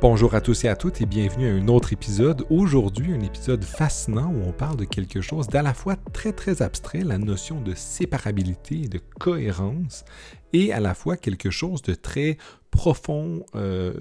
Bonjour 0.00 0.36
à 0.36 0.40
tous 0.40 0.64
et 0.64 0.68
à 0.68 0.76
toutes 0.76 1.00
et 1.00 1.06
bienvenue 1.06 1.48
à 1.48 1.52
un 1.52 1.66
autre 1.66 1.92
épisode. 1.92 2.46
Aujourd'hui, 2.50 3.12
un 3.12 3.20
épisode 3.20 3.64
fascinant 3.64 4.32
où 4.32 4.44
on 4.46 4.52
parle 4.52 4.76
de 4.76 4.84
quelque 4.84 5.20
chose 5.20 5.48
d'à 5.48 5.60
la 5.60 5.74
fois 5.74 5.96
très 6.12 6.32
très 6.32 6.62
abstrait, 6.62 7.00
la 7.00 7.18
notion 7.18 7.60
de 7.60 7.74
séparabilité 7.74 8.82
et 8.82 8.88
de 8.88 9.00
cohérence, 9.18 10.04
et 10.52 10.72
à 10.72 10.78
la 10.78 10.94
fois 10.94 11.16
quelque 11.16 11.50
chose 11.50 11.82
de 11.82 11.94
très 11.94 12.38
profond, 12.70 13.44
euh, 13.56 13.92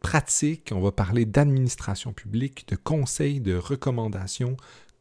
pratique. 0.00 0.70
On 0.72 0.80
va 0.80 0.92
parler 0.92 1.24
d'administration 1.24 2.12
publique, 2.12 2.68
de 2.68 2.76
conseils, 2.76 3.40
de 3.40 3.56
recommandations, 3.56 4.56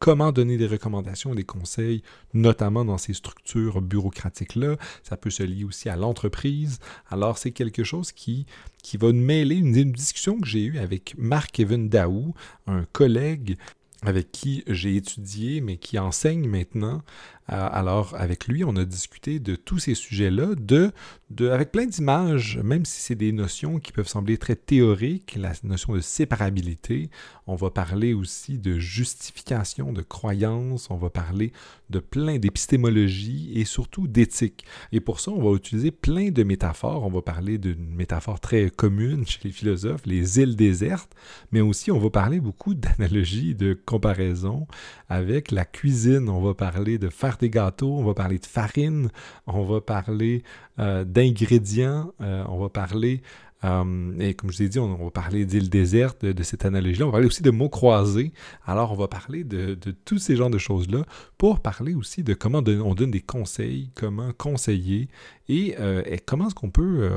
comment 0.06 0.32
donner 0.32 0.56
des 0.58 0.68
recommandations 0.68 1.34
et 1.34 1.36
des 1.36 1.44
conseils, 1.44 2.04
notamment 2.36 2.86
dans 2.86 3.00
ces 3.00 3.16
structures 3.16 3.82
bureaucratiques-là. 3.82 4.76
Ça 5.02 5.18
peut 5.18 5.32
se 5.32 5.42
lier 5.42 5.64
aussi 5.64 5.90
à 5.90 5.96
l'entreprise. 5.96 6.78
Alors, 7.10 7.40
c'est 7.40 7.50
quelque 7.50 7.84
chose 7.84 8.12
qui, 8.12 8.46
qui 8.84 8.98
va 8.98 9.12
mêler 9.12 9.56
une, 9.56 9.92
discussion 9.92 10.40
que 10.40 10.48
j'ai 10.48 10.66
eue 10.66 10.78
avec 10.78 11.16
Marc-Evan 11.18 11.90
Daou, 11.90 12.36
un 12.68 12.84
collègue 12.92 13.58
avec 14.04 14.32
qui 14.32 14.64
j'ai 14.68 14.96
étudié, 14.96 15.60
mais 15.60 15.78
qui 15.78 15.98
enseigne 15.98 16.48
maintenant 16.48 17.02
alors, 17.48 18.16
avec 18.18 18.48
lui, 18.48 18.64
on 18.64 18.76
a 18.76 18.86
discuté 18.86 19.40
de 19.40 19.56
tous 19.56 19.78
ces 19.78 19.94
sujets-là, 19.94 20.56
de, 20.56 20.92
de, 21.30 21.50
avec 21.50 21.72
plein 21.72 21.86
d'images, 21.86 22.60
même 22.64 22.86
si 22.86 23.02
c'est 23.02 23.16
des 23.16 23.32
notions 23.32 23.80
qui 23.80 23.92
peuvent 23.92 24.08
sembler 24.08 24.40
très 24.40 24.56
théoriques, 24.56 25.36
la 25.40 25.54
notion 25.64 25.94
de 25.94 26.00
séparabilité. 26.00 27.10
On 27.46 27.56
va 27.56 27.70
parler 27.70 28.16
aussi 28.16 28.58
de 28.58 28.80
justification, 28.80 29.94
de 29.94 30.02
croyance, 30.02 30.90
on 30.90 30.98
va 30.98 31.12
parler 31.12 31.52
de 31.92 32.00
plein 32.00 32.40
d'épistémologie 32.40 33.52
et 33.54 33.66
surtout 33.66 34.08
d'éthique. 34.08 34.66
Et 34.92 35.00
pour 35.00 35.20
ça, 35.20 35.30
on 35.30 35.42
va 35.42 35.56
utiliser 35.56 35.92
plein 35.92 36.32
de 36.32 36.42
métaphores. 36.42 37.04
On 37.04 37.10
va 37.10 37.22
parler 37.22 37.60
d'une 37.60 37.94
métaphore 37.94 38.40
très 38.40 38.72
commune 38.72 39.28
chez 39.28 39.40
les 39.44 39.52
philosophes, 39.52 40.06
les 40.08 40.40
îles 40.40 40.56
désertes, 40.56 41.14
mais 41.52 41.62
aussi 41.62 41.92
on 41.92 42.00
va 42.00 42.10
parler 42.10 42.40
beaucoup 42.40 42.74
d'analogies, 42.74 43.54
de 43.54 43.78
comparaisons 43.86 44.66
avec 45.10 45.52
la 45.52 45.66
cuisine. 45.66 46.28
On 46.30 46.42
va 46.42 46.56
parler 46.56 46.98
de 46.98 47.10
faire 47.10 47.35
des 47.38 47.50
gâteaux, 47.50 47.96
on 47.98 48.04
va 48.04 48.14
parler 48.14 48.40
de 48.40 48.46
farine, 48.46 49.10
on 49.48 49.64
va 49.64 49.82
parler 49.82 50.44
euh, 50.80 51.04
d'ingrédients, 51.04 52.14
euh, 52.22 52.44
on 52.48 52.60
va 52.60 52.70
parler, 52.70 53.22
euh, 53.64 54.20
et 54.20 54.34
comme 54.34 54.52
je 54.52 54.58
vous 54.58 54.64
ai 54.64 54.70
dit, 54.70 54.80
on, 54.80 54.96
va 54.96 55.12
parler 55.12 55.46
d'île 55.46 55.70
déserte, 55.70 56.26
de, 56.26 56.44
cette 56.44 56.66
analogie-là, 56.66 57.06
on 57.06 57.10
va 57.10 57.14
parler 57.14 57.28
aussi 57.28 57.42
de 57.42 57.52
mots 57.52 57.70
croisés. 57.70 58.32
Alors, 58.66 58.92
on 58.92 58.96
va 58.96 59.08
parler 59.08 59.44
de, 59.44 59.76
tous 60.06 60.20
ces 60.20 60.36
genres 60.36 60.50
de 60.50 60.58
choses-là 60.58 61.04
pour 61.38 61.62
parler 61.62 61.94
aussi 61.96 62.24
de 62.24 62.34
comment 62.34 62.64
on 62.68 62.96
donne 62.96 63.12
des 63.12 63.22
conseils, 63.22 63.90
comment 63.96 64.32
conseiller 64.34 65.08
et, 65.50 65.76
et 66.06 66.20
comment 66.26 66.48
est-ce 66.48 66.56
qu'on 66.56 66.70
peut 66.70 67.10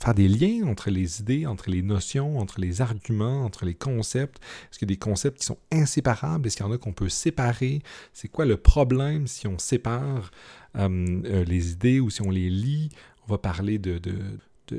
faire 0.00 0.14
des 0.14 0.28
liens 0.28 0.66
entre 0.66 0.90
les 0.90 1.20
idées, 1.20 1.46
entre 1.46 1.70
les 1.70 1.82
notions, 1.82 2.38
entre 2.38 2.60
les 2.60 2.80
arguments, 2.80 3.44
entre 3.44 3.64
les 3.64 3.74
concepts. 3.74 4.38
Est-ce 4.38 4.78
qu'il 4.78 4.88
y 4.88 4.92
a 4.92 4.94
des 4.94 4.98
concepts 4.98 5.38
qui 5.38 5.46
sont 5.46 5.58
inséparables? 5.72 6.46
Est-ce 6.46 6.56
qu'il 6.56 6.66
y 6.66 6.68
en 6.68 6.72
a 6.72 6.78
qu'on 6.78 6.92
peut 6.92 7.08
séparer? 7.08 7.82
C'est 8.12 8.28
quoi 8.28 8.46
le 8.46 8.56
problème 8.56 9.26
si 9.26 9.46
on 9.46 9.58
sépare 9.58 10.30
euh, 10.76 11.22
euh, 11.24 11.44
les 11.44 11.72
idées 11.72 12.00
ou 12.00 12.10
si 12.10 12.22
on 12.22 12.30
les 12.30 12.50
lit? 12.50 12.90
On 13.26 13.32
va 13.32 13.38
parler 13.38 13.78
de, 13.78 14.00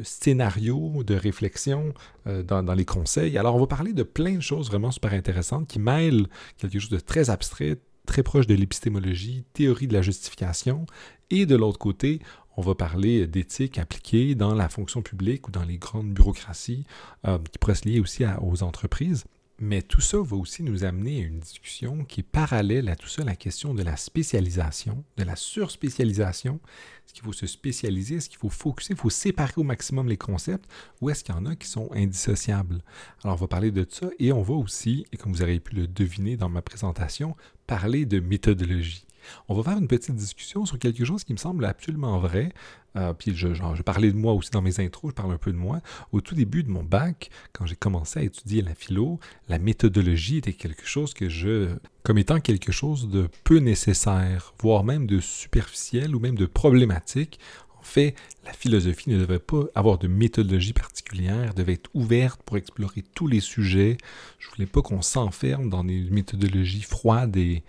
scénarios, 0.04 1.04
de 1.04 1.16
réflexion 1.16 1.94
euh, 2.28 2.44
dans, 2.44 2.64
dans, 2.64 2.74
les 2.74 2.86
conseils. 2.86 3.38
Alors, 3.38 3.56
on 3.56 3.60
va 3.60 3.68
parler 3.68 3.94
de 3.94 4.04
plein 4.04 4.36
de 4.36 4.42
choses 4.42 4.68
vraiment 4.68 4.92
super 4.92 5.14
intéressantes 5.14 5.68
qui 5.68 5.80
mêlent 5.80 6.28
quelque 6.58 6.80
chose 6.80 6.90
de 6.90 7.00
très 7.00 7.30
abstrait, 7.30 7.78
très 8.06 8.24
proche 8.24 8.48
de 8.48 8.54
l'épistémologie, 8.54 9.46
théorie 9.54 9.88
de 9.88 9.94
la 9.94 10.02
justification, 10.02 10.86
et 11.30 11.46
de 11.46 11.56
l'autre 11.56 11.80
côté, 11.80 12.20
on 12.58 12.62
va 12.62 12.76
parler 12.76 13.28
d'éthique 13.28 13.78
appliquée 13.78 14.36
dans 14.36 14.54
la 14.54 14.70
fonction 14.70 15.02
publique 15.02 15.48
ou 15.48 15.52
dans 15.52 15.64
les 15.64 15.78
grandes 15.78 16.14
bureaucraties 16.14 16.86
euh, 17.28 17.38
qui 17.52 17.58
pourraient 17.58 17.76
se 17.76 17.88
lier 17.88 18.00
aussi 18.00 18.24
aux 18.42 18.64
entreprises. 18.64 19.26
Mais 19.58 19.82
tout 19.82 20.02
ça 20.02 20.18
va 20.22 20.36
aussi 20.36 20.64
nous 20.64 20.84
amener 20.84 21.24
à 21.24 21.28
une 21.28 21.40
discussion 21.40 22.04
qui 22.04 22.20
est 22.20 22.24
parallèle 22.24 22.90
à 22.90 22.98
tout 22.98 23.08
ça, 23.08 23.24
la 23.24 23.38
question 23.38 23.74
de 23.74 23.84
la 23.84 23.96
spécialisation, 23.96 25.06
de 25.16 25.24
la 25.24 25.38
surspécialisation. 25.38 26.60
Est-ce 27.06 27.14
qu'il 27.14 27.24
faut 27.24 27.32
se 27.32 27.48
spécialiser? 27.48 28.16
Est-ce 28.16 28.28
qu'il 28.28 28.38
faut 28.38 28.50
focuser? 28.50 28.94
Il 28.94 29.00
faut 29.00 29.10
séparer 29.10 29.54
au 29.56 29.64
maximum 29.64 30.10
les 30.10 30.18
concepts? 30.18 30.70
Ou 31.00 31.10
est-ce 31.10 31.24
qu'il 31.24 31.34
y 31.34 31.38
en 31.38 31.46
a 31.46 31.56
qui 31.56 31.68
sont 31.70 31.90
indissociables? 31.94 32.82
Alors, 33.24 33.38
on 33.38 33.40
va 33.40 33.48
parler 33.48 33.72
de 33.72 33.88
ça 33.90 34.10
et 34.20 34.34
on 34.34 34.42
va 34.42 34.56
aussi, 34.56 35.06
et 35.14 35.18
comme 35.18 35.32
vous 35.32 35.42
aurez 35.42 35.62
pu 35.62 35.76
le 35.76 35.88
deviner 35.88 36.36
dans 36.36 36.50
ma 36.50 36.62
présentation, 36.62 37.38
parler 37.66 38.06
de 38.06 38.20
méthodologie. 38.20 39.05
On 39.48 39.56
va 39.56 39.64
faire 39.64 39.78
une 39.78 39.88
petite 39.88 40.16
discussion 40.16 40.66
sur 40.66 40.80
quelque 40.80 41.06
chose 41.06 41.24
qui 41.24 41.34
me 41.34 41.38
semble 41.38 41.66
absolument 41.66 42.20
vrai. 42.20 42.54
Euh, 42.96 43.14
puis 43.14 43.36
je, 43.36 43.54
je, 43.54 43.82
parlais 43.82 44.12
de 44.12 44.18
moi 44.18 44.34
aussi 44.34 44.52
dans 44.52 44.62
mes 44.62 44.80
intros, 44.80 45.12
je 45.12 45.16
parle 45.16 45.34
un 45.34 45.38
peu 45.38 45.52
de 45.52 45.58
moi. 45.58 45.82
Au 46.12 46.22
tout 46.22 46.36
début 46.36 46.64
de 46.64 46.70
mon 46.70 46.84
bac, 46.84 47.30
quand 47.52 47.66
j'ai 47.66 47.76
commencé 47.76 48.20
à 48.20 48.24
étudier 48.24 48.62
la 48.62 48.74
philo, 48.74 49.20
la 49.50 49.60
méthodologie 49.60 50.38
était 50.38 50.54
quelque 50.54 50.86
chose 50.86 51.14
que 51.14 51.28
je, 51.28 51.76
comme 52.04 52.18
étant 52.18 52.40
quelque 52.40 52.72
chose 52.72 53.10
de 53.10 53.28
peu 53.44 53.58
nécessaire, 53.58 54.54
voire 54.62 54.84
même 54.84 55.08
de 55.08 55.20
superficiel 55.20 56.16
ou 56.16 56.20
même 56.20 56.36
de 56.36 56.46
problématique. 56.46 57.40
Fait, 57.86 58.16
la 58.44 58.52
philosophie 58.52 59.12
ne 59.12 59.20
devait 59.20 59.40
pas 59.40 59.64
avoir 59.76 60.00
de 60.00 60.08
méthodologie 60.08 60.74
particulière, 60.74 61.54
devait 61.54 61.74
être 61.74 61.90
ouverte 61.94 62.42
pour 62.44 62.58
explorer 62.58 63.04
tous 63.14 63.28
les 63.28 63.40
sujets. 63.40 63.98
Je 64.40 64.50
voulais 64.50 64.66
pas 64.66 64.82
qu'on 64.82 65.04
s'enferme 65.04 65.70
dans 65.70 65.84
des 65.84 66.10
méthodologies 66.10 66.82
froides 66.82 67.38
et, 67.38 67.64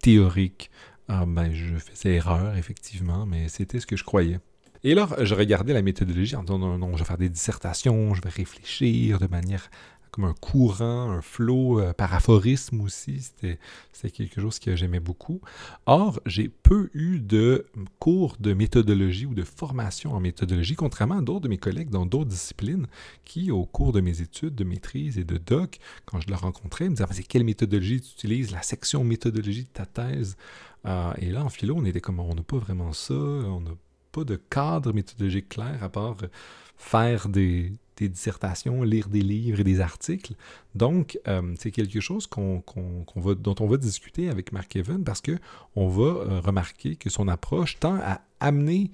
théoriques. 0.00 0.70
Ah, 1.08 1.24
ben, 1.26 1.52
je 1.54 1.76
faisais 1.76 2.16
erreur, 2.16 2.56
effectivement, 2.56 3.24
mais 3.24 3.48
c'était 3.48 3.80
ce 3.80 3.86
que 3.86 3.96
je 3.96 4.04
croyais. 4.04 4.40
Et 4.84 4.92
alors, 4.92 5.16
je 5.24 5.34
regardais 5.34 5.72
la 5.72 5.82
méthodologie 5.82 6.36
en 6.36 6.42
disant 6.42 6.58
non, 6.58 6.76
non, 6.76 6.92
je 6.92 6.98
vais 6.98 7.06
faire 7.06 7.18
des 7.18 7.30
dissertations, 7.30 8.14
je 8.14 8.20
vais 8.20 8.28
réfléchir 8.28 9.18
de 9.18 9.26
manière 9.26 9.70
comme 10.16 10.24
un 10.24 10.34
courant, 10.34 11.10
un 11.10 11.20
flot 11.20 11.78
euh, 11.78 11.92
par 11.92 12.14
aphorisme 12.14 12.80
aussi. 12.80 13.20
C'était 13.20 13.58
quelque 14.10 14.40
chose 14.40 14.58
que 14.58 14.74
j'aimais 14.74 14.98
beaucoup. 14.98 15.42
Or, 15.84 16.20
j'ai 16.24 16.48
peu 16.48 16.90
eu 16.94 17.20
de 17.20 17.66
cours 17.98 18.36
de 18.40 18.54
méthodologie 18.54 19.26
ou 19.26 19.34
de 19.34 19.42
formation 19.42 20.14
en 20.14 20.20
méthodologie, 20.20 20.74
contrairement 20.74 21.18
à 21.18 21.22
d'autres 21.22 21.42
de 21.42 21.48
mes 21.48 21.58
collègues 21.58 21.90
dans 21.90 22.06
d'autres 22.06 22.30
disciplines 22.30 22.86
qui, 23.26 23.50
au 23.50 23.66
cours 23.66 23.92
de 23.92 24.00
mes 24.00 24.22
études 24.22 24.54
de 24.54 24.64
maîtrise 24.64 25.18
et 25.18 25.24
de 25.24 25.36
doc, 25.36 25.78
quand 26.06 26.18
je 26.20 26.28
les 26.28 26.34
rencontrais, 26.34 26.88
me 26.88 26.94
disaient 26.94 27.06
c'est 27.10 27.22
quelle 27.22 27.44
méthodologie 27.44 28.00
tu 28.00 28.12
utilises, 28.12 28.52
la 28.52 28.62
section 28.62 29.04
méthodologie 29.04 29.64
de 29.64 29.68
ta 29.68 29.84
thèse. 29.84 30.38
Euh, 30.86 31.12
et 31.18 31.30
là, 31.30 31.44
en 31.44 31.50
philo, 31.50 31.74
on 31.76 31.84
était 31.84 32.00
comme 32.00 32.20
on 32.20 32.34
n'a 32.34 32.42
pas 32.42 32.58
vraiment 32.58 32.94
ça, 32.94 33.12
on 33.12 33.60
n'a 33.60 33.72
pas 34.12 34.24
de 34.24 34.36
cadre 34.36 34.94
méthodologique 34.94 35.50
clair 35.50 35.78
à 35.82 35.90
part 35.90 36.16
faire 36.78 37.28
des, 37.28 37.72
des 37.96 38.08
dissertations, 38.08 38.82
lire 38.82 39.08
des 39.08 39.22
livres 39.22 39.60
et 39.60 39.64
des 39.64 39.80
articles. 39.80 40.34
Donc, 40.74 41.18
euh, 41.26 41.54
c'est 41.58 41.70
quelque 41.70 42.00
chose 42.00 42.28
dont 42.28 43.54
on 43.60 43.66
va 43.66 43.76
discuter 43.76 44.28
avec 44.28 44.52
Mark 44.52 44.74
Evan 44.76 45.02
parce 45.02 45.22
qu'on 45.22 45.88
va 45.88 46.04
euh, 46.04 46.40
remarquer 46.40 46.96
que 46.96 47.10
son 47.10 47.28
approche 47.28 47.78
tend 47.78 47.96
à 47.96 48.20
amener 48.40 48.90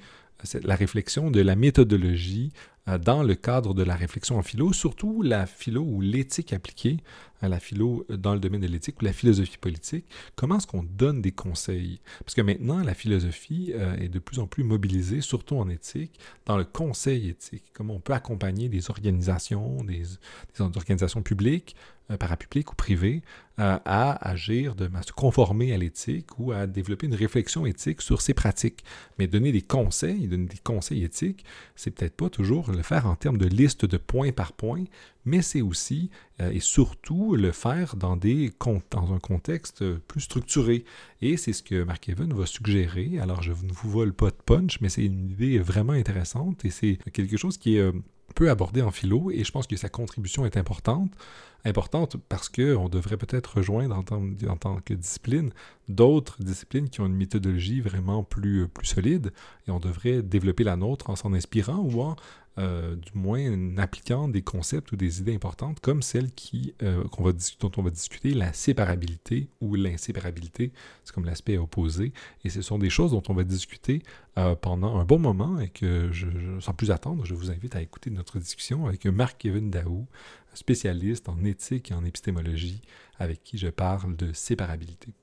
euh, 0.54 0.60
la 0.62 0.76
réflexion 0.76 1.30
de 1.30 1.40
la 1.40 1.56
méthodologie 1.56 2.52
dans 2.86 3.22
le 3.22 3.34
cadre 3.34 3.74
de 3.74 3.82
la 3.82 3.94
réflexion 3.94 4.38
en 4.38 4.42
philo, 4.42 4.72
surtout 4.72 5.22
la 5.22 5.46
philo 5.46 5.82
ou 5.82 6.00
l'éthique 6.00 6.52
appliquée 6.52 6.98
à 7.42 7.48
la 7.48 7.60
philo 7.60 8.06
dans 8.08 8.34
le 8.34 8.40
domaine 8.40 8.60
de 8.60 8.68
l'éthique 8.68 9.02
ou 9.02 9.04
la 9.04 9.12
philosophie 9.12 9.58
politique, 9.58 10.06
comment 10.36 10.56
est-ce 10.56 10.66
qu'on 10.66 10.84
donne 10.84 11.20
des 11.20 11.32
conseils? 11.32 12.00
Parce 12.20 12.34
que 12.34 12.40
maintenant, 12.40 12.82
la 12.82 12.94
philosophie 12.94 13.72
euh, 13.74 13.96
est 13.96 14.08
de 14.08 14.18
plus 14.20 14.38
en 14.38 14.46
plus 14.46 14.62
mobilisée, 14.62 15.20
surtout 15.20 15.56
en 15.56 15.68
éthique, 15.68 16.18
dans 16.46 16.56
le 16.56 16.64
conseil 16.64 17.28
éthique. 17.28 17.64
Comment 17.74 17.94
on 17.94 18.00
peut 18.00 18.12
accompagner 18.12 18.68
des 18.68 18.90
organisations, 18.90 19.82
des, 19.84 20.04
organisations 20.60 21.22
publiques, 21.22 21.74
euh, 22.10 22.16
parapubliques 22.16 22.72
ou 22.72 22.76
privées, 22.76 23.22
euh, 23.58 23.78
à 23.84 24.28
agir, 24.28 24.74
de, 24.74 24.88
à 24.94 25.02
se 25.02 25.12
conformer 25.12 25.74
à 25.74 25.78
l'éthique 25.78 26.38
ou 26.38 26.52
à 26.52 26.66
développer 26.66 27.06
une 27.06 27.14
réflexion 27.14 27.66
éthique 27.66 28.02
sur 28.02 28.22
ces 28.22 28.34
pratiques. 28.34 28.84
Mais 29.18 29.26
donner 29.26 29.50
des 29.50 29.62
conseils, 29.62 30.28
donner 30.28 30.46
des 30.46 30.58
conseils 30.58 31.02
éthiques, 31.02 31.44
c'est 31.74 31.90
peut-être 31.90 32.16
pas 32.16 32.30
toujours 32.30 32.71
le 32.74 32.82
faire 32.82 33.06
en 33.06 33.14
termes 33.14 33.38
de 33.38 33.46
liste 33.46 33.84
de 33.84 33.96
points 33.96 34.32
par 34.32 34.52
point, 34.52 34.84
mais 35.24 35.42
c'est 35.42 35.62
aussi 35.62 36.10
euh, 36.40 36.50
et 36.50 36.60
surtout 36.60 37.36
le 37.36 37.52
faire 37.52 37.96
dans, 37.96 38.16
des, 38.16 38.52
dans 38.90 39.12
un 39.12 39.18
contexte 39.18 39.84
plus 39.98 40.20
structuré. 40.22 40.84
Et 41.20 41.36
c'est 41.36 41.52
ce 41.52 41.62
que 41.62 41.84
Mark 41.84 42.08
Evan 42.08 42.32
va 42.32 42.46
suggérer. 42.46 43.18
Alors, 43.20 43.42
je 43.42 43.52
ne 43.52 43.72
vous 43.72 43.90
vole 43.90 44.12
pas 44.12 44.30
de 44.30 44.36
punch, 44.44 44.80
mais 44.80 44.88
c'est 44.88 45.04
une 45.04 45.30
idée 45.30 45.58
vraiment 45.58 45.92
intéressante 45.92 46.64
et 46.64 46.70
c'est 46.70 46.98
quelque 47.12 47.36
chose 47.36 47.58
qui 47.58 47.76
est 47.76 47.80
euh, 47.80 47.92
peu 48.32 48.50
abordé 48.50 48.82
en 48.82 48.90
philo 48.90 49.30
et 49.30 49.44
je 49.44 49.52
pense 49.52 49.66
que 49.66 49.76
sa 49.76 49.88
contribution 49.88 50.44
est 50.44 50.56
importante. 50.56 51.12
importante 51.64 52.16
parce 52.28 52.48
qu'on 52.48 52.88
devrait 52.88 53.16
peut-être 53.16 53.58
rejoindre 53.58 53.96
en 53.96 54.02
tant, 54.02 54.22
en 54.48 54.56
tant 54.56 54.80
que 54.80 54.94
discipline 54.94 55.52
d'autres 55.88 56.42
disciplines 56.42 56.88
qui 56.88 57.00
ont 57.00 57.06
une 57.06 57.14
méthodologie 57.14 57.80
vraiment 57.80 58.24
plus, 58.24 58.66
plus 58.68 58.86
solide 58.86 59.32
et 59.68 59.70
on 59.70 59.78
devrait 59.78 60.22
développer 60.22 60.64
la 60.64 60.76
nôtre 60.76 61.10
en 61.10 61.16
s'en 61.16 61.32
inspirant 61.32 61.78
ou 61.78 62.02
en 62.02 62.16
euh, 62.58 62.96
du 62.96 63.12
moins 63.14 63.50
en 63.50 63.78
appliquant 63.78 64.28
des 64.28 64.42
concepts 64.42 64.92
ou 64.92 64.96
des 64.96 65.20
idées 65.20 65.34
importantes 65.34 65.80
comme 65.80 66.02
celle 66.02 66.30
qui, 66.32 66.74
euh, 66.82 67.02
qu'on 67.08 67.22
va 67.22 67.32
dont 67.60 67.72
on 67.78 67.82
va 67.82 67.88
discuter, 67.88 68.34
la 68.34 68.52
séparabilité 68.52 69.48
ou 69.62 69.74
l'inséparabilité, 69.74 70.70
c'est 71.02 71.14
comme 71.14 71.24
l'aspect 71.24 71.56
opposé, 71.56 72.12
et 72.44 72.50
ce 72.50 72.60
sont 72.60 72.78
des 72.78 72.90
choses 72.90 73.12
dont 73.12 73.22
on 73.30 73.32
va 73.32 73.44
discuter 73.44 74.02
euh, 74.36 74.54
pendant 74.54 74.98
un 74.98 75.04
bon 75.06 75.18
moment 75.18 75.60
et 75.60 75.70
que, 75.70 76.12
je, 76.12 76.26
sans 76.60 76.74
plus 76.74 76.90
attendre, 76.90 77.24
je 77.24 77.32
vous 77.32 77.50
invite 77.50 77.74
à 77.74 77.80
écouter 77.80 78.10
notre 78.10 78.38
discussion 78.38 78.86
avec 78.86 79.06
Marc-Kevin 79.06 79.70
Daou, 79.70 80.06
spécialiste 80.52 81.30
en 81.30 81.42
éthique 81.44 81.90
et 81.90 81.94
en 81.94 82.04
épistémologie, 82.04 82.82
avec 83.18 83.42
qui 83.42 83.56
je 83.56 83.68
parle 83.68 84.14
de 84.14 84.34
séparabilité, 84.34 85.14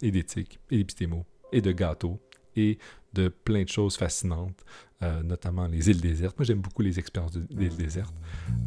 et 0.00 0.10
d'éthique, 0.10 0.58
et 0.70 0.78
d'épistémo, 0.78 1.26
et 1.52 1.60
de 1.60 1.72
gâteau, 1.72 2.18
et 2.56 2.78
de 3.12 3.28
plein 3.28 3.64
de 3.64 3.68
choses 3.68 3.96
fascinantes, 3.96 4.64
euh, 5.02 5.22
notamment 5.22 5.66
les 5.66 5.90
îles 5.90 6.00
désertes. 6.00 6.38
Moi, 6.38 6.44
j'aime 6.44 6.60
beaucoup 6.60 6.82
les 6.82 6.98
expériences 6.98 7.36
d'îles 7.36 7.76
désertes. 7.76 8.14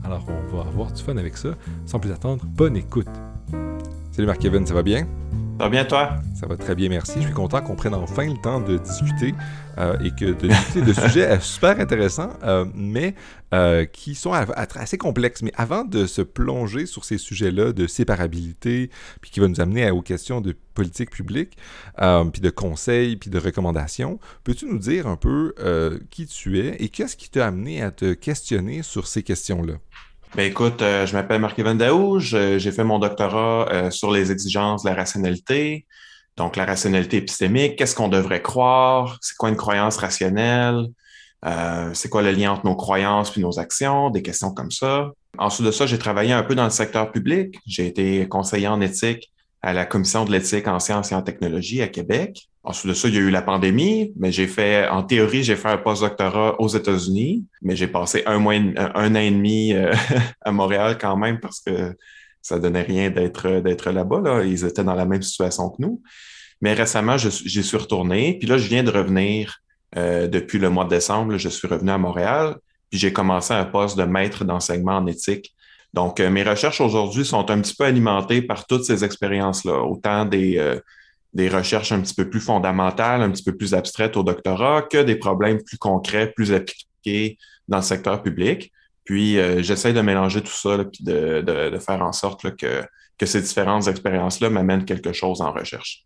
Alors, 0.03 0.27
on 0.29 0.55
va 0.55 0.67
avoir 0.67 0.91
du 0.91 1.01
fun 1.01 1.17
avec 1.17 1.37
ça. 1.37 1.55
Sans 1.85 1.99
plus 1.99 2.11
attendre, 2.11 2.45
bonne 2.45 2.77
écoute. 2.77 3.07
Salut 4.11 4.27
Marc-Kevin, 4.27 4.65
ça 4.65 4.73
va 4.73 4.83
bien? 4.83 5.07
Ça 5.57 5.63
va 5.63 5.69
bien, 5.69 5.85
toi? 5.85 6.11
Ça 6.35 6.45
va 6.45 6.55
très 6.55 6.75
bien, 6.75 6.87
merci. 6.87 7.13
Je 7.15 7.21
suis 7.21 7.33
content 7.33 7.63
qu'on 7.63 7.75
prenne 7.75 7.95
enfin 7.95 8.27
le 8.27 8.39
temps 8.39 8.61
de 8.61 8.77
discuter 8.77 9.33
euh, 9.79 9.97
et 10.03 10.11
que 10.11 10.25
de 10.25 10.49
discuter 10.49 10.83
de 10.83 10.93
sujets 11.07 11.39
super 11.39 11.79
intéressants, 11.79 12.29
euh, 12.43 12.65
mais 12.75 13.15
euh, 13.55 13.85
qui 13.85 14.13
sont 14.13 14.33
assez 14.33 14.99
complexes. 14.99 15.41
Mais 15.41 15.51
avant 15.55 15.83
de 15.83 16.05
se 16.05 16.21
plonger 16.21 16.85
sur 16.85 17.05
ces 17.05 17.17
sujets-là 17.17 17.73
de 17.73 17.87
séparabilité, 17.87 18.91
puis 19.19 19.31
qui 19.31 19.39
va 19.39 19.47
nous 19.47 19.59
amener 19.59 19.89
aux 19.89 20.03
questions 20.03 20.41
de 20.41 20.55
politique 20.75 21.09
publique, 21.09 21.57
puis 21.97 22.41
de 22.41 22.49
conseils, 22.51 23.15
puis 23.15 23.31
de 23.31 23.39
recommandations, 23.39 24.19
peux-tu 24.43 24.67
nous 24.67 24.77
dire 24.77 25.07
un 25.07 25.15
peu 25.15 25.55
qui 26.11 26.27
tu 26.27 26.59
es 26.59 26.75
et 26.77 26.89
qu'est-ce 26.89 27.17
qui 27.17 27.31
t'a 27.31 27.47
amené 27.47 27.81
à 27.81 27.89
te 27.89 28.13
questionner 28.13 28.83
sur 28.83 29.07
ces 29.07 29.23
questions-là? 29.23 29.73
Ben 30.35 30.43
écoute, 30.43 30.81
euh, 30.81 31.05
je 31.05 31.13
m'appelle 31.13 31.41
Marc-Evan 31.41 31.77
Daou, 31.77 32.19
j'ai 32.19 32.59
fait 32.71 32.83
mon 32.83 32.99
doctorat 32.99 33.69
euh, 33.71 33.91
sur 33.91 34.11
les 34.11 34.31
exigences 34.31 34.83
de 34.83 34.89
la 34.89 34.95
rationalité. 34.95 35.85
Donc, 36.35 36.55
la 36.55 36.65
rationalité 36.65 37.17
épistémique, 37.17 37.75
qu'est-ce 37.77 37.95
qu'on 37.95 38.09
devrait 38.09 38.43
croire? 38.43 39.17
C'est 39.21 39.35
quoi 39.35 39.49
une 39.49 39.55
croyance 39.55 39.97
rationnelle? 39.97 40.85
Euh, 41.45 41.89
c'est 41.93 42.09
quoi 42.09 42.21
le 42.21 42.31
lien 42.31 42.51
entre 42.51 42.65
nos 42.65 42.75
croyances 42.75 43.31
puis 43.31 43.41
nos 43.41 43.57
actions? 43.57 44.11
Des 44.11 44.21
questions 44.21 44.51
comme 44.51 44.69
ça. 44.69 45.11
Ensuite 45.39 45.65
de 45.65 45.71
ça, 45.71 45.87
j'ai 45.87 45.97
travaillé 45.97 46.33
un 46.33 46.43
peu 46.43 46.53
dans 46.53 46.65
le 46.65 46.69
secteur 46.69 47.11
public. 47.11 47.57
J'ai 47.65 47.87
été 47.87 48.27
conseiller 48.27 48.67
en 48.67 48.81
éthique 48.81 49.31
à 49.63 49.73
la 49.73 49.85
Commission 49.85 50.25
de 50.25 50.31
l'éthique 50.31 50.67
en 50.67 50.79
sciences 50.79 51.11
et 51.11 51.15
en 51.15 51.23
technologie 51.23 51.81
à 51.81 51.87
Québec. 51.87 52.47
Ensuite 52.67 52.89
de 52.89 52.93
ça, 52.95 53.07
il 53.07 53.13
y 53.15 53.17
a 53.17 53.21
eu 53.21 53.29
la 53.29 53.41
pandémie, 53.41 54.11
mais 54.17 54.29
j'ai 54.29 54.45
fait, 54.45 54.89
en 54.89 55.01
théorie, 55.01 55.41
j'ai 55.41 55.55
fait 55.55 55.69
un 55.69 55.77
postdoctorat 55.77 56.59
aux 56.59 56.67
États-Unis, 56.67 57.45
mais 57.61 57.77
j'ai 57.77 57.87
passé 57.87 58.23
un 58.25 58.39
mois, 58.39 58.55
un 58.55 59.15
an 59.15 59.19
et 59.19 59.31
demi 59.31 59.71
euh, 59.71 59.93
à 60.41 60.51
Montréal 60.51 60.97
quand 60.99 61.15
même 61.15 61.39
parce 61.39 61.61
que 61.61 61.95
ça 62.41 62.59
donnait 62.59 62.81
rien 62.81 63.09
d'être 63.09 63.61
d'être 63.61 63.89
là-bas. 63.89 64.19
Là. 64.21 64.43
Ils 64.43 64.65
étaient 64.65 64.83
dans 64.83 64.95
la 64.95 65.05
même 65.05 65.21
situation 65.21 65.69
que 65.69 65.81
nous. 65.81 66.01
Mais 66.59 66.73
récemment, 66.73 67.15
j'y 67.17 67.63
suis 67.63 67.77
retourné, 67.77 68.37
puis 68.37 68.49
là, 68.49 68.57
je 68.57 68.67
viens 68.67 68.83
de 68.83 68.91
revenir 68.91 69.59
euh, 69.95 70.27
depuis 70.27 70.59
le 70.59 70.69
mois 70.69 70.83
de 70.83 70.89
décembre. 70.89 71.37
je 71.37 71.47
suis 71.47 71.69
revenu 71.69 71.91
à 71.91 71.97
Montréal, 71.97 72.57
puis 72.89 72.99
j'ai 72.99 73.13
commencé 73.13 73.53
un 73.53 73.63
poste 73.63 73.97
de 73.97 74.03
maître 74.03 74.43
d'enseignement 74.43 74.97
en 74.97 75.07
éthique. 75.07 75.55
Donc, 75.93 76.19
euh, 76.19 76.29
mes 76.29 76.43
recherches 76.43 76.81
aujourd'hui 76.81 77.23
sont 77.23 77.49
un 77.49 77.61
petit 77.61 77.75
peu 77.75 77.85
alimentées 77.85 78.41
par 78.41 78.67
toutes 78.67 78.83
ces 78.83 79.05
expériences-là, 79.05 79.83
autant 79.83 80.25
des 80.25 80.81
des 81.33 81.49
recherches 81.49 81.91
un 81.91 82.01
petit 82.01 82.15
peu 82.15 82.29
plus 82.29 82.39
fondamentales, 82.39 83.21
un 83.21 83.31
petit 83.31 83.43
peu 83.43 83.55
plus 83.55 83.73
abstraites 83.73 84.17
au 84.17 84.23
doctorat 84.23 84.81
que 84.83 85.03
des 85.03 85.15
problèmes 85.15 85.61
plus 85.63 85.77
concrets, 85.77 86.31
plus 86.31 86.53
appliqués 86.53 87.37
dans 87.67 87.77
le 87.77 87.83
secteur 87.83 88.23
public. 88.23 88.71
Puis 89.03 89.39
euh, 89.39 89.61
j'essaie 89.61 89.93
de 89.93 90.01
mélanger 90.01 90.41
tout 90.41 90.51
ça, 90.51 90.83
puis 90.83 91.03
de, 91.03 91.79
faire 91.79 92.01
en 92.01 92.11
sorte 92.11 92.55
que, 92.57 92.83
que 93.17 93.25
ces 93.25 93.41
différentes 93.41 93.87
expériences-là 93.87 94.49
m'amènent 94.49 94.85
quelque 94.85 95.13
chose 95.13 95.41
en 95.41 95.51
recherche. 95.53 96.05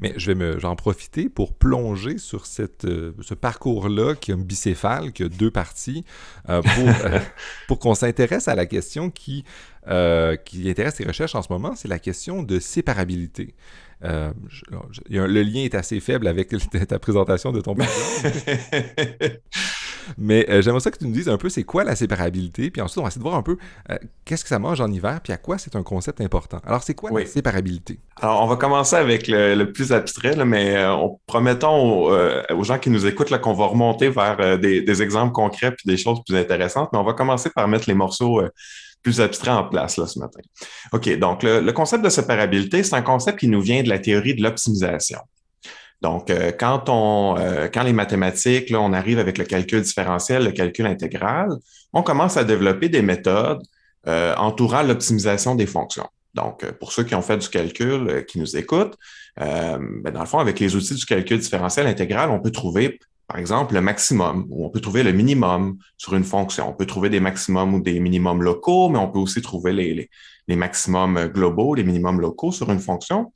Mais 0.00 0.14
je 0.16 0.28
vais 0.28 0.36
me, 0.36 0.58
j'en 0.58 0.76
profiter 0.76 1.28
pour 1.28 1.52
plonger 1.54 2.16
sur 2.18 2.46
cette, 2.46 2.84
euh, 2.84 3.12
ce 3.20 3.34
parcours-là 3.34 4.14
qui 4.14 4.30
est 4.30 4.34
un 4.34 4.38
bicéphale, 4.38 5.12
qui 5.12 5.24
a 5.24 5.28
deux 5.28 5.50
parties, 5.50 6.04
euh, 6.48 6.62
pour, 6.62 6.88
pour 7.68 7.78
qu'on 7.80 7.94
s'intéresse 7.94 8.46
à 8.48 8.54
la 8.54 8.66
question 8.66 9.10
qui, 9.10 9.44
qui 10.44 10.70
intéresse 10.70 11.00
les 11.00 11.06
recherches 11.06 11.34
en 11.34 11.42
ce 11.42 11.52
moment, 11.52 11.74
c'est 11.74 11.88
la 11.88 11.98
question 11.98 12.44
de 12.44 12.60
séparabilité. 12.60 13.56
Euh, 14.04 14.32
le 15.08 15.42
lien 15.42 15.60
est 15.60 15.74
assez 15.74 16.00
faible 16.00 16.26
avec 16.26 16.54
ta 16.88 16.98
présentation 16.98 17.52
de 17.52 17.60
ton. 17.60 17.76
Mais 20.18 20.48
euh, 20.48 20.62
j'aimerais 20.62 20.80
ça 20.80 20.90
que 20.90 20.98
tu 20.98 21.04
nous 21.04 21.12
dises 21.12 21.28
un 21.28 21.36
peu 21.36 21.50
c'est 21.50 21.62
quoi 21.62 21.84
la 21.84 21.94
séparabilité, 21.94 22.70
puis 22.70 22.80
ensuite 22.80 22.98
on 22.98 23.02
va 23.02 23.08
essayer 23.08 23.20
de 23.20 23.22
voir 23.22 23.36
un 23.36 23.42
peu 23.42 23.58
euh, 23.90 23.98
qu'est-ce 24.24 24.42
que 24.42 24.48
ça 24.48 24.58
mange 24.58 24.80
en 24.80 24.90
hiver, 24.90 25.20
puis 25.22 25.32
à 25.32 25.36
quoi 25.36 25.58
c'est 25.58 25.76
un 25.76 25.82
concept 25.82 26.20
important. 26.20 26.58
Alors 26.66 26.82
c'est 26.82 26.94
quoi 26.94 27.10
la 27.12 27.26
séparabilité? 27.26 28.00
Alors 28.16 28.42
on 28.42 28.46
va 28.46 28.56
commencer 28.56 28.96
avec 28.96 29.28
le, 29.28 29.64
plus 29.66 29.92
abstrait, 29.92 30.34
mais 30.44 30.74
promettons 31.26 32.08
aux, 32.08 32.64
gens 32.64 32.78
qui 32.78 32.90
nous 32.90 33.06
écoutent 33.06 33.38
qu'on 33.40 33.52
va 33.52 33.66
remonter 33.66 34.08
vers 34.08 34.58
des, 34.58 34.80
des, 34.80 35.02
exemples 35.02 35.32
concrets 35.32 35.72
puis 35.72 35.84
des 35.86 35.98
choses 35.98 36.20
plus 36.26 36.36
intéressantes, 36.36 36.88
mais 36.92 36.98
on 36.98 37.04
va 37.04 37.12
commencer 37.12 37.50
par 37.50 37.68
mettre 37.68 37.84
les 37.86 37.94
morceaux 37.94 38.40
plus 39.02 39.20
abstrait 39.20 39.50
en 39.50 39.64
place 39.64 39.96
là, 39.96 40.06
ce 40.06 40.18
matin. 40.18 40.40
OK, 40.92 41.08
donc 41.18 41.42
le, 41.42 41.70
concept 41.72 42.04
de 42.04 42.10
séparabilité, 42.10 42.82
c'est 42.82 42.94
un 42.94 43.02
concept 43.02 43.38
qui 43.38 43.48
nous 43.48 43.60
vient 43.60 43.82
de 43.82 43.88
la 43.88 43.98
théorie 43.98 44.34
de 44.34 44.42
l'optimisation. 44.42 45.18
Donc, 46.02 46.30
euh, 46.30 46.50
quand, 46.58 46.88
on, 46.88 47.36
euh, 47.38 47.68
quand 47.68 47.82
les 47.82 47.92
mathématiques, 47.92 48.70
là, 48.70 48.80
on 48.80 48.92
arrive 48.92 49.18
avec 49.18 49.36
le 49.36 49.44
calcul 49.44 49.82
différentiel, 49.82 50.44
le 50.44 50.52
calcul 50.52 50.86
intégral, 50.86 51.50
on 51.92 52.02
commence 52.02 52.36
à 52.36 52.44
développer 52.44 52.88
des 52.88 53.02
méthodes 53.02 53.62
euh, 54.06 54.34
entourant 54.36 54.82
l'optimisation 54.82 55.54
des 55.54 55.66
fonctions. 55.66 56.08
Donc, 56.34 56.64
pour 56.78 56.92
ceux 56.92 57.04
qui 57.04 57.14
ont 57.14 57.22
fait 57.22 57.36
du 57.36 57.48
calcul, 57.48 58.24
qui 58.26 58.38
nous 58.38 58.56
écoutent, 58.56 58.96
ben, 59.36 60.10
dans 60.12 60.20
le 60.20 60.26
fond, 60.26 60.38
avec 60.38 60.60
les 60.60 60.76
outils 60.76 60.94
du 60.94 61.04
calcul 61.04 61.38
différentiel 61.38 61.86
intégral, 61.86 62.30
on 62.30 62.38
peut 62.38 62.52
trouver 62.52 63.00
par 63.30 63.38
exemple, 63.38 63.74
le 63.74 63.80
maximum, 63.80 64.48
ou 64.50 64.66
on 64.66 64.70
peut 64.70 64.80
trouver 64.80 65.04
le 65.04 65.12
minimum 65.12 65.78
sur 65.96 66.16
une 66.16 66.24
fonction. 66.24 66.68
On 66.68 66.72
peut 66.72 66.84
trouver 66.84 67.10
des 67.10 67.20
maximums 67.20 67.74
ou 67.74 67.80
des 67.80 68.00
minimums 68.00 68.42
locaux, 68.42 68.88
mais 68.88 68.98
on 68.98 69.08
peut 69.08 69.20
aussi 69.20 69.40
trouver 69.40 69.72
les, 69.72 70.56
maximums 70.56 71.28
globaux, 71.28 71.76
les 71.76 71.84
minimums 71.84 72.20
locaux 72.20 72.50
sur 72.50 72.72
une 72.72 72.80
fonction. 72.80 73.32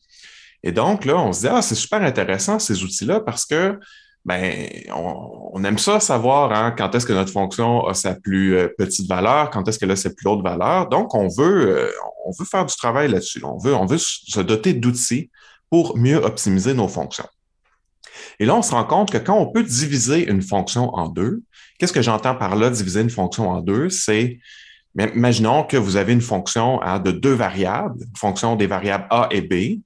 Et 0.64 0.72
donc, 0.72 1.04
là, 1.04 1.16
on 1.16 1.32
se 1.32 1.42
dit, 1.42 1.46
ah, 1.48 1.62
c'est 1.62 1.76
super 1.76 2.02
intéressant 2.02 2.58
ces 2.58 2.82
outils-là 2.82 3.20
parce 3.20 3.46
que 3.46 3.78
ben, 4.24 4.68
on, 4.96 5.62
aime 5.62 5.78
ça 5.78 6.00
savoir 6.00 6.50
hein, 6.50 6.74
quand 6.76 6.92
est-ce 6.96 7.06
que 7.06 7.12
notre 7.12 7.30
fonction 7.30 7.86
a 7.86 7.94
sa 7.94 8.16
plus 8.16 8.56
euh, 8.56 8.66
petite 8.76 9.08
valeur, 9.08 9.50
quand 9.50 9.68
est-ce 9.68 9.78
qu'elle 9.78 9.92
a 9.92 9.96
sa 9.96 10.10
plus 10.10 10.26
haute 10.26 10.42
valeur. 10.42 10.88
Donc, 10.88 11.14
on 11.14 11.28
veut, 11.28 11.68
euh, 11.68 12.44
faire 12.50 12.66
du 12.66 12.74
travail 12.74 13.12
là-dessus. 13.12 13.44
On 13.44 13.58
veut 13.86 13.98
se 13.98 14.40
doter 14.40 14.72
d'outils 14.72 15.30
pour 15.70 15.96
mieux 15.96 16.16
optimiser 16.16 16.74
nos 16.74 16.88
fonctions. 16.88 17.28
Et 18.38 18.46
là, 18.46 18.54
on 18.54 18.62
se 18.62 18.72
rend 18.72 18.84
compte 18.84 19.10
que 19.10 19.18
quand 19.18 19.38
on 19.38 19.46
peut 19.46 19.62
diviser 19.62 20.28
une 20.28 20.42
fonction 20.42 20.94
en 20.94 21.08
deux, 21.08 21.42
qu'est-ce 21.78 21.92
que 21.92 22.02
j'entends 22.02 22.34
par 22.34 22.56
là, 22.56 22.70
diviser 22.70 23.00
une 23.00 23.10
fonction 23.10 23.50
en 23.50 23.60
deux? 23.60 23.88
C'est, 23.88 24.38
imaginons 24.98 25.64
que 25.64 25.76
vous 25.76 25.96
avez 25.96 26.12
une 26.12 26.20
fonction 26.20 26.82
hein, 26.82 26.98
de 26.98 27.10
deux 27.10 27.34
variables, 27.34 28.00
une 28.00 28.16
fonction 28.16 28.56
des 28.56 28.66
variables 28.66 29.06
A 29.10 29.28
et 29.30 29.42
B, 29.42 29.80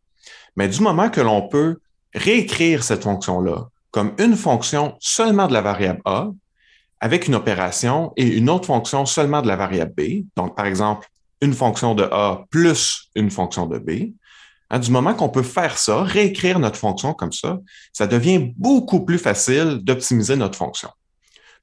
mais 0.56 0.68
du 0.68 0.80
moment 0.80 1.08
que 1.11 1.20
l'on 1.20 1.49
peut 1.49 1.78
réécrire 2.14 2.82
cette 2.82 3.04
fonction-là 3.04 3.68
comme 3.90 4.14
une 4.18 4.37
fonction 4.37 4.97
seulement 5.00 5.47
de 5.49 5.52
la 5.52 5.61
variable 5.61 6.02
A, 6.04 6.28
avec 7.00 7.28
une 7.28 7.35
opération 7.35 8.12
et 8.16 8.26
une 8.26 8.50
autre 8.50 8.66
fonction 8.66 9.06
seulement 9.06 9.40
de 9.40 9.49
la 9.49 9.56
variable 9.56 9.94
B, 9.97 10.25
donc 10.37 10.56
par 10.56 10.66
exemple 10.66 11.08
une 11.40 11.54
fonction 11.54 11.94
de 11.94 12.02
A 12.04 12.44
plus 12.50 13.11
une 13.14 13.30
fonction 13.30 13.66
de 13.66 13.78
B, 13.78 14.12
Hein, 14.70 14.78
du 14.78 14.90
moment 14.90 15.14
qu'on 15.14 15.30
peut 15.30 15.42
faire 15.42 15.78
ça, 15.78 16.02
réécrire 16.02 16.58
notre 16.58 16.76
fonction 16.76 17.14
comme 17.14 17.32
ça, 17.32 17.58
ça 17.92 18.06
devient 18.06 18.52
beaucoup 18.56 19.04
plus 19.04 19.18
facile 19.18 19.78
d'optimiser 19.82 20.37
notre 20.37 20.58
fonction. 20.58 20.90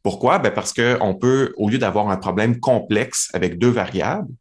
Pourquoi? 0.01 0.39
Ben 0.39 0.51
parce 0.51 0.73
qu'on 0.73 1.15
peut, 1.15 1.53
au 1.57 1.69
lieu 1.69 1.77
d'avoir 1.77 2.09
un 2.09 2.17
problème 2.17 2.59
complexe 2.59 3.29
avec 3.33 3.59
deux 3.59 3.69
variables, 3.69 4.31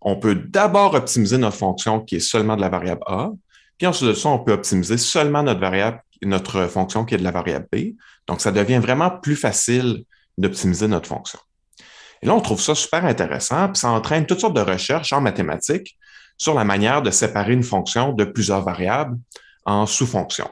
on 0.00 0.16
peut 0.16 0.34
d'abord 0.34 0.94
optimiser 0.94 1.38
notre 1.38 1.56
fonction 1.56 2.00
qui 2.00 2.16
est 2.16 2.20
seulement 2.20 2.56
de 2.56 2.60
la 2.60 2.68
variable 2.68 3.02
A, 3.06 3.30
puis 3.78 3.86
ensuite 3.86 4.08
de 4.08 4.14
ça, 4.14 4.28
on 4.28 4.38
peut 4.40 4.52
optimiser 4.52 4.96
seulement 4.96 5.42
notre 5.42 5.60
variable, 5.60 6.02
notre 6.22 6.66
fonction 6.66 7.04
qui 7.04 7.14
est 7.14 7.18
de 7.18 7.24
la 7.24 7.30
variable 7.30 7.66
B. 7.72 7.94
Donc, 8.26 8.40
ça 8.40 8.50
devient 8.50 8.78
vraiment 8.78 9.10
plus 9.10 9.36
facile 9.36 10.04
d'optimiser 10.36 10.88
notre 10.88 11.08
fonction. 11.08 11.38
Et 12.22 12.26
là, 12.26 12.34
on 12.34 12.40
trouve 12.40 12.60
ça 12.60 12.74
super 12.74 13.04
intéressant, 13.04 13.68
puis 13.68 13.78
ça 13.78 13.90
entraîne 13.90 14.26
toutes 14.26 14.40
sortes 14.40 14.56
de 14.56 14.60
recherches 14.60 15.12
en 15.12 15.20
mathématiques 15.20 15.97
sur 16.38 16.54
la 16.54 16.64
manière 16.64 17.02
de 17.02 17.10
séparer 17.10 17.52
une 17.52 17.64
fonction 17.64 18.12
de 18.12 18.24
plusieurs 18.24 18.62
variables 18.62 19.18
en 19.64 19.84
sous-fonctions. 19.86 20.48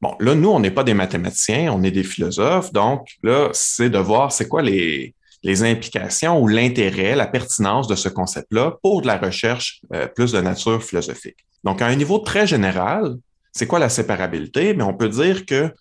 Bon, 0.00 0.16
là, 0.18 0.34
nous, 0.34 0.48
on 0.48 0.60
n'est 0.60 0.70
pas 0.70 0.84
des 0.84 0.94
mathématiciens, 0.94 1.72
on 1.72 1.82
est 1.82 1.90
des 1.90 2.04
philosophes, 2.04 2.72
donc 2.72 3.08
là, 3.22 3.50
c'est 3.52 3.90
de 3.90 3.98
voir 3.98 4.32
c'est 4.32 4.48
quoi 4.48 4.62
les, 4.62 5.14
implications 5.44 6.40
ou 6.40 6.48
l'intérêt, 6.48 7.14
la 7.14 7.26
pertinence 7.26 7.86
de 7.86 7.94
ce 7.94 8.08
concept-là 8.08 8.76
pour 8.82 9.02
de 9.02 9.06
la 9.06 9.16
recherche 9.16 9.80
euh, 9.94 10.06
plus 10.06 10.32
de 10.32 10.40
nature 10.40 10.82
philosophique. 10.82 11.46
Donc, 11.64 11.80
à 11.80 11.86
un 11.86 11.96
niveau 11.96 12.18
très 12.18 12.46
général, 12.46 13.16
c'est 13.52 13.66
quoi 13.66 13.78
la 13.78 13.88
séparabilité? 13.88 14.74
Mais 14.74 14.82
on 14.82 14.94
peut 14.94 15.08
dire 15.08 15.46
que 15.46 15.72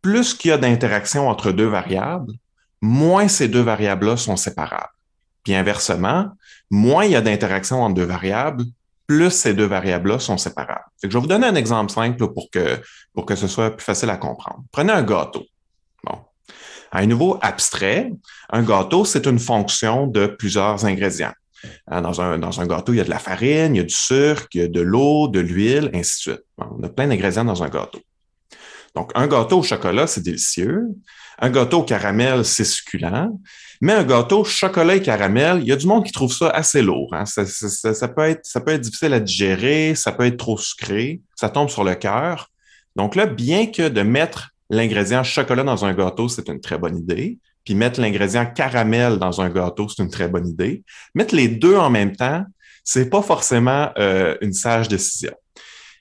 plus 0.00 0.34
qu'il 0.34 0.50
y 0.50 0.52
a 0.52 0.58
d'interactions 0.58 1.28
entre 1.28 1.52
deux 1.52 1.66
variables, 1.66 2.32
moins 2.80 3.28
ces 3.28 3.48
deux 3.48 3.60
variables-là 3.60 4.16
sont 4.16 4.36
séparables. 4.36 4.92
Puis 5.44 5.54
inversement, 5.54 6.30
moins 6.72 7.04
il 7.04 7.12
y 7.12 7.16
a 7.16 7.20
d'interactions 7.20 7.82
entre 7.82 7.94
deux 7.94 8.04
variables, 8.04 8.64
plus 9.06 9.30
ces 9.30 9.52
deux 9.52 9.66
variables-là 9.66 10.18
sont 10.18 10.38
séparables. 10.38 10.84
je 11.02 11.08
vais 11.08 11.18
vous 11.18 11.26
donner 11.26 11.46
un 11.46 11.54
exemple 11.54 11.92
simple 11.92 12.16
pour 12.16 12.48
que, 12.50 13.36
ce 13.36 13.46
soit 13.46 13.76
plus 13.76 13.84
facile 13.84 14.08
à 14.10 14.16
comprendre. 14.16 14.64
Prenez 14.72 14.92
un 14.92 15.02
gâteau. 15.02 15.44
Bon. 16.02 16.18
À 16.90 17.00
un 17.00 17.06
niveau 17.06 17.38
abstrait, 17.42 18.10
un 18.50 18.62
gâteau, 18.62 19.04
c'est 19.04 19.26
une 19.26 19.38
fonction 19.38 20.06
de 20.06 20.26
plusieurs 20.26 20.84
ingrédients. 20.86 21.34
Euh, 21.92 22.00
dans 22.00 22.20
un, 22.20 22.38
dans 22.38 22.60
un 22.60 22.66
gâteau, 22.66 22.94
il 22.94 22.96
y 22.96 23.00
a 23.00 23.04
de 23.04 23.10
la 23.10 23.18
farine, 23.18 23.74
il 23.74 23.78
y 23.78 23.80
a 23.80 23.84
du 23.84 23.94
sucre, 23.94 24.46
il 24.54 24.60
y 24.62 24.64
a 24.64 24.68
de 24.68 24.80
l'eau, 24.80 25.28
de 25.28 25.40
l'huile, 25.40 25.90
ainsi 25.94 26.30
de 26.30 26.34
suite. 26.34 26.46
on 26.58 26.82
a 26.82 26.88
plein 26.88 27.06
d'ingrédients 27.06 27.44
dans 27.44 27.62
un 27.62 27.68
gâteau. 27.68 28.00
Donc, 28.94 29.12
un 29.14 29.26
gâteau 29.26 29.58
au 29.58 29.62
chocolat, 29.62 30.06
c'est 30.06 30.22
délicieux. 30.22 30.82
Un 31.38 31.50
gâteau 31.50 31.80
au 31.80 31.84
caramel, 31.84 32.44
c'est 32.44 32.64
succulent. 32.64 33.38
Mais 33.84 33.94
un 33.94 34.04
gâteau 34.04 34.44
chocolat 34.44 34.94
et 34.94 35.02
caramel, 35.02 35.58
il 35.60 35.66
y 35.66 35.72
a 35.72 35.76
du 35.76 35.88
monde 35.88 36.06
qui 36.06 36.12
trouve 36.12 36.32
ça 36.32 36.48
assez 36.50 36.82
lourd. 36.82 37.12
Hein. 37.12 37.24
Ça, 37.26 37.42
peut 38.08 38.22
être, 38.22 38.46
ça 38.46 38.60
peut 38.60 38.70
être 38.70 38.80
difficile 38.80 39.12
à 39.12 39.18
digérer, 39.18 39.96
ça 39.96 40.12
peut 40.12 40.24
être 40.24 40.36
trop 40.36 40.56
sucré, 40.56 41.20
ça 41.34 41.48
tombe 41.48 41.68
sur 41.68 41.82
le 41.82 41.96
cœur. 41.96 42.48
Donc 42.94 43.16
là, 43.16 43.26
bien 43.26 43.66
que 43.66 43.88
de 43.88 44.02
mettre 44.02 44.50
l'ingrédient 44.70 45.24
chocolat 45.24 45.64
dans 45.64 45.84
un 45.84 45.94
gâteau, 45.94 46.28
c'est 46.28 46.48
une 46.48 46.60
très 46.60 46.78
bonne 46.78 46.96
idée, 46.96 47.40
puis 47.64 47.74
mettre 47.74 48.00
l'ingrédient 48.00 48.46
caramel 48.46 49.18
dans 49.18 49.40
un 49.40 49.50
gâteau, 49.50 49.88
c'est 49.88 50.00
une 50.00 50.10
très 50.10 50.28
bonne 50.28 50.46
idée. 50.46 50.84
Mettre 51.16 51.34
les 51.34 51.48
deux 51.48 51.76
en 51.76 51.90
même 51.90 52.14
temps, 52.14 52.44
c'est 52.84 53.10
pas 53.10 53.20
forcément 53.20 53.90
euh, 53.98 54.36
une 54.42 54.52
sage 54.52 54.86
décision. 54.86 55.34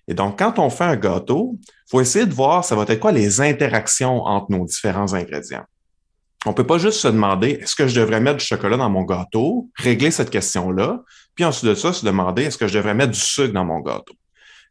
Et 0.08 0.14
donc, 0.14 0.38
quand 0.38 0.60
on 0.60 0.70
fait 0.70 0.84
un 0.84 0.98
gâteau, 0.98 1.58
il 1.64 1.90
faut 1.90 2.02
essayer 2.02 2.28
de 2.28 2.34
voir 2.34 2.64
ça 2.64 2.76
va 2.76 2.84
être 2.88 3.00
quoi 3.00 3.12
les 3.12 3.42
interactions 3.42 4.22
entre 4.22 4.52
nos 4.52 4.66
différents 4.66 5.16
ingrédients. 5.16 5.66
On 6.46 6.54
peut 6.54 6.66
pas 6.66 6.80
juste 6.80 7.00
se 7.00 7.08
demander 7.08 7.60
est-ce 7.62 7.76
que 7.76 7.88
je 7.88 8.00
devrais 8.00 8.20
mettre 8.20 8.38
du 8.38 8.46
chocolat 8.46 8.78
dans 8.78 8.90
mon 8.90 9.04
gâteau, 9.04 9.70
régler 9.76 10.10
cette 10.10 10.32
question-là, 10.32 11.02
puis 11.36 11.46
ensuite 11.46 11.70
de 11.70 11.76
ça, 11.76 11.94
se 11.94 12.06
demander 12.06 12.44
est-ce 12.44 12.58
que 12.58 12.68
je 12.68 12.78
devrais 12.78 12.96
mettre 12.96 13.12
du 13.12 13.20
sucre 13.20 13.54
dans 13.54 13.66
mon 13.66 13.80
gâteau? 13.80 14.14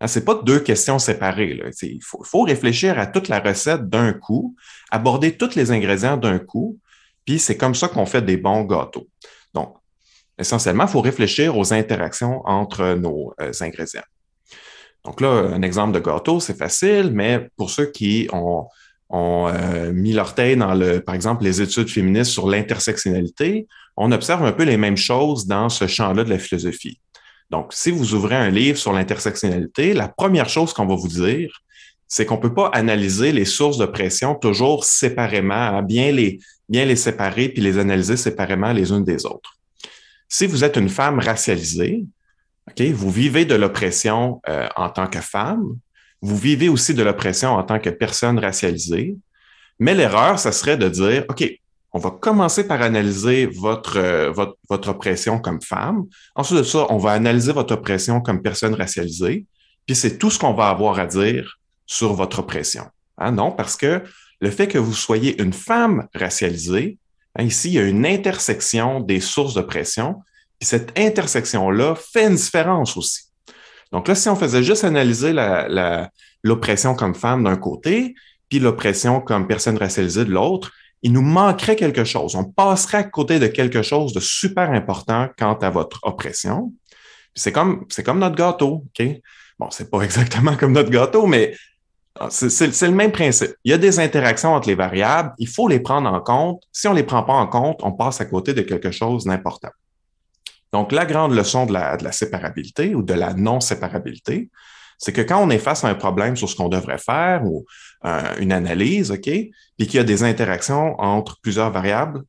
Ce 0.01 0.09
c'est 0.09 0.25
pas 0.25 0.35
deux 0.35 0.61
questions 0.61 0.99
séparées. 0.99 1.61
Il 1.83 2.03
faut, 2.03 2.25
faut, 2.25 2.43
réfléchir 2.43 2.99
à 2.99 3.07
toute 3.07 3.29
la 3.29 3.39
recette 3.39 3.89
d'un 3.89 4.15
coup, 4.15 4.57
aborder 4.91 5.37
tous 5.37 5.55
les 5.55 5.71
ingrédients 5.71 6.17
d'un 6.17 6.39
coup, 6.39 6.79
puis 7.25 7.39
c'est 7.39 7.57
comme 7.57 7.75
ça 7.75 7.87
qu'on 7.87 8.07
fait 8.07 8.23
des 8.23 8.39
bons 8.39 8.63
gâteaux. 8.63 9.07
Donc, 9.53 9.77
essentiellement, 10.39 10.85
il 10.85 10.91
faut 10.91 11.03
réfléchir 11.03 11.57
aux 11.57 11.73
interactions 11.73 12.43
entre 12.47 12.95
nos 12.95 13.35
euh, 13.41 13.53
ingrédients. 13.61 14.03
Donc 15.05 15.21
là, 15.21 15.29
un 15.29 15.63
exemple 15.63 15.93
de 15.93 16.01
gâteau, 16.01 16.41
c'est 16.41 16.57
facile, 16.57 17.11
mais 17.13 17.49
pour 17.57 17.71
ceux 17.71 17.87
qui 17.91 18.29
ont, 18.33 18.67
euh, 19.13 19.93
mis 19.93 20.13
l'orteil 20.13 20.57
dans 20.57 20.75
le, 20.75 21.01
par 21.01 21.15
exemple, 21.15 21.45
les 21.45 21.61
études 21.61 21.89
féministes 21.89 22.31
sur 22.31 22.49
l'intersectionnalité, 22.49 23.67
on 23.97 24.13
observe 24.13 24.45
un 24.45 24.53
peu 24.53 24.63
les 24.63 24.77
mêmes 24.77 24.97
choses 24.97 25.47
dans 25.47 25.69
ce 25.69 25.87
champ-là 25.87 26.25
de 26.25 26.31
la 26.31 26.39
philosophie. 26.39 27.01
Donc, 27.51 27.73
si 27.73 27.91
vous 27.91 28.15
ouvrez 28.15 28.37
un 28.37 28.51
livre 28.51 28.79
sur 28.79 28.93
l'intersectionnalité, 28.93 29.93
la 29.93 30.09
première 30.09 30.49
chose 30.49 30.73
qu'on 30.73 30.87
va 30.87 30.95
vous 30.95 31.09
dire, 31.09 31.51
c'est 32.07 32.25
qu'on 32.25 32.37
ne 32.37 32.41
peut 32.41 32.55
pas 32.55 32.69
analyser 32.73 33.33
les 33.33 33.45
sources 33.45 33.79
de 33.79 33.87
pression 33.87 34.35
toujours 34.35 34.85
séparément, 34.85 35.55
hein, 35.55 35.83
bien, 35.83 36.13
les, 36.13 36.39
bien 36.69 36.85
les 36.85 36.97
séparer 36.97 37.49
puis 37.49 37.63
les 37.63 37.79
analyser 37.79 38.17
séparément 38.17 38.73
les 38.73 38.91
unes 38.91 39.05
des 39.05 39.27
autres. 39.27 39.57
Si 40.29 40.47
vous 40.47 40.63
êtes 40.63 40.77
une 40.77 40.89
femme 40.89 41.19
racialisée, 41.19 42.05
vous 42.79 43.11
vivez 43.11 43.45
de 43.45 43.55
l'oppression 43.55 44.41
euh, 44.49 44.69
en 44.77 44.91
tant 44.91 45.09
que 45.09 45.21
femme, 45.21 45.77
vous 46.23 46.37
vivez 46.37 46.69
aussi 46.69 46.95
de 46.95 47.03
l'oppression 47.03 47.55
en 47.55 47.63
tant 47.63 47.79
que 47.79 47.91
personne 47.91 48.39
racialisée, 48.39 49.17
mais 49.79 49.95
l'erreur, 49.95 50.39
ça 50.39 50.53
serait 50.53 50.77
de 50.77 50.89
dire, 50.89 51.25
OK, 51.29 51.45
on 51.93 51.99
va 51.99 52.11
commencer 52.11 52.67
par 52.67 52.83
analyser 52.83 53.47
votre, 53.47 53.99
euh, 53.99 54.31
votre, 54.31 54.57
votre, 54.69 54.91
oppression 54.91 55.41
comme 55.41 55.61
femme. 55.61 56.05
Ensuite 56.37 56.59
de 56.59 56.63
ça, 56.63 56.87
on 56.91 56.99
va 56.99 57.13
analyser 57.13 57.53
votre 57.53 57.75
oppression 57.75 58.21
comme 58.21 58.43
personne 58.43 58.75
racialisée. 58.75 59.47
Puis 59.87 59.97
c'est 59.97 60.19
tout 60.19 60.31
ce 60.31 60.39
qu'on 60.39 60.55
va 60.55 60.69
avoir 60.69 60.99
à 61.01 61.07
dire 61.07 61.59
sur 61.87 62.13
votre 62.13 62.41
oppression. 62.41 62.85
Hein? 63.19 63.33
Non, 63.33 63.51
parce 63.51 63.77
que 63.77 64.03
le 64.41 64.51
fait 64.51 64.69
que 64.69 64.79
vous 64.79 64.95
soyez 64.95 65.41
une 65.43 65.53
femme 65.53 66.07
racialisée, 66.15 66.99
hein, 67.37 67.43
ici, 67.43 67.71
il 67.71 67.75
y 67.75 67.79
a 67.81 67.85
une 67.85 68.07
intersection 68.07 69.01
des 69.01 69.21
sources 69.21 69.55
d'oppression 69.55 70.23
puis 70.61 70.67
cette 70.67 70.97
intersection-là 70.99 71.95
fait 71.95 72.27
une 72.27 72.37
différence 72.37 72.97
aussi. 72.97 73.30
Donc 73.93 74.09
là, 74.09 74.15
si 74.15 74.29
on 74.29 74.37
faisait 74.37 74.63
juste 74.63 74.85
analyser 74.85 75.35
l'oppression 76.43 76.95
comme 76.95 77.15
femme 77.15 77.45
d'un 77.45 77.57
côté, 77.57 78.15
puis 78.49 78.59
l'oppression 78.59 79.21
comme 79.21 79.47
personne 79.47 79.79
racialisée 79.79 80.25
de 80.25 80.31
l'autre, 80.31 80.73
il 81.03 81.13
nous 81.13 81.23
manquerait 81.23 81.77
quelque 81.77 82.05
chose. 82.05 82.35
On 82.35 82.45
passerait 82.45 82.99
à 82.99 83.05
côté 83.05 83.39
de 83.39 83.47
quelque 83.47 83.83
chose 83.83 84.13
de 84.13 84.21
super 84.21 84.71
important 84.71 85.29
quant 85.39 85.55
à 85.55 85.71
votre 85.71 85.99
oppression. 86.03 86.73
C'est 87.35 87.53
comme, 87.53 87.87
comme 88.05 88.19
notre 88.19 88.37
gâteau, 88.37 88.85
OK? 88.87 89.07
Bon, 89.59 89.71
c'est 89.71 89.91
pas 89.91 90.01
exactement 90.03 90.57
comme 90.57 90.73
notre 90.73 90.91
gâteau, 90.91 91.27
mais 91.27 91.55
ah, 92.19 92.29
c'est 92.31 92.87
le 92.87 92.95
même 92.95 93.13
principe. 93.13 93.53
Il 93.65 93.71
y 93.71 93.75
a 93.75 93.79
des 93.79 94.01
interactions 94.01 94.53
entre 94.53 94.69
les 94.69 94.75
variables, 94.75 95.33
il 95.39 95.49
faut 95.49 95.69
les 95.69 95.81
prendre 95.81 96.13
en 96.13 96.21
compte. 96.21 96.63
Si 96.73 96.89
on 96.89 96.93
ne 96.93 96.97
les 96.97 97.05
prend 97.05 97.23
pas 97.23 97.33
en 97.33 97.47
compte, 97.47 97.81
on 97.83 97.93
passe 97.93 98.21
à 98.21 98.27
côté 98.27 98.53
de 98.53 98.63
quelque 98.63 98.91
chose 98.91 99.25
d'important. 99.25 99.71
Donc, 100.73 100.93
la 100.93 101.05
grande 101.05 101.35
leçon 101.35 101.67
de 101.67 101.73
la, 101.73 102.13
séparabilité 102.13 102.95
ou 102.95 103.03
de 103.03 103.15
la 103.15 103.35
non-séparabilité, 103.35 104.51
c'est 104.99 105.13
que 105.13 105.23
quand 105.23 105.43
on 105.43 105.51
est 105.51 105.59
face 105.59 105.85
à 105.85 105.89
un 105.89 105.95
problème 105.95 106.37
sur 106.37 106.49
ce 106.49 106.55
qu'on 106.55 106.69
devrait 106.69 106.99
faire 106.99 107.45
ou 107.45 107.65
euh, 108.05 108.35
une 108.39 108.53
analyse, 108.53 109.11
OK, 109.11 109.23
puis 109.23 109.53
qu'il 109.79 109.95
y 109.95 109.99
a 109.99 110.05
des 110.05 110.23
interactions 110.23 111.01
entre 111.01 111.41
plusieurs 111.41 111.71
variables, 111.71 112.23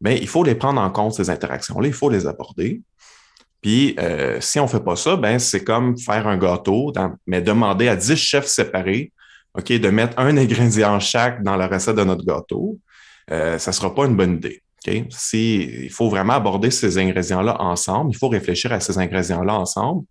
bien, 0.00 0.12
il 0.12 0.28
faut 0.28 0.44
les 0.44 0.54
prendre 0.54 0.80
en 0.80 0.90
compte, 0.90 1.14
ces 1.14 1.30
interactions-là, 1.30 1.86
il 1.86 1.94
faut 1.94 2.10
les 2.10 2.26
aborder. 2.26 2.82
Puis, 3.62 3.96
euh, 3.98 4.40
si 4.40 4.60
on 4.60 4.64
ne 4.64 4.68
fait 4.68 4.84
pas 4.84 4.96
ça, 4.96 5.16
ben, 5.16 5.38
c'est 5.38 5.64
comme 5.64 5.98
faire 5.98 6.26
un 6.28 6.36
gâteau, 6.36 6.92
mais 7.26 7.40
demander 7.40 7.88
à 7.88 7.96
10 7.96 8.16
chefs 8.16 8.46
séparés, 8.46 9.12
OK, 9.54 9.72
de 9.72 9.88
mettre 9.88 10.18
un 10.18 10.36
ingrédient 10.36 11.00
chaque 11.00 11.42
dans 11.42 11.56
la 11.56 11.66
recette 11.66 11.96
de 11.96 12.04
notre 12.04 12.24
gâteau, 12.24 12.78
euh, 13.30 13.58
ça 13.58 13.70
ne 13.70 13.74
sera 13.74 13.94
pas 13.94 14.06
une 14.06 14.16
bonne 14.16 14.34
idée. 14.34 14.62
Il 15.32 15.90
faut 15.90 16.08
vraiment 16.08 16.34
aborder 16.34 16.70
ces 16.70 16.98
ingrédients-là 16.98 17.60
ensemble, 17.60 18.10
il 18.12 18.16
faut 18.16 18.28
réfléchir 18.28 18.72
à 18.72 18.80
ces 18.80 18.98
ingrédients-là 18.98 19.54
ensemble. 19.54 20.04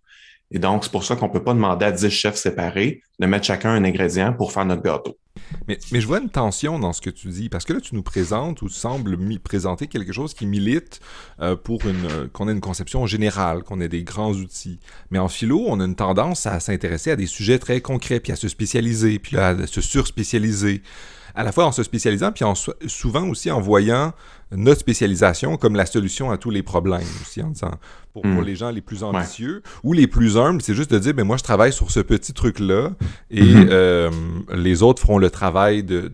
Et 0.50 0.58
donc, 0.58 0.84
c'est 0.84 0.92
pour 0.92 1.04
ça 1.04 1.14
qu'on 1.14 1.26
ne 1.28 1.32
peut 1.32 1.44
pas 1.44 1.52
demander 1.52 1.84
à 1.84 1.92
10 1.92 2.08
chefs 2.08 2.36
séparés 2.36 3.02
de 3.18 3.26
mettre 3.26 3.44
chacun 3.44 3.70
un 3.70 3.84
ingrédient 3.84 4.32
pour 4.32 4.52
faire 4.52 4.64
notre 4.64 4.82
gâteau. 4.82 5.18
Mais, 5.66 5.78
je 5.92 6.06
vois 6.06 6.20
une 6.20 6.30
tension 6.30 6.78
dans 6.78 6.92
ce 6.92 7.00
que 7.00 7.10
tu 7.10 7.28
dis, 7.28 7.48
parce 7.48 7.64
que 7.64 7.72
là, 7.72 7.80
tu 7.80 7.94
nous 7.94 8.02
présentes 8.02 8.62
ou 8.62 8.68
sembles 8.68 9.16
présenter 9.40 9.86
quelque 9.86 10.12
chose 10.12 10.34
qui 10.34 10.46
milite 10.46 11.00
euh, 11.40 11.54
pour 11.54 11.80
euh, 11.84 12.28
qu'on 12.32 12.48
ait 12.48 12.52
une 12.52 12.60
conception 12.60 13.06
générale, 13.06 13.62
qu'on 13.62 13.80
ait 13.80 13.88
des 13.88 14.04
grands 14.04 14.32
outils. 14.32 14.80
Mais 15.10 15.18
en 15.18 15.28
philo, 15.28 15.64
on 15.66 15.80
a 15.80 15.84
une 15.84 15.94
tendance 15.94 16.46
à 16.46 16.60
s'intéresser 16.60 17.10
à 17.10 17.16
des 17.16 17.26
sujets 17.26 17.58
très 17.58 17.80
concrets, 17.80 18.20
puis 18.20 18.32
à 18.32 18.36
se 18.36 18.48
spécialiser, 18.48 19.18
puis 19.18 19.36
à 19.36 19.66
se 19.66 19.80
surspécialiser 19.80 20.82
à 21.34 21.44
la 21.44 21.52
fois 21.52 21.66
en 21.66 21.72
se 21.72 21.82
spécialisant, 21.82 22.32
puis 22.32 22.44
en, 22.44 22.54
souvent 22.54 23.28
aussi 23.28 23.50
en 23.50 23.60
voyant 23.60 24.12
notre 24.50 24.80
spécialisation 24.80 25.56
comme 25.56 25.76
la 25.76 25.86
solution 25.86 26.30
à 26.30 26.38
tous 26.38 26.50
les 26.50 26.62
problèmes 26.62 27.02
aussi, 27.20 27.42
en 27.42 27.50
disant, 27.50 27.72
pour, 28.14 28.24
hmm. 28.24 28.42
les 28.42 28.56
gens 28.56 28.70
les 28.70 28.80
plus 28.80 29.04
ambitieux 29.04 29.62
ou 29.84 29.92
les 29.92 30.06
plus 30.06 30.36
humbles, 30.38 30.62
c'est 30.62 30.74
juste 30.74 30.90
de 30.90 30.98
dire, 30.98 31.14
ben 31.14 31.24
moi 31.24 31.36
je 31.36 31.42
travaille 31.42 31.72
sur 31.72 31.90
ce 31.90 32.00
petit 32.00 32.32
truc-là 32.32 32.92
et 33.30 33.42
hmm. 33.42 33.68
euh, 33.70 34.10
les 34.54 34.82
autres 34.82 35.02
feront 35.02 35.18
le 35.18 35.30
travail 35.30 35.82
de, 35.84 36.10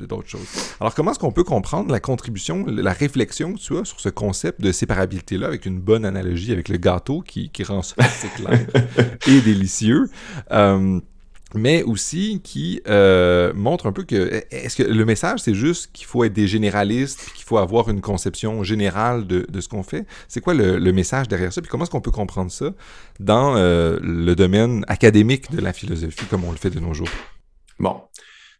d'autres 0.00 0.28
choses. 0.28 0.46
Alors 0.80 0.94
comment 0.94 1.12
est-ce 1.12 1.18
qu'on 1.18 1.32
peut 1.32 1.44
comprendre 1.44 1.90
la 1.92 2.00
contribution, 2.00 2.66
la 2.66 2.92
réflexion 2.92 3.54
que 3.54 3.58
tu 3.58 3.76
as 3.78 3.84
sur 3.84 4.00
ce 4.00 4.08
concept 4.08 4.60
de 4.60 4.72
séparabilité-là 4.72 5.46
avec 5.46 5.64
une 5.66 5.80
bonne 5.80 6.04
analogie 6.04 6.52
avec 6.52 6.68
le 6.68 6.76
gâteau 6.76 7.22
qui, 7.22 7.50
qui 7.50 7.62
rend 7.62 7.82
ça 7.82 7.94
assez 7.98 8.28
clair 8.28 8.66
et 9.28 9.40
délicieux? 9.40 10.10
Euh, 10.50 11.00
mais 11.54 11.82
aussi 11.82 12.40
qui 12.42 12.80
euh, 12.86 13.52
montre 13.54 13.86
un 13.86 13.92
peu 13.92 14.04
que 14.04 14.42
est-ce 14.50 14.76
que 14.76 14.82
le 14.82 15.04
message 15.04 15.40
c'est 15.40 15.54
juste 15.54 15.92
qu'il 15.92 16.06
faut 16.06 16.24
être 16.24 16.32
des 16.32 16.46
généralistes 16.46 17.32
qu'il 17.34 17.44
faut 17.44 17.58
avoir 17.58 17.88
une 17.88 18.00
conception 18.00 18.62
générale 18.62 19.26
de, 19.26 19.46
de 19.48 19.60
ce 19.60 19.68
qu'on 19.68 19.82
fait? 19.82 20.06
C'est 20.28 20.40
quoi 20.40 20.54
le, 20.54 20.78
le, 20.78 20.92
message 20.92 21.28
derrière 21.28 21.52
ça? 21.52 21.60
Puis 21.60 21.70
comment 21.70 21.84
est-ce 21.84 21.90
qu'on 21.90 22.00
peut 22.00 22.10
comprendre 22.10 22.50
ça 22.50 22.72
dans 23.18 23.56
euh, 23.56 23.98
le 24.02 24.34
domaine 24.34 24.84
académique 24.88 25.50
de 25.50 25.60
la 25.60 25.72
philosophie 25.72 26.26
comme 26.26 26.44
on 26.44 26.52
le 26.52 26.58
fait 26.58 26.70
de 26.70 26.80
nos 26.80 26.94
jours? 26.94 27.10
Bon. 27.78 28.02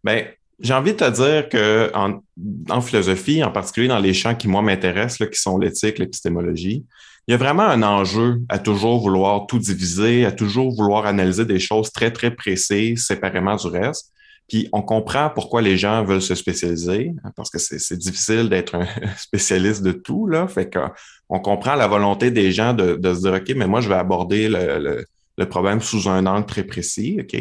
Ben 0.02 0.26
j'ai 0.61 0.75
envie 0.75 0.93
de 0.93 0.99
te 0.99 1.11
dire 1.11 1.49
que 1.49 1.90
en, 1.95 2.21
en 2.69 2.81
philosophie 2.81 3.43
en 3.43 3.50
particulier 3.50 3.88
dans 3.88 3.99
les 3.99 4.14
champs 4.14 4.35
qui 4.35 4.49
moi 4.49 4.62
m'intéressent 4.62 5.29
qui 5.29 5.40
sont 5.40 5.59
l'éthique 5.59 5.99
l'épistémologie 5.99 6.85
il 7.31 7.33
y 7.33 7.35
a 7.35 7.37
vraiment 7.37 7.62
un 7.62 7.85
enjeu 7.85 8.43
à 8.49 8.59
toujours 8.59 9.00
vouloir 9.00 9.47
tout 9.47 9.61
diviser, 9.61 10.25
à 10.25 10.33
toujours 10.33 10.75
vouloir 10.75 11.07
analyser 11.07 11.45
des 11.45 11.61
choses 11.61 11.93
très, 11.93 12.11
très 12.11 12.33
précises 12.33 13.07
séparément 13.07 13.55
du 13.55 13.69
reste. 13.69 14.12
Puis 14.49 14.69
on 14.73 14.83
comprend 14.83 15.31
pourquoi 15.31 15.62
les 15.62 15.76
gens 15.76 16.02
veulent 16.05 16.23
se 16.23 16.35
spécialiser, 16.35 17.12
hein, 17.23 17.31
parce 17.37 17.50
que 17.50 17.59
c'est 17.59 17.97
difficile 17.97 18.49
d'être 18.49 18.75
un 18.75 18.87
spécialiste 19.17 19.83
de 19.85 19.93
tout, 19.93 20.26
là. 20.26 20.49
Fait 20.49 20.69
qu'on 20.69 21.38
comprend 21.38 21.76
la 21.76 21.87
volonté 21.87 22.33
des 22.33 22.50
gens 22.50 22.75
de, 22.75 23.14
se 23.14 23.21
dire, 23.21 23.35
OK, 23.35 23.52
mais 23.55 23.69
moi, 23.69 23.81
je 23.81 23.88
vais 23.88 23.95
aborder 23.95 24.49
le, 24.49 25.47
problème 25.47 25.81
sous 25.81 26.09
un 26.09 26.26
angle 26.26 26.47
très 26.47 26.64
précis, 26.64 27.21
OK? 27.21 27.40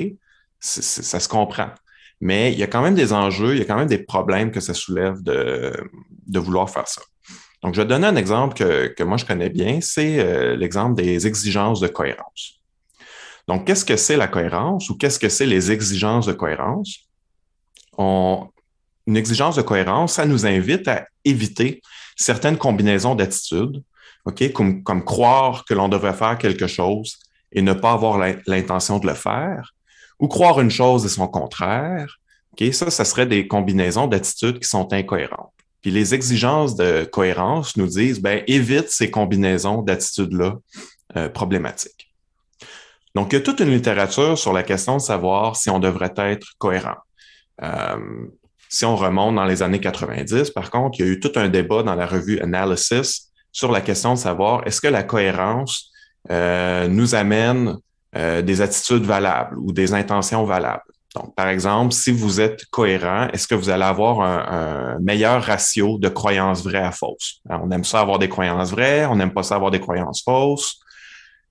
ça 0.59 1.19
se 1.19 1.27
comprend. 1.27 1.69
Mais 2.21 2.51
il 2.51 2.59
y 2.59 2.63
a 2.63 2.67
quand 2.67 2.81
même 2.81 2.95
des 2.95 3.13
enjeux, 3.13 3.53
il 3.53 3.59
y 3.59 3.61
a 3.61 3.65
quand 3.65 3.77
même 3.77 3.88
des 3.88 4.03
problèmes 4.03 4.51
que 4.51 4.59
ça 4.59 4.73
soulève 4.73 5.21
de, 5.23 5.73
de 6.27 6.39
vouloir 6.39 6.69
faire 6.69 6.88
ça. 6.88 7.01
Donc, 7.63 7.75
je 7.75 7.81
vais 7.81 7.88
donner 7.88 8.07
un 8.07 8.15
exemple 8.15 8.55
que, 8.55 8.88
que 8.88 9.03
moi 9.03 9.17
je 9.17 9.25
connais 9.25 9.49
bien, 9.49 9.79
c'est 9.81 10.19
euh, 10.19 10.55
l'exemple 10.55 11.01
des 11.01 11.27
exigences 11.27 11.79
de 11.79 11.88
cohérence. 11.88 12.59
Donc, 13.47 13.65
qu'est-ce 13.65 13.83
que 13.83 13.97
c'est 13.97 14.17
la 14.17 14.27
cohérence 14.27 14.89
ou 14.89 14.97
qu'est-ce 14.97 15.19
que 15.19 15.29
c'est 15.29 15.45
les 15.45 15.71
exigences 15.71 16.25
de 16.25 16.33
cohérence? 16.33 17.09
On, 17.97 18.47
une 19.07 19.17
exigence 19.17 19.55
de 19.55 19.61
cohérence, 19.61 20.13
ça 20.13 20.25
nous 20.25 20.45
invite 20.45 20.88
à 20.88 21.07
éviter 21.25 21.81
certaines 22.15 22.57
combinaisons 22.57 23.15
d'attitudes, 23.15 23.83
OK, 24.25 24.51
comme, 24.53 24.83
comme 24.83 25.03
croire 25.03 25.65
que 25.65 25.73
l'on 25.73 25.89
devrait 25.89 26.13
faire 26.13 26.38
quelque 26.38 26.67
chose 26.67 27.17
et 27.51 27.61
ne 27.61 27.73
pas 27.73 27.93
avoir 27.93 28.19
l'intention 28.45 28.99
de 28.99 29.07
le 29.07 29.15
faire, 29.15 29.73
ou 30.19 30.27
croire 30.27 30.59
une 30.59 30.71
chose 30.71 31.05
et 31.05 31.09
son 31.09 31.27
contraire. 31.27 32.19
OK, 32.53 32.73
ça, 32.73 32.89
ça 32.89 33.05
serait 33.05 33.25
des 33.25 33.47
combinaisons 33.47 34.07
d'attitudes 34.07 34.59
qui 34.59 34.67
sont 34.67 34.91
incohérentes. 34.93 35.53
Puis 35.81 35.91
les 35.91 36.13
exigences 36.13 36.75
de 36.75 37.05
cohérence 37.05 37.77
nous 37.77 37.88
disent, 37.88 38.21
ben, 38.21 38.43
évite 38.47 38.89
ces 38.89 39.09
combinaisons 39.09 39.81
d'attitudes-là 39.81 40.57
euh, 41.15 41.29
problématiques. 41.29 42.13
Donc, 43.15 43.31
il 43.31 43.35
y 43.35 43.39
a 43.39 43.41
toute 43.41 43.59
une 43.59 43.71
littérature 43.71 44.38
sur 44.38 44.53
la 44.53 44.63
question 44.63 44.97
de 44.97 45.01
savoir 45.01 45.55
si 45.55 45.69
on 45.69 45.79
devrait 45.79 46.13
être 46.17 46.47
cohérent. 46.57 46.97
Euh, 47.63 47.97
si 48.69 48.85
on 48.85 48.95
remonte 48.95 49.35
dans 49.35 49.45
les 49.45 49.63
années 49.63 49.79
90, 49.79 50.51
par 50.51 50.69
contre, 50.69 50.99
il 50.99 51.05
y 51.05 51.09
a 51.09 51.11
eu 51.11 51.19
tout 51.19 51.31
un 51.35 51.49
débat 51.49 51.81
dans 51.81 51.95
la 51.95 52.05
revue 52.05 52.39
Analysis 52.39 53.31
sur 53.51 53.71
la 53.71 53.81
question 53.81 54.13
de 54.13 54.19
savoir 54.19 54.65
est-ce 54.67 54.79
que 54.79 54.88
la 54.88 55.03
cohérence 55.03 55.91
euh, 56.29 56.88
nous 56.88 57.15
amène 57.15 57.77
des 58.13 58.61
attitudes 58.61 59.03
valables 59.03 59.57
ou 59.59 59.71
des 59.71 59.93
intentions 59.93 60.43
valables. 60.43 60.81
Donc, 61.15 61.33
par 61.35 61.47
exemple, 61.47 61.93
si 61.93 62.11
vous 62.11 62.39
êtes 62.39 62.65
cohérent, 62.67 63.27
est-ce 63.33 63.47
que 63.47 63.55
vous 63.55 63.69
allez 63.69 63.83
avoir 63.83 64.21
un, 64.21 64.99
meilleur 64.99 65.41
ratio 65.43 65.97
de 65.97 66.07
croyances 66.07 66.63
vraies 66.63 66.83
à 66.83 66.91
fausses? 66.91 67.41
on 67.49 67.71
aime 67.71 67.83
ça 67.83 68.01
avoir 68.01 68.19
des 68.19 68.29
croyances 68.29 68.71
vraies, 68.71 69.05
on 69.05 69.15
n'aime 69.15 69.33
pas 69.33 69.43
ça 69.43 69.55
avoir 69.55 69.71
des 69.71 69.79
croyances 69.79 70.23
fausses. 70.23 70.79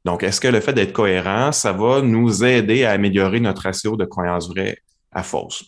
Donc, 0.04 0.22
est-ce 0.22 0.40
que 0.40 0.48
le 0.48 0.60
fait 0.60 0.72
d'être 0.72 0.92
cohérent, 0.92 1.50
ça 1.50 1.72
va 1.72 2.00
nous 2.02 2.44
aider 2.44 2.84
à 2.84 2.92
améliorer 2.92 3.40
notre 3.40 3.62
ratio 3.62 3.96
de 3.96 4.04
croyances 4.04 4.48
vraies 4.48 4.78
à 5.10 5.24
fausses? 5.24 5.64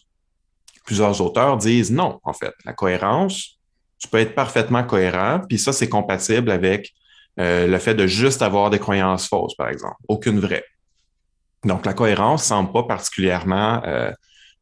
Plusieurs 0.85 1.21
auteurs 1.21 1.57
disent 1.57 1.91
non, 1.91 2.21
en 2.23 2.33
fait. 2.33 2.55
La 2.65 2.73
cohérence, 2.73 3.59
tu 3.99 4.09
peux 4.09 4.19
être 4.19 4.37
parfaitement 4.37 4.85
cohérent, 4.85 5.41
puis 5.49 5.59
ça, 5.59 5.73
c'est 5.73 5.89
compatible 5.89 6.53
avec 6.53 6.93
euh, 7.41 7.67
le 7.67 7.79
fait 7.79 7.95
de 7.95 8.07
juste 8.07 8.41
avoir 8.41 8.71
des 8.71 8.79
croyances 8.79 9.27
fausses, 9.27 9.57
par 9.57 9.69
exemple. 9.69 9.97
Aucune 10.07 10.39
vraie. 10.39 10.65
Donc, 11.65 11.85
la 11.85 11.93
cohérence 11.93 12.45
semble 12.45 12.73
pas 12.73 12.85
particulièrement 12.85 13.83
euh, 13.85 14.11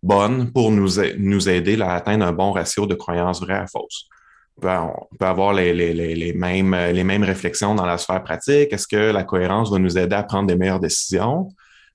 bonne 0.02 0.52
pour 0.52 0.70
nous, 0.70 0.88
nous 1.18 1.48
aider 1.48 1.80
à 1.80 1.94
atteindre 1.94 2.26
un 2.26 2.32
bon 2.32 2.52
ratio 2.52 2.86
de 2.86 2.94
croyances 2.94 3.40
vraies 3.40 3.54
à 3.54 3.66
fausses. 3.66 4.08
On 4.56 5.16
peut, 5.16 5.24
avoir 5.24 5.52
les, 5.52 5.72
les, 5.72 5.94
les, 5.94 6.32
mêmes, 6.32 6.74
les 6.74 7.04
mêmes 7.04 7.22
réflexions 7.22 7.76
dans 7.76 7.86
la 7.86 7.96
sphère 7.96 8.22
pratique. 8.24 8.72
Est-ce 8.72 8.88
que 8.88 9.12
la 9.12 9.22
cohérence 9.22 9.70
va 9.70 9.78
nous 9.78 9.96
aider 9.96 10.16
à 10.16 10.24
prendre 10.24 10.48
des 10.48 10.56
meilleures 10.56 10.80
décisions? 10.80 11.48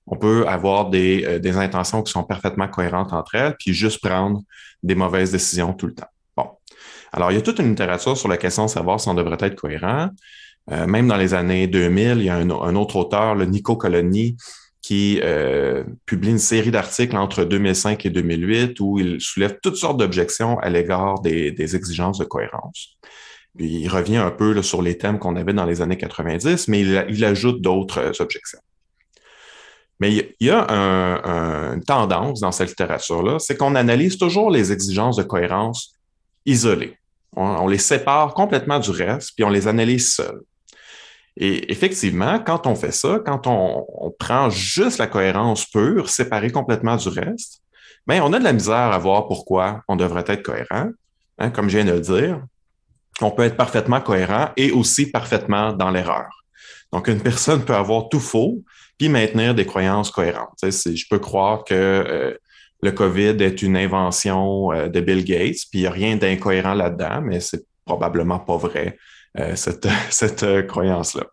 On 0.06 0.16
peut 0.16 0.46
avoir 0.48 0.88
des, 0.88 1.24
euh, 1.24 1.38
des 1.38 1.56
intentions 1.58 2.02
qui 2.02 2.12
sont 2.12 2.24
parfaitement 2.24 2.68
cohérentes 2.68 3.12
entre 3.12 3.34
elles, 3.34 3.54
puis 3.58 3.74
juste 3.74 4.00
prendre 4.02 4.42
des 4.82 4.94
mauvaises 4.94 5.32
décisions 5.32 5.74
tout 5.74 5.86
le 5.86 5.94
temps. 5.94 6.08
Bon. 6.36 6.48
Alors, 7.12 7.30
il 7.32 7.34
y 7.34 7.38
a 7.38 7.42
toute 7.42 7.58
une 7.58 7.68
littérature 7.68 8.16
sur 8.16 8.28
la 8.28 8.36
question 8.38 8.64
de 8.64 8.70
savoir 8.70 8.98
si 8.98 9.08
on 9.08 9.14
devrait 9.14 9.38
être 9.40 9.56
cohérent. 9.56 10.08
Euh, 10.70 10.86
même 10.86 11.06
dans 11.06 11.16
les 11.16 11.34
années 11.34 11.66
2000, 11.66 12.18
il 12.18 12.24
y 12.24 12.28
a 12.30 12.36
un, 12.36 12.50
un 12.50 12.74
autre 12.76 12.96
auteur, 12.96 13.34
le 13.34 13.44
Nico 13.44 13.76
Coloni, 13.76 14.36
qui 14.84 15.18
euh, 15.22 15.82
publie 16.04 16.28
une 16.28 16.38
série 16.38 16.70
d'articles 16.70 17.16
entre 17.16 17.44
2005 17.44 18.04
et 18.04 18.10
2008 18.10 18.78
où 18.80 18.98
il 18.98 19.18
soulève 19.18 19.56
toutes 19.62 19.76
sortes 19.76 19.96
d'objections 19.96 20.58
à 20.58 20.68
l'égard 20.68 21.22
des, 21.22 21.74
exigences 21.74 22.18
de 22.18 22.24
cohérence. 22.26 22.98
il 23.58 23.88
revient 23.88 24.18
un 24.18 24.30
peu 24.30 24.60
sur 24.60 24.82
les 24.82 24.98
thèmes 24.98 25.18
qu'on 25.18 25.36
avait 25.36 25.54
dans 25.54 25.64
les 25.64 25.80
années 25.80 25.96
90, 25.96 26.68
mais 26.68 26.82
il, 26.82 27.24
ajoute 27.24 27.62
d'autres 27.62 27.98
euh, 27.98 28.12
objections. 28.20 28.58
Mais 30.00 30.12
il 30.12 30.46
y 30.46 30.50
a 30.50 30.66
une 30.68 31.82
tendance 31.82 32.40
dans 32.40 32.52
cette 32.52 32.68
littérature-là, 32.68 33.38
c'est 33.38 33.56
qu'on 33.56 33.76
analyse 33.76 34.18
toujours 34.18 34.50
les 34.50 34.70
exigences 34.70 35.16
de 35.16 35.22
cohérence 35.22 35.94
isolées. 36.44 36.98
On, 37.34 37.46
on, 37.46 37.68
les 37.68 37.78
sépare 37.78 38.34
complètement 38.34 38.80
du 38.80 38.90
reste, 38.90 39.30
puis 39.34 39.44
on 39.44 39.50
les 39.50 39.66
analyse 39.66 40.12
seuls. 40.12 40.42
Et 41.36 41.72
effectivement, 41.72 42.38
quand 42.38 42.66
on 42.66 42.74
fait 42.74 42.92
ça, 42.92 43.20
quand 43.24 43.46
on, 43.46 44.10
prend 44.18 44.50
juste 44.50 44.98
la 44.98 45.06
cohérence 45.06 45.66
pure, 45.66 46.08
séparée 46.08 46.50
complètement 46.50 46.96
du 46.96 47.08
reste, 47.08 47.60
bien, 48.06 48.22
on 48.22 48.32
a 48.32 48.38
de 48.38 48.44
la 48.44 48.52
misère 48.52 48.92
à 48.92 48.98
voir 48.98 49.26
pourquoi 49.26 49.82
on 49.88 49.96
devrait 49.96 50.24
être 50.28 50.42
cohérent. 50.42 50.90
Hein, 51.38 51.50
comme 51.50 51.68
je 51.68 51.78
viens 51.78 51.86
de 51.86 51.92
le 51.92 52.00
dire, 52.00 52.40
on 53.20 53.32
peut 53.32 53.42
être 53.42 53.56
parfaitement 53.56 54.00
cohérent 54.00 54.50
et 54.56 54.70
aussi 54.70 55.10
parfaitement 55.10 55.72
dans 55.72 55.90
l'erreur. 55.90 56.28
Donc, 56.92 57.08
une 57.08 57.20
personne 57.20 57.64
peut 57.64 57.74
avoir 57.74 58.08
tout 58.08 58.20
faux 58.20 58.62
puis 58.98 59.08
maintenir 59.08 59.56
des 59.56 59.66
croyances 59.66 60.12
cohérentes. 60.12 60.58
je 60.62 61.04
peux 61.10 61.18
croire 61.18 61.64
que 61.64 61.74
euh, 61.74 62.34
le 62.80 62.92
COVID 62.92 63.42
est 63.42 63.62
une 63.62 63.76
invention 63.76 64.70
euh, 64.72 64.88
de 64.88 65.00
Bill 65.00 65.24
Gates, 65.24 65.66
puis 65.70 65.80
il 65.80 65.80
n'y 65.80 65.86
a 65.86 65.90
rien 65.90 66.16
d'incohérent 66.16 66.74
là-dedans, 66.74 67.22
mais 67.22 67.40
c'est 67.40 67.64
probablement 67.84 68.38
pas 68.38 68.56
vrai 68.56 68.96
cette, 69.54 69.88
cette 70.10 70.42
euh, 70.42 70.62
croyance-là. 70.62 71.24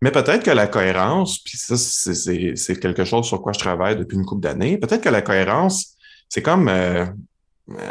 Mais 0.00 0.10
peut-être 0.10 0.44
que 0.44 0.50
la 0.50 0.66
cohérence, 0.66 1.38
puis 1.38 1.56
ça, 1.56 1.76
c'est 1.76 2.78
quelque 2.78 3.04
chose 3.04 3.26
sur 3.26 3.40
quoi 3.40 3.52
je 3.52 3.58
travaille 3.58 3.96
depuis 3.96 4.16
une 4.16 4.26
couple 4.26 4.42
d'années, 4.42 4.76
peut-être 4.76 5.02
que 5.02 5.08
la 5.08 5.22
cohérence, 5.22 5.96
c'est 6.28 6.42
comme, 6.42 6.68
euh, 6.68 7.06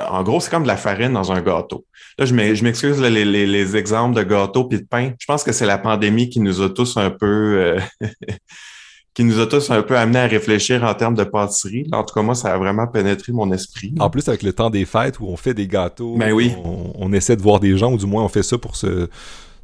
en 0.07 0.21
gros, 0.21 0.39
c'est 0.39 0.51
comme 0.51 0.63
de 0.63 0.67
la 0.67 0.77
farine 0.77 1.13
dans 1.13 1.31
un 1.31 1.41
gâteau. 1.41 1.85
Là, 2.19 2.25
je 2.25 2.33
m'excuse, 2.35 3.01
les, 3.01 3.25
les, 3.25 3.47
les, 3.47 3.75
exemples 3.75 4.15
de 4.15 4.21
gâteaux 4.21 4.65
puis 4.65 4.79
de 4.79 4.85
pain. 4.85 5.13
Je 5.17 5.25
pense 5.25 5.43
que 5.43 5.51
c'est 5.51 5.65
la 5.65 5.79
pandémie 5.79 6.29
qui 6.29 6.39
nous 6.39 6.61
a 6.61 6.69
tous 6.69 6.97
un 6.97 7.09
peu 7.09 7.77
qui 9.13 9.23
nous 9.23 9.39
a 9.39 9.45
tous 9.45 9.69
un 9.69 9.83
peu 9.83 9.95
amené 9.95 10.19
à 10.19 10.27
réfléchir 10.27 10.83
en 10.83 10.93
termes 10.95 11.15
de 11.15 11.23
pâtisserie. 11.23 11.87
En 11.91 12.03
tout 12.03 12.13
cas, 12.15 12.21
moi, 12.23 12.33
ça 12.33 12.53
a 12.53 12.57
vraiment 12.57 12.87
pénétré 12.87 13.31
mon 13.31 13.51
esprit. 13.51 13.93
En 13.99 14.09
plus, 14.09 14.27
avec 14.27 14.41
le 14.41 14.53
temps 14.53 14.69
des 14.69 14.85
fêtes 14.85 15.19
où 15.19 15.27
on 15.27 15.37
fait 15.37 15.53
des 15.53 15.67
gâteaux, 15.67 16.17
ben 16.17 16.31
oui. 16.31 16.53
on, 16.63 17.13
essaie 17.13 17.35
de 17.35 17.41
voir 17.41 17.59
des 17.59 17.77
gens, 17.77 17.91
ou 17.91 17.97
du 17.97 18.07
moins 18.07 18.23
on 18.23 18.29
fait 18.29 18.43
ça 18.43 18.57
pour 18.57 18.75
se, 18.75 19.07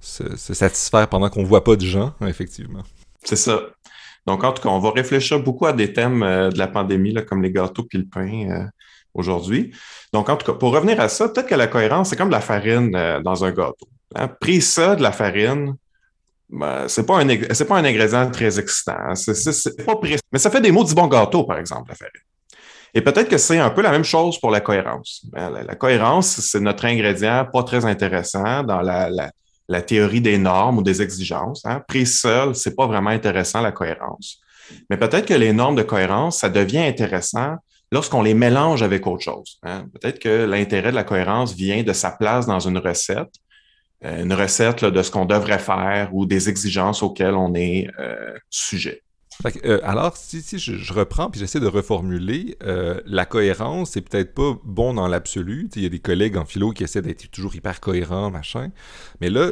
se, 0.01 0.53
satisfaire 0.53 1.07
pendant 1.07 1.29
qu'on 1.29 1.43
voit 1.43 1.63
pas 1.63 1.75
de 1.75 1.85
gens, 1.85 2.13
effectivement. 2.27 2.83
C'est 3.23 3.35
ça. 3.35 3.59
Donc, 4.27 4.43
en 4.43 4.51
tout 4.51 4.61
cas, 4.61 4.69
on 4.69 4.79
va 4.79 4.91
réfléchir 4.91 5.41
beaucoup 5.41 5.65
à 5.65 5.73
des 5.73 5.93
thèmes 5.93 6.21
euh, 6.21 6.49
de 6.49 6.57
la 6.57 6.67
pandémie, 6.67 7.11
là, 7.11 7.23
comme 7.23 7.41
les 7.41 7.51
gâteaux 7.51 7.83
puis 7.83 7.97
le 7.97 8.05
pain 8.05 8.49
euh, 8.49 8.65
aujourd'hui. 9.15 9.71
Donc, 10.13 10.29
en 10.29 10.35
tout 10.35 10.45
cas, 10.45 10.57
pour 10.57 10.71
revenir 10.73 10.99
à 10.99 11.09
ça, 11.09 11.27
peut-être 11.29 11.47
que 11.47 11.55
la 11.55 11.67
cohérence, 11.67 12.09
c'est 12.09 12.15
comme 12.15 12.29
de 12.29 12.33
la 12.33 12.41
farine 12.41 12.95
euh, 12.95 13.19
dans 13.21 13.43
un 13.43 13.51
gâteau. 13.51 13.87
Hein? 14.15 14.27
Pris 14.39 14.61
ça 14.61 14.95
de 14.95 15.01
la 15.01 15.11
farine, 15.11 15.75
ben, 16.49 16.87
c'est 16.87 17.05
pas 17.05 17.19
un 17.19 17.27
pas 17.27 17.77
un 17.77 17.85
ingrédient 17.85 18.29
très 18.31 18.59
excitant. 18.59 18.97
Hein. 18.97 19.15
C'est 19.15 19.85
pas 19.85 19.99
Mais 20.31 20.39
ça 20.39 20.49
fait 20.49 20.61
des 20.61 20.71
mots 20.71 20.83
du 20.83 20.93
bon 20.93 21.07
gâteau, 21.07 21.43
par 21.43 21.59
exemple, 21.59 21.89
la 21.89 21.95
farine. 21.95 22.21
Et 22.95 23.01
peut-être 23.01 23.29
que 23.29 23.37
c'est 23.37 23.59
un 23.59 23.69
peu 23.69 23.83
la 23.83 23.91
même 23.91 24.03
chose 24.03 24.39
pour 24.39 24.49
la 24.49 24.61
cohérence. 24.61 25.23
Ben, 25.31 25.51
la, 25.51 25.75
cohérence, 25.75 26.39
c'est 26.39 26.59
notre 26.59 26.85
ingrédient 26.85 27.45
pas 27.51 27.61
très 27.63 27.85
intéressant 27.85 28.63
dans 28.63 28.81
la, 28.81 29.09
la, 29.67 29.81
théorie 29.83 30.21
des 30.21 30.39
normes 30.39 30.79
ou 30.79 30.81
des 30.81 31.01
exigences. 31.03 31.63
Hein. 31.65 31.83
Pris 31.87 32.07
seul, 32.07 32.55
c'est 32.55 32.75
pas 32.75 32.87
vraiment 32.87 33.11
intéressant 33.11 33.61
la 33.61 33.71
cohérence. 33.71 34.39
Mais 34.89 34.97
peut-être 34.97 35.27
que 35.27 35.35
les 35.35 35.53
normes 35.53 35.75
de 35.75 35.83
cohérence, 35.83 36.39
ça 36.39 36.49
devient 36.49 36.79
intéressant 36.79 37.57
lorsqu'on 37.91 38.23
les 38.23 38.33
mélange 38.33 38.81
avec 38.81 39.05
autre 39.05 39.23
chose. 39.23 39.59
Hein. 39.63 39.85
Peut-être 39.93 40.19
que 40.19 40.45
l'intérêt 40.45 40.89
de 40.89 40.95
la 40.95 41.03
cohérence 41.03 41.53
vient 41.53 41.83
de 41.83 41.93
sa 41.93 42.11
place 42.11 42.47
dans 42.47 42.59
une 42.59 42.79
recette 42.79 43.33
une 44.01 44.33
recette 44.33 44.85
de 44.85 45.01
ce 45.03 45.11
qu'on 45.11 45.25
devrait 45.25 45.59
faire 45.59 46.13
ou 46.13 46.25
des 46.25 46.49
exigences 46.49 47.03
auxquelles 47.03 47.35
on 47.35 47.53
est 47.53 47.89
euh, 47.99 48.37
sujet. 48.49 49.03
Euh, 49.65 49.79
alors, 49.83 50.17
si, 50.17 50.41
si 50.41 50.59
je, 50.59 50.93
reprends 50.93 51.29
puis 51.29 51.39
j'essaie 51.39 51.61
de 51.61 51.67
reformuler, 51.67 52.57
euh, 52.63 52.99
la 53.05 53.25
cohérence, 53.25 53.91
c'est 53.91 54.01
peut-être 54.01 54.33
pas 54.33 54.59
bon 54.65 54.93
dans 54.93 55.07
l'absolu. 55.07 55.69
Il 55.75 55.83
y 55.83 55.85
a 55.85 55.89
des 55.89 55.99
collègues 55.99 56.35
en 56.35 56.43
philo 56.43 56.71
qui 56.71 56.83
essaient 56.83 57.01
d'être 57.01 57.31
toujours 57.31 57.55
hyper 57.55 57.79
cohérents, 57.79 58.31
machin. 58.31 58.69
Mais 59.21 59.29
là, 59.29 59.51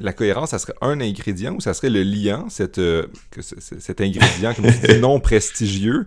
la 0.00 0.12
cohérence, 0.12 0.50
ça 0.50 0.58
serait 0.58 0.74
un 0.80 1.00
ingrédient 1.00 1.54
ou 1.54 1.60
ça 1.60 1.72
serait 1.72 1.90
le 1.90 2.02
liant, 2.02 2.48
cette, 2.48 2.78
euh, 2.78 3.06
cet 3.40 4.00
ingrédient 4.00 4.54
non 5.00 5.20
prestigieux, 5.20 6.06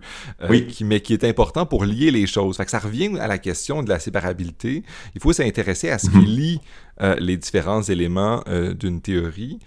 qui, 0.68 0.84
mais 0.84 1.00
qui 1.00 1.14
est 1.14 1.24
important 1.24 1.64
pour 1.64 1.84
lier 1.86 2.10
les 2.10 2.26
choses. 2.26 2.58
Fait 2.58 2.66
que 2.66 2.70
ça 2.70 2.80
revient 2.80 3.18
à 3.18 3.28
la 3.28 3.38
question 3.38 3.82
de 3.82 3.88
la 3.88 3.98
séparabilité. 3.98 4.82
Il 5.14 5.22
faut 5.22 5.32
s'intéresser 5.32 5.88
à 5.88 5.98
ce 5.98 6.10
qui 6.10 6.18
mhm. 6.18 6.24
lie 6.24 6.60
les 7.18 7.36
différents 7.36 7.82
éléments 7.82 8.44
d'une 8.78 9.00
théorie. 9.00 9.58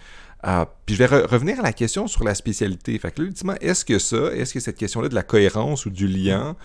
Euh, 0.45 0.65
puis 0.85 0.95
je 0.95 1.03
vais 1.03 1.07
revenir 1.07 1.59
à 1.59 1.63
la 1.63 1.73
question 1.73 2.07
sur 2.07 2.23
la 2.23 2.35
spécialité. 2.35 2.97
Fait 2.99 3.11
que 3.11 3.21
là, 3.21 3.27
ultimement, 3.27 3.55
est-ce 3.61 3.83
que 3.83 3.97
ça, 3.97 4.31
est-ce 4.33 4.53
que 4.53 4.59
cette 4.59 4.77
question-là 4.77 5.09
de 5.09 5.15
la 5.15 5.23
cohérence 5.23 5.85
ou 5.85 5.89
du 5.89 6.07
lien 6.07 6.55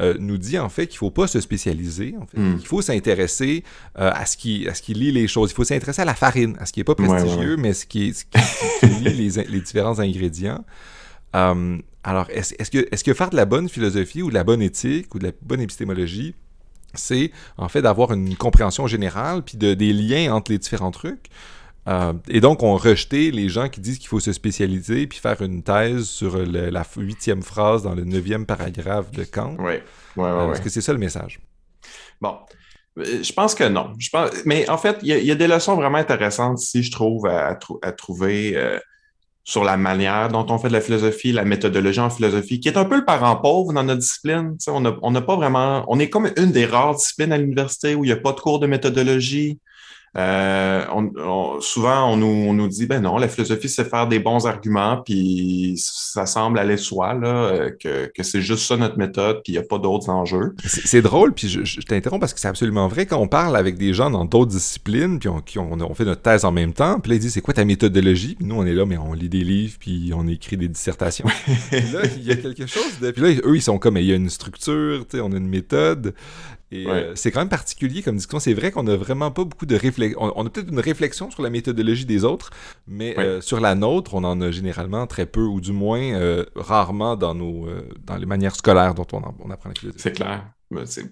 euh, 0.00 0.14
nous 0.18 0.38
dit 0.38 0.58
en 0.58 0.68
fait 0.68 0.86
qu'il 0.86 0.96
ne 0.96 0.98
faut 0.98 1.10
pas 1.10 1.26
se 1.26 1.40
spécialiser, 1.40 2.14
en 2.20 2.26
fait, 2.26 2.38
hmm. 2.38 2.58
qu'il 2.58 2.66
faut 2.66 2.82
s'intéresser 2.82 3.62
euh, 3.98 4.10
à, 4.12 4.24
ce 4.24 4.36
qui, 4.36 4.66
à 4.68 4.74
ce 4.74 4.80
qui 4.80 4.94
lit 4.94 5.12
les 5.12 5.28
choses. 5.28 5.50
Il 5.50 5.54
faut 5.54 5.64
s'intéresser 5.64 6.02
à 6.02 6.06
la 6.06 6.14
farine, 6.14 6.56
à 6.60 6.66
ce 6.66 6.72
qui 6.72 6.80
n'est 6.80 6.84
pas 6.84 6.94
prestigieux, 6.94 7.56
mais 7.56 7.74
ce 7.74 7.84
qui, 7.84 8.14
ce 8.14 8.24
qui, 8.24 8.86
lit 8.86 9.12
les, 9.12 9.44
les, 9.44 9.60
différents 9.60 9.98
ingrédients. 9.98 10.64
alors, 11.32 12.30
est-ce 12.30 12.54
est 12.54 12.70
que, 12.70 12.88
est 12.90 13.02
que 13.02 13.14
faire 13.14 13.30
de 13.30 13.36
la 13.36 13.44
bonne 13.44 13.68
philosophie 13.68 14.22
ou 14.22 14.30
de 14.30 14.34
la 14.34 14.44
bonne 14.44 14.62
éthique 14.62 15.14
ou 15.14 15.18
de 15.18 15.24
la 15.24 15.32
bonne 15.42 15.60
épistémologie, 15.60 16.34
c'est 16.94 17.32
en 17.58 17.68
fait 17.68 17.82
d'avoir 17.82 18.12
une 18.12 18.34
compréhension 18.36 18.86
générale 18.86 19.42
puis 19.42 19.58
de, 19.58 19.74
des 19.74 19.92
liens 19.92 20.32
entre 20.32 20.52
les 20.52 20.58
différents 20.58 20.90
trucs? 20.90 21.28
Euh, 21.88 22.12
et 22.28 22.40
donc, 22.40 22.62
on 22.62 22.76
rejeté 22.76 23.30
les 23.30 23.48
gens 23.48 23.68
qui 23.68 23.80
disent 23.80 23.98
qu'il 23.98 24.08
faut 24.08 24.20
se 24.20 24.32
spécialiser 24.32 25.06
puis 25.06 25.18
faire 25.18 25.40
une 25.42 25.62
thèse 25.62 26.04
sur 26.04 26.36
la 26.38 26.84
huitième 26.96 27.42
phrase 27.42 27.82
dans 27.82 27.94
le 27.94 28.04
neuvième 28.04 28.46
paragraphe 28.46 29.10
de 29.12 29.24
Kant. 29.24 29.56
Oui, 29.58 29.74
oui, 30.16 30.28
oui. 30.28 30.52
Est-ce 30.52 30.62
que 30.62 30.70
c'est 30.70 30.80
ça 30.80 30.92
le 30.92 30.98
message? 30.98 31.40
Bon, 32.20 32.38
euh, 32.98 33.22
je 33.22 33.32
pense 33.32 33.54
que 33.54 33.64
non. 33.64 33.92
Je 33.98 34.10
pense... 34.10 34.30
Mais 34.44 34.68
en 34.68 34.78
fait, 34.78 34.98
il 35.02 35.08
y, 35.08 35.30
a 35.30 35.34
des 35.34 35.46
leçons 35.46 35.76
vraiment 35.76 35.98
intéressantes 35.98 36.58
si 36.58 36.82
je 36.82 36.90
trouve 36.90 37.26
à, 37.26 37.54
trouver 37.92 38.56
euh, 38.56 38.78
sur 39.44 39.62
la 39.62 39.76
manière 39.76 40.28
dont 40.28 40.46
on 40.48 40.58
fait 40.58 40.68
de 40.68 40.72
la 40.72 40.80
philosophie, 40.80 41.30
la 41.30 41.44
méthodologie 41.44 42.00
en 42.00 42.10
philosophie, 42.10 42.58
qui 42.58 42.68
est 42.68 42.76
un 42.76 42.84
peu 42.84 42.96
le 42.96 43.04
parent 43.04 43.36
pauvre 43.36 43.72
dans 43.72 43.84
notre 43.84 44.00
discipline. 44.00 44.56
on 44.66 45.10
n'a 45.10 45.22
pas 45.22 45.36
vraiment. 45.36 45.84
On 45.88 46.00
est 46.00 46.10
comme 46.10 46.30
une 46.36 46.50
des 46.50 46.66
rares 46.66 46.96
disciplines 46.96 47.32
à 47.32 47.38
l'université 47.38 47.94
où 47.94 48.04
il 48.04 48.08
n'y 48.08 48.12
a 48.12 48.16
pas 48.16 48.32
de 48.32 48.40
cours 48.40 48.58
de 48.58 48.66
méthodologie. 48.66 49.60
Euh, 50.16 50.84
on, 50.92 51.60
souvent, 51.60 52.12
on 52.12 52.16
nous, 52.16 52.26
on 52.26 52.54
nous, 52.54 52.68
dit, 52.68 52.86
ben 52.86 53.00
non, 53.00 53.18
la 53.18 53.28
philosophie, 53.28 53.68
c'est 53.68 53.84
faire 53.84 54.08
des 54.08 54.18
bons 54.18 54.46
arguments, 54.46 55.02
puis 55.04 55.74
ça 55.76 56.24
semble 56.24 56.58
aller 56.58 56.76
de 56.76 56.80
soi, 56.80 57.14
là, 57.14 57.28
euh, 57.28 57.70
que, 57.70 58.06
que 58.06 58.22
c'est 58.22 58.40
juste 58.40 58.66
ça 58.66 58.76
notre 58.76 58.96
méthode, 58.96 59.42
puis 59.44 59.52
il 59.52 59.56
n'y 59.56 59.64
a 59.64 59.66
pas 59.66 59.78
d'autres 59.78 60.08
enjeux. 60.08 60.54
C'est 60.64 61.02
drôle, 61.02 61.34
puis 61.34 61.48
je, 61.48 61.64
je 61.64 61.80
t'interromps 61.80 62.20
parce 62.20 62.32
que 62.32 62.40
c'est 62.40 62.48
absolument 62.48 62.88
vrai. 62.88 63.04
Quand 63.04 63.18
on 63.18 63.28
parle 63.28 63.56
avec 63.56 63.76
des 63.76 63.92
gens 63.92 64.10
dans 64.10 64.24
d'autres 64.24 64.50
disciplines, 64.50 65.18
puis 65.18 65.28
on, 65.28 65.40
qui 65.40 65.58
on, 65.58 65.72
on, 65.72 65.94
fait 65.94 66.04
notre 66.04 66.22
thèse 66.22 66.44
en 66.44 66.52
même 66.52 66.72
temps, 66.72 66.98
puis 66.98 67.10
là, 67.10 67.16
ils 67.16 67.20
disent, 67.20 67.34
c'est 67.34 67.42
quoi 67.42 67.54
ta 67.54 67.64
méthodologie? 67.64 68.36
Puis 68.36 68.46
nous, 68.46 68.56
on 68.56 68.64
est 68.64 68.74
là, 68.74 68.86
mais 68.86 68.96
on 68.96 69.12
lit 69.12 69.28
des 69.28 69.44
livres, 69.44 69.76
puis 69.78 70.12
on 70.14 70.26
écrit 70.26 70.56
des 70.56 70.68
dissertations. 70.68 71.26
là, 71.72 72.00
il 72.16 72.24
y 72.24 72.32
a 72.32 72.36
quelque 72.36 72.66
chose 72.66 72.98
de... 73.02 73.10
Puis 73.10 73.22
là, 73.22 73.40
eux, 73.44 73.56
ils 73.56 73.62
sont 73.62 73.78
comme, 73.78 73.98
il 73.98 74.06
y 74.06 74.12
a 74.12 74.16
une 74.16 74.30
structure, 74.30 75.04
on 75.14 75.32
a 75.32 75.36
une 75.36 75.48
méthode. 75.48 76.14
Et 76.72 76.86
euh, 76.88 77.14
c'est 77.14 77.30
quand 77.30 77.40
même 77.40 77.48
particulier 77.48 78.02
comme 78.02 78.16
discussion. 78.16 78.40
C'est 78.40 78.54
vrai 78.54 78.72
qu'on 78.72 78.82
n'a 78.82 78.96
vraiment 78.96 79.30
pas 79.30 79.44
beaucoup 79.44 79.66
de 79.66 79.76
réflexion. 79.76 80.18
On, 80.20 80.46
a 80.46 80.50
peut-être 80.50 80.70
une 80.70 80.80
réflexion 80.80 81.30
sur 81.30 81.42
la 81.42 81.50
méthodologie 81.50 82.06
des 82.06 82.24
autres, 82.24 82.50
mais 82.88 83.16
euh, 83.18 83.40
sur 83.40 83.60
la 83.60 83.74
nôtre, 83.74 84.14
on 84.14 84.24
en 84.24 84.40
a 84.40 84.50
généralement 84.50 85.06
très 85.06 85.26
peu, 85.26 85.42
ou 85.42 85.60
du 85.60 85.72
moins 85.72 86.00
euh, 86.00 86.44
rarement 86.56 87.16
dans, 87.16 87.34
nos, 87.34 87.68
dans 88.04 88.16
les 88.16 88.26
manières 88.26 88.56
scolaires 88.56 88.94
dont 88.94 89.06
on, 89.12 89.22
on 89.40 89.50
apprend 89.50 89.68
la 89.68 89.74
philosophie. 89.76 90.02
C'est 90.02 90.12
clair. 90.12 90.44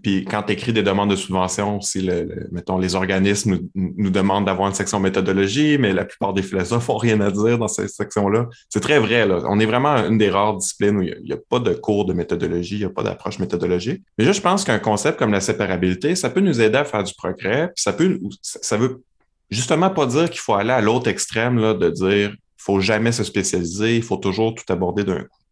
Puis 0.02 0.24
quand 0.24 0.42
tu 0.42 0.52
écris 0.52 0.72
des 0.72 0.82
demandes 0.82 1.10
de 1.10 1.16
subvention, 1.16 1.80
si 1.80 2.00
les 2.00 2.94
organismes 2.94 3.60
nous, 3.74 4.10
demandent 4.10 4.46
d'avoir 4.46 4.68
une 4.68 4.74
section 4.74 4.98
méthodologie, 4.98 5.78
mais 5.78 5.92
la 5.92 6.04
plupart 6.04 6.32
des 6.32 6.42
philosophes 6.42 6.88
n'ont 6.88 6.96
rien 6.96 7.20
à 7.20 7.30
dire 7.30 7.58
dans 7.58 7.68
cette 7.68 7.90
section-là. 7.90 8.48
C'est 8.68 8.80
très 8.80 8.98
vrai. 8.98 9.28
On 9.46 9.60
est 9.60 9.66
vraiment 9.66 9.96
une 9.96 10.18
des 10.18 10.30
rares 10.30 10.56
disciplines 10.56 10.96
où 10.96 11.02
il 11.02 11.22
n'y 11.24 11.32
a, 11.32 11.36
pas 11.48 11.60
de 11.60 11.72
cours 11.72 12.04
de 12.04 12.12
méthodologie, 12.12 12.76
il 12.76 12.80
n'y 12.80 12.84
a 12.84 12.90
pas 12.90 13.02
d'approche 13.02 13.38
méthodologique. 13.38 14.02
Mais 14.18 14.32
je 14.32 14.40
pense 14.40 14.64
qu'un 14.64 14.78
concept 14.78 15.18
comme 15.18 15.32
la 15.32 15.40
séparabilité, 15.40 16.16
ça 16.16 16.30
peut 16.30 16.40
nous 16.40 16.60
aider 16.60 16.78
à 16.78 16.84
faire 16.84 17.04
du 17.04 17.14
progrès. 17.14 17.70
Ça 17.76 17.92
peut, 17.92 18.18
ça 18.42 18.76
veut 18.76 19.02
justement 19.50 19.90
pas 19.90 20.06
dire 20.06 20.30
qu'il 20.30 20.40
faut 20.40 20.54
aller 20.54 20.72
à 20.72 20.80
l'autre 20.80 21.08
extrême 21.08 21.78
de 21.78 21.90
dire 21.90 22.30
qu'il 22.30 22.38
faut 22.56 22.80
jamais 22.80 23.12
se 23.12 23.22
spécialiser, 23.22 23.96
il 23.96 24.02
faut 24.02 24.16
toujours 24.16 24.54
tout 24.54 24.64
aborder 24.72 25.04
d'un 25.04 25.20
coup. 25.20 25.43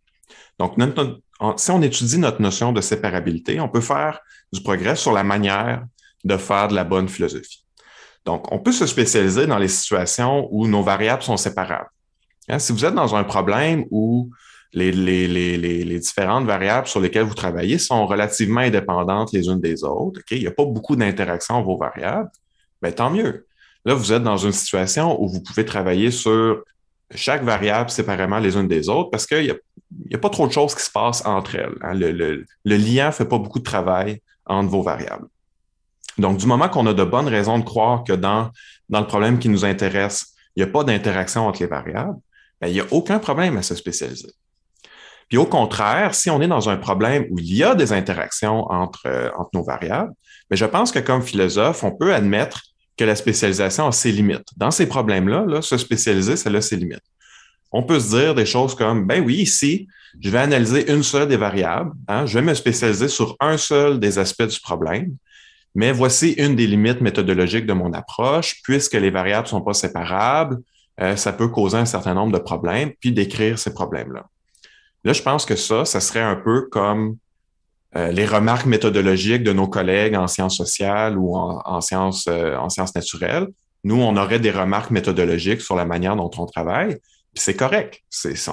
Donc, 0.59 0.75
si 1.57 1.71
on 1.71 1.83
étudie 1.83 2.19
notre 2.19 2.41
notion 2.41 2.73
de 2.73 2.81
séparabilité, 2.81 3.61
on 3.61 3.69
peut 3.69 3.81
faire 3.81 4.21
du 4.53 4.63
progrès 4.63 4.97
sur 4.97 5.13
la 5.13 5.25
manière 5.25 5.85
de 6.25 6.37
faire 6.37 6.69
de 6.69 6.75
la 6.75 6.85
bonne 6.85 7.09
philosophie. 7.09 7.65
Donc, 8.25 8.53
on 8.53 8.61
peut 8.61 8.73
se 8.73 8.87
spécialiser 8.87 9.47
dans 9.47 9.59
les 9.59 9.69
situations 9.69 10.49
où 10.53 10.69
nos 10.69 10.83
variables 10.83 11.23
sont 11.23 11.37
séparables. 11.37 11.91
Hein, 12.49 12.59
si 12.59 12.73
vous 12.73 12.85
êtes 12.85 12.95
dans 12.95 13.15
un 13.17 13.25
problème 13.25 13.85
où 13.91 14.31
les, 14.73 15.99
différentes 15.99 16.47
variables 16.47 16.87
sur 16.87 17.01
lesquelles 17.01 17.25
vous 17.25 17.35
travaillez 17.35 17.79
sont 17.79 18.07
relativement 18.07 18.61
indépendantes 18.61 19.33
les 19.33 19.47
unes 19.47 19.61
des 19.61 19.85
autres, 19.85 20.21
il 20.31 20.41
n'y 20.41 20.47
a 20.47 20.53
pas 20.53 20.65
beaucoup 20.65 20.97
d'interaction 20.97 21.57
entre 21.57 21.67
vos 21.67 21.77
variables, 21.77 22.31
bien, 22.81 22.93
tant 22.93 23.11
mieux. 23.11 23.47
Là, 23.85 23.95
vous 23.95 24.13
êtes 24.13 24.23
dans 24.23 24.37
une 24.37 24.53
situation 24.53 25.21
où 25.21 25.29
vous 25.29 25.43
pouvez 25.43 25.65
travailler 25.65 26.11
sur 26.11 26.63
chaque 27.15 27.43
variable 27.43 27.91
séparément 27.91 28.39
les 28.39 28.57
unes 28.57 28.69
des 28.69 28.89
autres 28.89 29.11
parce 29.11 29.27
qu'il 29.27 29.45
n'y 29.45 30.15
a, 30.15 30.19
pas 30.19 30.31
trop 30.31 30.47
de 30.47 30.53
choses 30.53 30.75
qui 30.75 30.83
se 30.83 30.91
passent 30.91 31.25
entre 31.27 31.57
elles. 31.57 31.77
Hein. 31.83 31.95
Le, 31.95 32.45
lien 32.65 33.09
ne 33.09 33.13
fait 33.13 33.25
pas 33.25 33.39
beaucoup 33.39 33.59
de 33.59 33.65
travail 33.65 34.21
entre 34.47 34.71
vos 34.71 34.83
variables. 34.83 35.27
Donc, 36.19 36.39
du 36.39 36.47
moment 36.47 36.69
qu'on 36.69 36.87
a 36.87 36.95
de 36.95 37.05
bonnes 37.05 37.29
raisons 37.29 37.59
de 37.59 37.65
croire 37.65 38.05
que 38.05 38.13
dans, 38.13 38.51
dans 38.89 39.01
le 39.01 39.07
problème 39.07 39.39
qui 39.39 39.49
nous 39.49 39.65
intéresse, 39.65 40.35
il 40.57 40.63
n'y 40.63 40.69
a 40.69 40.73
pas 40.73 40.85
d'interaction 40.85 41.47
entre 41.47 41.63
les 41.63 41.69
variables, 41.69 42.17
bien, 42.61 42.69
il 42.69 42.75
n'y 42.75 42.81
a 42.81 42.87
aucun 42.91 43.19
problème 43.19 43.57
à 43.57 43.63
se 43.63 43.75
spécialiser. 43.75 44.31
Puis 45.29 45.39
au 45.39 45.47
contraire, 45.47 46.15
si 46.15 46.29
on 46.29 46.43
est 46.43 46.49
dans 46.49 46.69
un 46.69 46.77
problème 46.77 47.27
où 47.31 47.39
il 47.39 47.55
y 47.55 47.65
a 47.65 47.75
des 47.75 47.93
interactions 47.93 48.71
entre, 48.71 49.07
euh, 49.07 49.31
entre 49.39 49.51
nos 49.55 49.63
variables, 49.63 50.13
mais 50.51 50.57
je 50.57 50.67
pense 50.67 50.93
que 50.93 50.99
comme 50.99 51.23
philosophe, 51.23 51.83
on 51.85 51.93
peut 51.93 52.15
admettre 52.15 52.63
que 52.97 53.05
la 53.05 53.17
spécialisation 53.17 53.87
a 53.87 53.93
ses 53.93 54.13
limites. 54.13 54.49
Dans 54.57 54.71
ces 54.71 54.87
problèmes-là, 54.87 55.45
là, 55.47 55.63
se 55.63 55.77
spécialiser, 55.77 56.37
ça 56.37 56.51
a 56.51 56.61
ses 56.61 56.77
limites. 56.77 57.05
On 57.71 57.83
peut 57.83 57.99
se 57.99 58.17
dire 58.17 58.35
des 58.35 58.47
choses 58.47 58.75
comme, 58.75 59.07
ben 59.07 59.25
oui, 59.25 59.37
ici, 59.37 59.89
je 60.21 60.29
vais 60.29 60.39
analyser 60.39 60.93
une 60.93 61.03
seule 61.03 61.29
des 61.29 61.39
variables, 61.39 61.93
hein, 62.07 62.27
je 62.27 62.39
vais 62.39 62.45
me 62.45 62.53
spécialiser 62.53 63.09
sur 63.09 63.37
un 63.41 63.57
seul 63.57 63.99
des 63.99 64.19
aspects 64.19 64.47
du 64.47 64.61
problème, 64.61 65.17
mais 65.75 65.91
voici 65.91 66.33
une 66.33 66.55
des 66.55 66.67
limites 66.67 67.01
méthodologiques 67.01 67.67
de 67.67 67.73
mon 67.73 67.95
approche, 67.95 68.61
puisque 68.63 68.95
les 68.95 69.11
variables 69.11 69.47
ne 69.47 69.51
sont 69.51 69.63
pas 69.63 69.73
séparables, 69.73 70.59
euh, 71.01 71.17
ça 71.17 71.33
peut 71.33 71.49
causer 71.49 71.79
un 71.79 71.87
certain 71.87 72.13
nombre 72.13 72.33
de 72.33 72.43
problèmes, 72.43 72.93
puis 73.01 73.13
décrire 73.13 73.59
ces 73.59 73.73
problèmes-là. 73.73 74.27
Là, 75.05 75.13
je 75.13 75.23
pense 75.23 75.47
que 75.47 75.57
ça, 75.57 75.85
ça 75.87 76.01
serait 76.01 76.21
un 76.21 76.37
peu 76.37 76.69
comme 76.71 77.17
euh, 77.95 78.11
les 78.11 78.25
remarques 78.25 78.67
méthodologiques 78.67 79.43
de 79.43 79.53
nos 79.53 79.69
collègues 79.69 80.17
en 80.17 80.27
sciences 80.27 80.57
sociales 80.57 81.19
ou 81.19 81.37
en, 81.37 81.81
sciences, 81.81 82.27
euh, 82.29 82.57
en 82.57 82.71
sciences 82.71 82.95
naturelles. 82.95 83.49
Nous, 83.85 84.01
on 84.01 84.17
aurait 84.17 84.39
des 84.39 84.51
remarques 84.51 84.91
méthodologiques 84.91 85.61
sur 85.61 85.77
la 85.77 85.85
manière 85.85 86.17
dont 86.17 86.31
on 86.39 86.47
travaille. 86.47 86.99
C'est 87.35 87.57
correct. 87.57 88.03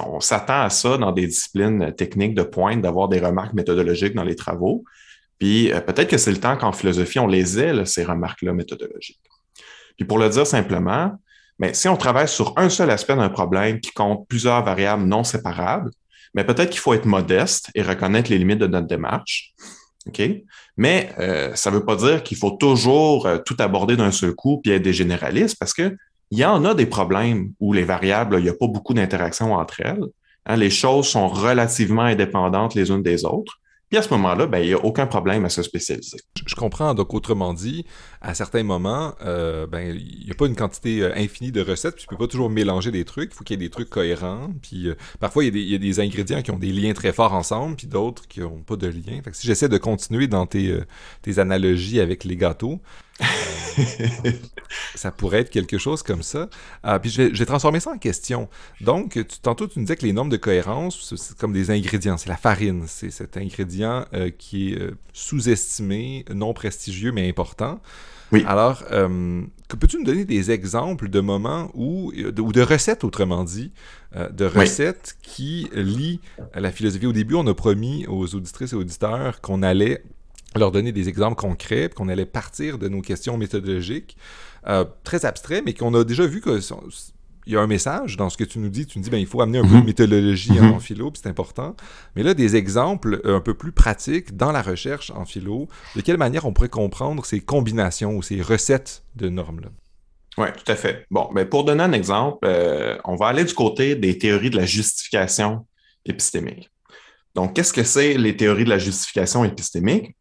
On 0.06 0.20
s'attend 0.20 0.62
à 0.62 0.70
ça 0.70 0.98
dans 0.98 1.12
des 1.12 1.26
disciplines 1.26 1.92
techniques 1.94 2.34
de 2.34 2.42
pointe, 2.42 2.82
d'avoir 2.82 3.08
des 3.08 3.18
remarques 3.18 3.54
méthodologiques 3.54 4.14
dans 4.14 4.24
les 4.24 4.36
travaux. 4.36 4.84
Puis 5.38 5.72
euh, 5.72 5.80
peut-être 5.80 6.08
que 6.08 6.18
c'est 6.18 6.32
le 6.32 6.40
temps 6.40 6.56
qu'en 6.56 6.72
philosophie, 6.72 7.18
on 7.18 7.26
les 7.26 7.58
ait, 7.58 7.84
ces 7.86 8.04
remarques-là 8.04 8.52
méthodologiques. 8.52 9.20
Puis 9.96 10.06
pour 10.06 10.18
le 10.18 10.28
dire 10.28 10.46
simplement, 10.46 11.12
mais 11.58 11.74
si 11.74 11.88
on 11.88 11.96
travaille 11.96 12.28
sur 12.28 12.54
un 12.56 12.68
seul 12.68 12.90
aspect 12.90 13.16
d'un 13.16 13.28
problème 13.28 13.80
qui 13.80 13.90
compte 13.92 14.26
plusieurs 14.28 14.64
variables 14.64 15.04
non 15.04 15.24
séparables, 15.24 15.90
mais 16.34 16.44
peut-être 16.44 16.70
qu'il 16.70 16.80
faut 16.80 16.94
être 16.94 17.06
modeste 17.06 17.70
et 17.74 17.82
reconnaître 17.82 18.30
les 18.30 18.38
limites 18.38 18.58
de 18.58 18.66
notre 18.66 18.86
démarche. 18.86 19.52
OK? 20.06 20.22
Mais 20.76 21.12
euh, 21.18 21.54
ça 21.54 21.70
ne 21.70 21.76
veut 21.76 21.84
pas 21.84 21.96
dire 21.96 22.22
qu'il 22.22 22.38
faut 22.38 22.52
toujours 22.52 23.26
euh, 23.26 23.38
tout 23.38 23.56
aborder 23.58 23.96
d'un 23.96 24.12
seul 24.12 24.34
coup 24.34 24.60
puis 24.62 24.72
être 24.72 24.82
des 24.82 24.92
généralistes 24.92 25.56
parce 25.58 25.74
qu'il 25.74 25.96
y 26.30 26.44
en 26.44 26.64
a 26.64 26.74
des 26.74 26.86
problèmes 26.86 27.52
où 27.60 27.72
les 27.72 27.84
variables, 27.84 28.36
il 28.38 28.44
n'y 28.44 28.48
a 28.48 28.54
pas 28.54 28.66
beaucoup 28.66 28.94
d'interaction 28.94 29.54
entre 29.54 29.80
elles. 29.80 30.04
Hein, 30.46 30.56
les 30.56 30.70
choses 30.70 31.08
sont 31.08 31.28
relativement 31.28 32.02
indépendantes 32.02 32.74
les 32.74 32.90
unes 32.90 33.02
des 33.02 33.24
autres. 33.24 33.59
Puis 33.90 33.98
à 33.98 34.02
ce 34.02 34.10
moment-là, 34.10 34.46
ben, 34.46 34.58
il 34.60 34.68
n'y 34.68 34.72
a 34.72 34.78
aucun 34.78 35.06
problème 35.06 35.44
à 35.44 35.48
se 35.48 35.64
spécialiser. 35.64 36.18
Je 36.46 36.54
comprends. 36.54 36.94
Donc, 36.94 37.12
autrement 37.12 37.52
dit, 37.52 37.84
à 38.20 38.34
certains 38.34 38.62
moments, 38.62 39.16
euh, 39.22 39.66
ben, 39.66 39.96
il 39.96 40.26
n'y 40.26 40.30
a 40.30 40.34
pas 40.34 40.46
une 40.46 40.54
quantité 40.54 41.02
euh, 41.02 41.12
infinie 41.16 41.50
de 41.50 41.60
recettes, 41.60 41.96
puis 41.96 42.04
tu 42.04 42.08
peux 42.08 42.16
pas 42.16 42.28
toujours 42.28 42.50
mélanger 42.50 42.92
des 42.92 43.04
trucs. 43.04 43.32
Il 43.32 43.34
faut 43.34 43.42
qu'il 43.42 43.58
y 43.60 43.64
ait 43.64 43.66
des 43.66 43.70
trucs 43.70 43.90
cohérents. 43.90 44.48
Puis 44.62 44.88
euh, 44.88 44.94
parfois, 45.18 45.44
il 45.44 45.58
y, 45.58 45.74
a 45.74 45.78
des 45.78 45.98
ingrédients 45.98 46.40
qui 46.40 46.52
ont 46.52 46.58
des 46.58 46.70
liens 46.70 46.92
très 46.92 47.12
forts 47.12 47.34
ensemble, 47.34 47.74
puis 47.74 47.88
d'autres 47.88 48.28
qui 48.28 48.38
n'ont 48.38 48.62
pas 48.62 48.76
de 48.76 48.86
lien. 48.86 49.20
Fait 49.24 49.32
que 49.32 49.36
si 49.36 49.48
j'essaie 49.48 49.68
de 49.68 49.78
continuer 49.78 50.28
dans 50.28 50.46
tes, 50.46 50.72
tes 51.22 51.40
analogies 51.40 51.98
avec 51.98 52.22
les 52.22 52.36
gâteaux, 52.36 52.80
ça 54.94 55.10
pourrait 55.10 55.40
être 55.40 55.50
quelque 55.50 55.78
chose 55.78 56.02
comme 56.02 56.22
ça. 56.22 56.48
Ah, 56.82 56.98
puis 56.98 57.10
je 57.10 57.22
vais, 57.22 57.46
transformer 57.46 57.80
ça 57.80 57.90
en 57.90 57.98
question. 57.98 58.48
Donc, 58.80 59.12
tu, 59.12 59.40
tantôt, 59.42 59.66
tu 59.66 59.78
nous 59.78 59.84
disais 59.84 59.96
que 59.96 60.06
les 60.06 60.12
normes 60.12 60.28
de 60.28 60.36
cohérence, 60.36 61.14
c'est 61.16 61.36
comme 61.36 61.52
des 61.52 61.70
ingrédients. 61.70 62.16
C'est 62.16 62.28
la 62.28 62.36
farine. 62.36 62.84
C'est 62.86 63.10
cet 63.10 63.36
ingrédient 63.36 64.04
euh, 64.14 64.30
qui 64.30 64.72
est 64.72 64.80
euh, 64.80 64.96
sous-estimé, 65.12 66.24
non 66.32 66.52
prestigieux, 66.52 67.12
mais 67.12 67.28
important. 67.28 67.80
Oui. 68.32 68.44
Alors, 68.46 68.84
euh, 68.92 69.42
peux-tu 69.68 69.98
nous 69.98 70.04
donner 70.04 70.24
des 70.24 70.52
exemples 70.52 71.08
de 71.08 71.18
moments 71.18 71.70
où, 71.74 72.12
ou 72.12 72.52
de 72.52 72.62
recettes, 72.62 73.02
autrement 73.02 73.42
dit, 73.42 73.72
de 74.14 74.44
recettes 74.44 75.16
qui 75.20 75.68
lient 75.74 76.20
la 76.54 76.70
philosophie? 76.70 77.06
Au 77.06 77.12
début, 77.12 77.34
on 77.34 77.46
a 77.48 77.54
promis 77.54 78.06
aux 78.06 78.32
auditrices 78.36 78.72
et 78.72 78.76
auditeurs 78.76 79.40
qu'on 79.40 79.64
allait 79.64 80.04
leur 80.56 80.72
donner 80.72 80.92
des 80.92 81.08
exemples 81.08 81.36
concrets, 81.36 81.90
qu'on 81.94 82.08
allait 82.08 82.26
partir 82.26 82.78
de 82.78 82.88
nos 82.88 83.02
questions 83.02 83.36
méthodologiques, 83.36 84.16
euh, 84.66 84.84
très 85.04 85.24
abstraits, 85.24 85.62
mais 85.64 85.74
qu'on 85.74 85.94
a 85.94 86.04
déjà 86.04 86.26
vu 86.26 86.40
que 86.40 86.58
il 87.46 87.54
y 87.54 87.56
a 87.56 87.60
un 87.60 87.66
message 87.66 88.16
dans 88.16 88.28
ce 88.28 88.36
que 88.36 88.44
tu 88.44 88.58
nous 88.58 88.68
dis. 88.68 88.86
Tu 88.86 88.98
nous 88.98 89.04
dis, 89.04 89.10
ben, 89.10 89.18
il 89.18 89.26
faut 89.26 89.40
amener 89.40 89.58
un 89.58 89.62
peu 89.62 89.70
de 89.70 89.76
mhm. 89.76 89.86
méthodologie 89.86 90.60
en 90.60 90.74
mhm. 90.74 90.80
philo, 90.80 91.10
puis 91.10 91.20
c'est 91.22 91.28
important. 91.28 91.74
Mais 92.14 92.22
là, 92.22 92.34
des 92.34 92.54
exemples 92.54 93.20
un 93.24 93.40
peu 93.40 93.54
plus 93.54 93.72
pratiques 93.72 94.36
dans 94.36 94.52
la 94.52 94.62
recherche 94.62 95.10
en 95.10 95.24
philo, 95.24 95.68
de 95.96 96.00
quelle 96.00 96.18
manière 96.18 96.44
on 96.44 96.52
pourrait 96.52 96.68
comprendre 96.68 97.24
ces 97.24 97.40
combinations 97.40 98.16
ou 98.16 98.22
ces 98.22 98.42
recettes 98.42 99.02
de 99.16 99.28
normes-là? 99.28 99.68
Oui, 100.38 100.48
tout 100.52 100.70
à 100.70 100.76
fait. 100.76 101.06
Bon, 101.10 101.28
mais 101.34 101.44
ben, 101.44 101.50
pour 101.50 101.64
donner 101.64 101.82
un 101.82 101.92
exemple, 101.92 102.38
euh, 102.44 102.96
on 103.04 103.16
va 103.16 103.28
aller 103.28 103.44
du 103.44 103.54
côté 103.54 103.96
des 103.96 104.18
théories 104.18 104.50
de 104.50 104.56
la 104.56 104.66
justification 104.66 105.66
épistémique. 106.04 106.70
Donc, 107.34 107.54
qu'est-ce 107.54 107.72
que 107.72 107.84
c'est 107.84 108.14
les 108.14 108.36
théories 108.36 108.64
de 108.64 108.70
la 108.70 108.78
justification 108.78 109.44
épistémique? 109.44 110.16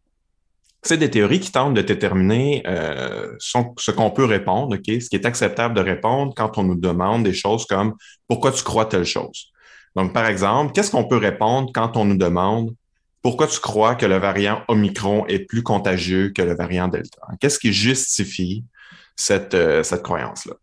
C'est 0.81 0.97
des 0.97 1.09
théories 1.09 1.41
qui 1.41 1.51
tentent 1.51 1.73
de 1.73 1.81
déterminer 1.81 2.63
euh, 2.65 3.35
ce 3.39 3.91
qu'on 3.91 4.11
peut 4.11 4.25
répondre, 4.25 4.75
ce 4.75 5.09
qui 5.09 5.15
est 5.15 5.25
acceptable 5.25 5.75
de 5.75 5.81
répondre 5.81 6.33
quand 6.35 6.57
on 6.57 6.63
nous 6.63 6.75
demande 6.75 7.23
des 7.23 7.33
choses 7.33 7.65
comme 7.65 7.95
pourquoi 8.27 8.51
tu 8.51 8.63
crois 8.63 8.85
telle 8.85 9.05
chose? 9.05 9.51
Donc, 9.95 10.13
par 10.13 10.25
exemple, 10.25 10.71
qu'est-ce 10.71 10.91
qu'on 10.91 11.05
peut 11.05 11.17
répondre 11.17 11.71
quand 11.73 11.97
on 11.97 12.05
nous 12.05 12.17
demande 12.17 12.73
pourquoi 13.21 13.47
tu 13.47 13.59
crois 13.59 13.95
que 13.95 14.05
le 14.05 14.17
variant 14.17 14.63
Omicron 14.69 15.25
est 15.27 15.39
plus 15.39 15.63
contagieux 15.63 16.29
que 16.29 16.41
le 16.41 16.55
variant 16.55 16.87
Delta? 16.87 17.19
Qu'est-ce 17.41 17.59
qui 17.59 17.73
justifie 17.73 18.63
cette, 19.17 19.55
euh, 19.55 19.83
cette 19.83 20.03
croyance-là? 20.03 20.53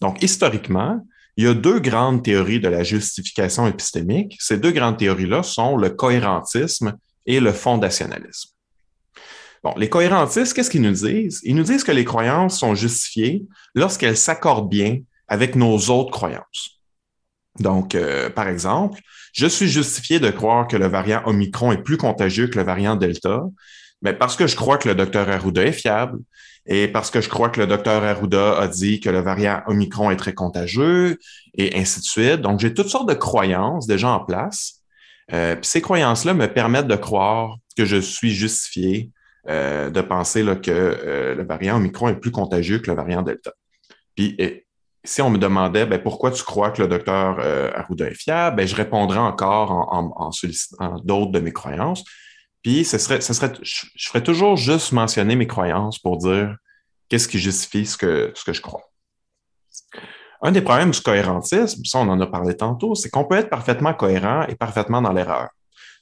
Donc, 0.00 0.22
historiquement, 0.22 1.04
il 1.36 1.44
y 1.44 1.48
a 1.48 1.54
deux 1.54 1.80
grandes 1.80 2.22
théories 2.22 2.60
de 2.60 2.68
la 2.68 2.82
justification 2.82 3.66
épistémique. 3.66 4.36
Ces 4.40 4.56
deux 4.56 4.72
grandes 4.72 4.98
théories-là 4.98 5.42
sont 5.42 5.76
le 5.76 5.90
cohérentisme 5.90 6.94
et 7.26 7.40
le 7.40 7.52
fondationalisme. 7.52 8.51
Bon, 9.62 9.74
les 9.76 9.88
cohérentistes, 9.88 10.54
qu'est-ce 10.54 10.70
qu'ils 10.70 10.82
nous 10.82 10.90
disent? 10.90 11.40
Ils 11.44 11.54
nous 11.54 11.62
disent 11.62 11.84
que 11.84 11.92
les 11.92 12.04
croyances 12.04 12.58
sont 12.58 12.74
justifiées 12.74 13.44
lorsqu'elles 13.74 14.16
s'accordent 14.16 14.68
bien 14.68 14.98
avec 15.28 15.54
nos 15.54 15.76
autres 15.88 16.10
croyances. 16.10 16.80
Donc, 17.60 17.94
euh, 17.94 18.28
par 18.28 18.48
exemple, 18.48 19.00
je 19.32 19.46
suis 19.46 19.68
justifié 19.68 20.18
de 20.18 20.30
croire 20.30 20.66
que 20.66 20.76
le 20.76 20.86
variant 20.86 21.22
Omicron 21.26 21.72
est 21.72 21.82
plus 21.82 21.96
contagieux 21.96 22.48
que 22.48 22.58
le 22.58 22.64
variant 22.64 22.96
Delta, 22.96 23.42
mais 24.00 24.12
parce 24.12 24.34
que 24.34 24.46
je 24.46 24.56
crois 24.56 24.78
que 24.78 24.88
le 24.88 24.94
docteur 24.94 25.28
Arruda 25.28 25.64
est 25.64 25.72
fiable 25.72 26.18
et 26.66 26.88
parce 26.88 27.10
que 27.10 27.20
je 27.20 27.28
crois 27.28 27.48
que 27.48 27.60
le 27.60 27.66
docteur 27.66 28.02
Arruda 28.02 28.58
a 28.58 28.66
dit 28.66 28.98
que 28.98 29.10
le 29.10 29.20
variant 29.20 29.62
Omicron 29.66 30.10
est 30.10 30.16
très 30.16 30.34
contagieux 30.34 31.18
et 31.54 31.78
ainsi 31.78 32.00
de 32.00 32.04
suite. 32.04 32.40
Donc, 32.40 32.58
j'ai 32.58 32.74
toutes 32.74 32.88
sortes 32.88 33.08
de 33.08 33.14
croyances 33.14 33.86
déjà 33.86 34.08
en 34.08 34.20
place. 34.24 34.80
Euh, 35.32 35.54
puis 35.54 35.66
ces 35.66 35.80
croyances-là 35.80 36.34
me 36.34 36.52
permettent 36.52 36.88
de 36.88 36.96
croire 36.96 37.56
que 37.76 37.84
je 37.84 37.96
suis 37.96 38.32
justifié 38.32 39.10
euh, 39.48 39.90
de 39.90 40.00
penser 40.00 40.44
que 40.62 40.70
euh, 40.70 41.34
le 41.34 41.44
variant 41.44 41.76
Omicron 41.76 42.08
est 42.08 42.16
plus 42.16 42.30
contagieux 42.30 42.78
que 42.78 42.90
le 42.90 42.96
variant 42.96 43.22
Delta. 43.22 43.52
Puis 44.14 44.36
si 45.04 45.20
on 45.20 45.30
me 45.30 45.38
demandait 45.38 45.84
ben, 45.84 46.00
pourquoi 46.00 46.30
tu 46.30 46.44
crois 46.44 46.70
que 46.70 46.80
le 46.80 46.88
docteur 46.88 47.38
euh, 47.40 47.70
est 47.98 48.14
fiable, 48.14 48.56
ben, 48.56 48.66
je 48.66 48.76
répondrais 48.76 49.18
encore 49.18 49.70
en, 49.72 50.30
sollicitant 50.30 51.00
d'autres 51.04 51.32
de 51.32 51.40
mes 51.40 51.52
croyances. 51.52 52.04
Puis 52.62 52.84
ce 52.84 52.98
serait, 52.98 53.18
je, 53.20 53.86
ferais 54.08 54.22
toujours 54.22 54.56
juste 54.56 54.92
mentionner 54.92 55.34
mes 55.34 55.48
croyances 55.48 55.98
pour 55.98 56.18
dire 56.18 56.54
qu'est-ce 57.08 57.26
qui 57.26 57.38
justifie 57.38 57.84
ce 57.86 57.96
que 57.96 58.32
je 58.46 58.60
crois. 58.60 58.82
Un 60.44 60.50
des 60.50 60.60
problèmes 60.60 60.90
du 60.90 61.00
cohérentisme, 61.00 61.84
ça 61.84 61.98
on 61.98 62.08
en 62.08 62.20
a 62.20 62.26
parlé 62.26 62.56
tantôt, 62.56 62.96
c'est 62.96 63.10
qu'on 63.10 63.24
peut 63.24 63.36
être 63.36 63.48
parfaitement 63.48 63.94
cohérent 63.94 64.44
et 64.48 64.56
parfaitement 64.56 65.00
dans 65.00 65.12
l'erreur. 65.12 65.48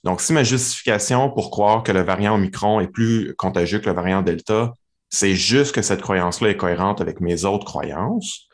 Donc, 0.04 0.20
si 0.20 0.32
ma 0.32 0.44
justification 0.44 1.30
pour 1.30 1.50
croire 1.50 1.82
que 1.82 1.92
le 1.92 2.02
variant 2.02 2.34
Omicron 2.34 2.80
est 2.80 2.88
plus 2.88 3.34
contagieux 3.36 3.80
que 3.80 3.88
le 3.88 3.94
variant 3.94 4.22
Delta, 4.22 4.72
c'est 5.10 5.34
juste 5.34 5.74
que 5.74 5.82
cette 5.82 6.00
croyance-là 6.00 6.50
est 6.50 6.56
cohérente 6.56 7.00
avec 7.00 7.20
mes 7.20 7.44
autres 7.44 7.66
croyances, 7.66 8.46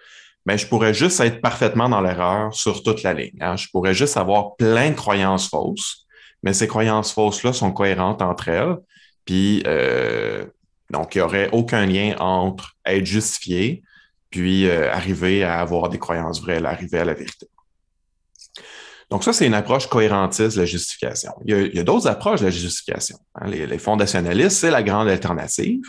mais 0.45 0.59
je 0.59 0.67
pourrais 0.67 0.95
juste 0.95 1.21
être 1.21 1.41
parfaitement 1.41 1.89
dans 1.89 2.01
l'erreur 2.01 2.55
sur 2.55 2.83
toute 2.83 3.03
la 3.03 3.13
ligne. 3.13 3.37
Hein. 3.41 3.57
Je 3.57 3.69
pourrais 3.73 3.95
juste 3.95 4.17
avoir 4.17 4.57
plein 4.57 4.91
de 4.91 4.97
croyances 4.97 5.49
fausses, 5.49 6.07
mais 6.43 6.53
ces 6.53 6.67
croyances 6.67 7.13
fausses-là 7.13 7.53
sont 7.53 7.73
cohérentes 7.73 8.23
entre 8.23 8.49
elles. 8.49 8.77
Puis, 9.25 9.63
euh, 9.67 10.47
donc, 10.91 11.15
il 11.15 11.19
n'y 11.19 11.23
aurait 11.23 11.51
aucun 11.53 11.85
lien 11.85 12.17
entre 12.19 12.73
être 12.85 13.07
justifié 13.07 13.83
puis 14.31 14.69
euh, 14.69 14.93
arriver 14.93 15.45
à 15.45 15.61
avoir 15.61 15.89
des 15.89 15.99
croyances 15.99 16.41
vraies, 16.41 16.65
arriver 16.65 16.99
à 16.99 17.05
la 17.05 17.15
vérité. 17.15 17.47
Donc, 19.11 19.23
ça, 19.23 19.33
c'est 19.33 19.47
une 19.47 19.55
approche 19.55 19.87
cohérentiste 19.87 20.57
de 20.57 20.63
la 20.63 20.67
justification. 20.67 21.33
Il 21.45 21.75
y 21.75 21.79
a, 21.79 21.85
d'autres 21.85 22.09
approches 22.09 22.41
de 22.41 22.47
la 22.47 22.51
justification. 22.51 23.17
Hein. 23.37 23.49
Les, 23.49 23.79
fondationalistes, 23.79 24.59
c'est 24.59 24.71
la 24.71 24.83
grande 24.83 25.09
alternative. 25.09 25.81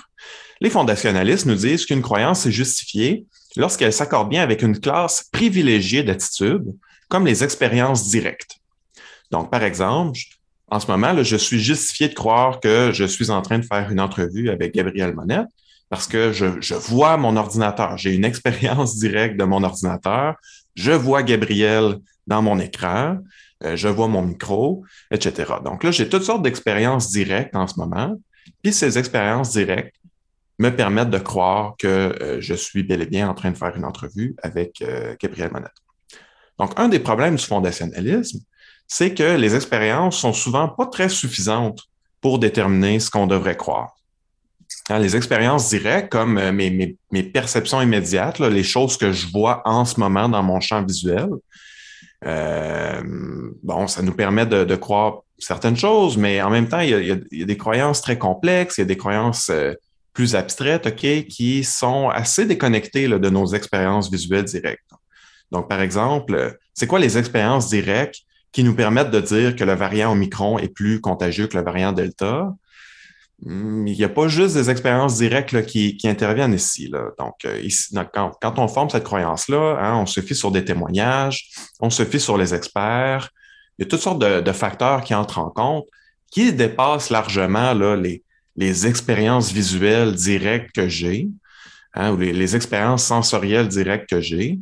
Les 0.61 0.69
fondationalistes 0.69 1.45
nous 1.47 1.55
disent 1.55 1.85
qu'une 1.85 2.01
croyance 2.01 2.45
est 2.45 2.51
justifiée 2.51 3.25
lorsqu'elle 3.55 3.93
s'accorde 3.93 4.29
bien 4.29 4.43
avec 4.43 4.61
une 4.61 4.79
classe 4.79 5.23
privilégiée 5.31 6.03
d'attitudes, 6.03 6.75
comme 7.09 7.25
les 7.25 7.43
expériences 7.43 8.07
directes. 8.09 8.57
Donc, 9.31 9.49
par 9.49 9.63
exemple, 9.63 10.19
en 10.69 10.79
ce 10.79 10.87
moment, 10.87 11.23
je 11.23 11.37
suis 11.37 11.59
justifié 11.59 12.09
de 12.09 12.13
croire 12.13 12.59
que 12.59 12.91
je 12.93 13.05
suis 13.05 13.31
en 13.31 13.41
train 13.41 13.57
de 13.57 13.65
faire 13.65 13.89
une 13.89 13.99
entrevue 13.99 14.49
avec 14.49 14.75
Gabriel 14.75 15.15
Monette 15.15 15.47
parce 15.89 16.07
que 16.07 16.33
je, 16.33 16.59
je 16.59 16.75
vois 16.75 17.17
mon 17.17 17.35
ordinateur. 17.37 17.97
J'ai 17.97 18.13
une 18.13 18.25
expérience 18.25 18.95
directe 18.99 19.37
de 19.37 19.45
mon 19.45 19.63
ordinateur. 19.63 20.35
Je 20.75 20.91
vois 20.91 21.23
Gabriel 21.23 21.97
dans 22.27 22.41
mon 22.41 22.59
écran, 22.59 23.17
euh, 23.63 23.75
je 23.75 23.87
vois 23.87 24.07
mon 24.07 24.21
micro, 24.21 24.83
etc. 25.11 25.53
Donc 25.63 25.83
là, 25.83 25.91
j'ai 25.91 26.07
toutes 26.09 26.23
sortes 26.23 26.43
d'expériences 26.43 27.09
directes 27.09 27.55
en 27.55 27.67
ce 27.67 27.79
moment. 27.79 28.19
Puis 28.61 28.73
ces 28.73 28.97
expériences 28.97 29.51
directes 29.51 29.95
me 30.59 30.69
permettent 30.69 31.09
de 31.09 31.19
croire 31.19 31.75
que 31.77 31.87
euh, 31.87 32.41
je 32.41 32.53
suis 32.53 32.83
bel 32.83 33.01
et 33.01 33.05
bien 33.05 33.29
en 33.29 33.33
train 33.33 33.51
de 33.51 33.57
faire 33.57 33.75
une 33.75 33.85
entrevue 33.85 34.35
avec 34.43 34.81
euh, 34.81 35.15
Gabriel 35.19 35.51
Monette. 35.51 35.71
Donc, 36.59 36.71
un 36.77 36.89
des 36.89 36.99
problèmes 36.99 37.35
du 37.35 37.43
fondationalisme, 37.43 38.39
c'est 38.87 39.13
que 39.13 39.35
les 39.35 39.55
expériences 39.55 40.17
sont 40.17 40.33
souvent 40.33 40.67
pas 40.67 40.87
très 40.87 41.09
suffisantes 41.09 41.83
pour 42.21 42.39
déterminer 42.39 42.99
ce 42.99 43.11
qu'on 43.11 43.27
devrait 43.27 43.57
croire. 43.57 43.95
Hein, 44.89 44.99
les 44.99 45.15
expériences 45.15 45.69
directes, 45.69 46.09
comme 46.11 46.51
mes, 46.51 46.97
mes, 47.11 47.23
perceptions 47.23 47.81
immédiates, 47.81 48.39
les 48.39 48.63
choses 48.63 48.97
que 48.97 49.11
je 49.11 49.27
vois 49.27 49.61
en 49.65 49.85
ce 49.85 49.99
moment 49.99 50.29
dans 50.29 50.41
mon 50.41 50.59
champ 50.59 50.83
visuel, 50.83 51.29
euh, 52.25 53.01
bon, 53.63 53.87
ça 53.87 54.01
nous 54.01 54.13
permet 54.13 54.45
de, 54.45 54.75
croire 54.75 55.21
certaines 55.37 55.77
choses, 55.77 56.17
mais 56.17 56.41
en 56.41 56.49
même 56.49 56.67
temps, 56.67 56.79
il 56.79 56.89
y, 56.89 57.11
a, 57.41 57.45
des 57.45 57.57
croyances 57.57 58.01
très 58.01 58.17
complexes, 58.17 58.77
il 58.77 58.81
y 58.81 58.83
a 58.83 58.87
des 58.87 58.97
croyances 58.97 59.49
euh, 59.49 59.73
plus 60.13 60.35
abstraites, 60.35 60.87
OK, 60.87 61.27
qui 61.27 61.63
sont 61.63 62.09
assez 62.09 62.45
déconnectées 62.45 63.07
de 63.07 63.29
nos 63.29 63.45
expériences 63.47 64.09
visuelles 64.09 64.45
directes. 64.45 64.81
Donc, 65.51 65.69
par 65.69 65.81
exemple, 65.81 66.57
c'est 66.73 66.87
quoi 66.87 66.99
les 66.99 67.17
expériences 67.17 67.69
directes 67.69 68.21
qui 68.51 68.63
nous 68.63 68.75
permettent 68.75 69.11
de 69.11 69.21
dire 69.21 69.55
que 69.55 69.63
le 69.63 69.73
variant 69.73 70.11
Omicron 70.11 70.57
est 70.57 70.69
plus 70.69 70.99
contagieux 70.99 71.47
que 71.47 71.57
le 71.57 71.63
variant 71.63 71.91
Delta? 71.91 72.53
Hmm, 73.43 73.85
il 73.85 73.95
n'y 73.95 74.03
a 74.03 74.09
pas 74.09 74.27
juste 74.27 74.55
des 74.55 74.69
expériences 74.71 75.17
directes 75.17 75.65
qui, 75.67 75.97
interviennent 76.05 76.53
ici. 76.53 76.89
Donc, 77.19 77.35
euh, 77.45 77.59
ici, 77.61 77.95
quand, 78.13 78.57
on 78.57 78.67
forme 78.67 78.89
cette 78.89 79.03
croyance-là, 79.03 79.77
hein, 79.79 79.95
on 79.97 80.05
se 80.07 80.21
fie 80.21 80.35
sur 80.35 80.51
des 80.51 80.65
témoignages, 80.65 81.49
on 81.79 81.89
se 81.91 82.03
fie 82.03 82.19
sur 82.19 82.37
les 82.37 82.55
experts. 82.55 83.29
Il 83.77 83.83
y 83.83 83.85
a 83.85 83.89
toutes 83.89 84.01
sortes 84.01 84.19
de, 84.19 84.51
facteurs 84.51 85.03
qui 85.03 85.13
entrent 85.13 85.39
en 85.39 85.49
compte 85.51 85.85
qui 86.31 86.51
dépassent 86.51 87.09
largement 87.11 87.73
les, 87.73 88.87
expériences 88.87 89.51
visuelles 89.51 90.15
directes 90.15 90.71
que 90.75 90.89
j'ai 90.89 91.29
hein, 91.93 92.11
ou 92.11 92.17
les, 92.17 92.55
expériences 92.55 93.03
sensorielles 93.03 93.67
directes 93.67 94.09
que 94.09 94.19
j'ai. 94.19 94.59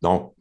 Donc, 0.00 0.32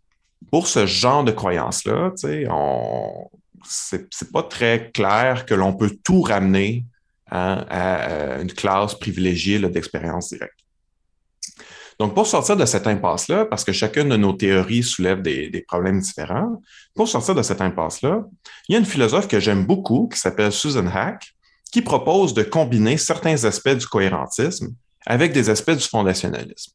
pour 0.51 0.67
ce 0.67 0.85
genre 0.85 1.25
de 1.25 1.31
croyance-là, 1.31 2.13
on, 2.49 3.29
c'est 3.65 4.31
pas 4.31 4.43
très 4.43 4.89
clair 4.93 5.45
que 5.45 5.53
l'on 5.53 5.73
peut 5.73 5.97
tout 6.03 6.21
ramener 6.21 6.85
Hein, 7.29 7.65
à 7.69 8.09
euh, 8.09 8.41
une 8.41 8.53
classe 8.53 8.95
privilégiée 8.95 9.59
d'expérience 9.59 10.29
directe. 10.29 10.59
Donc, 11.99 12.15
pour 12.15 12.25
sortir 12.25 12.55
de 12.55 12.65
cette 12.65 12.87
impasse-là, 12.87 13.45
parce 13.45 13.65
que 13.65 13.73
chacune 13.73 14.07
de 14.07 14.15
nos 14.15 14.31
théories 14.31 14.83
soulève 14.83 15.21
des, 15.21 15.65
problèmes 15.67 15.99
différents, 15.99 16.61
pour 16.95 17.09
sortir 17.09 17.35
de 17.35 17.41
cette 17.41 17.59
impasse-là, 17.59 18.23
il 18.69 18.73
y 18.73 18.75
a 18.75 18.79
une 18.79 18.85
philosophe 18.85 19.27
que 19.27 19.41
j'aime 19.41 19.65
beaucoup 19.65 20.07
qui 20.07 20.17
s'appelle 20.17 20.53
Susan 20.53 20.87
Hack, 20.87 21.33
qui 21.69 21.81
propose 21.81 22.33
de 22.33 22.43
combiner 22.43 22.95
certains 22.95 23.43
aspects 23.43 23.75
du 23.75 23.87
cohérentisme 23.87 24.73
avec 25.05 25.33
des 25.33 25.49
aspects 25.49 25.71
du 25.71 25.83
fondationalisme. 25.83 26.71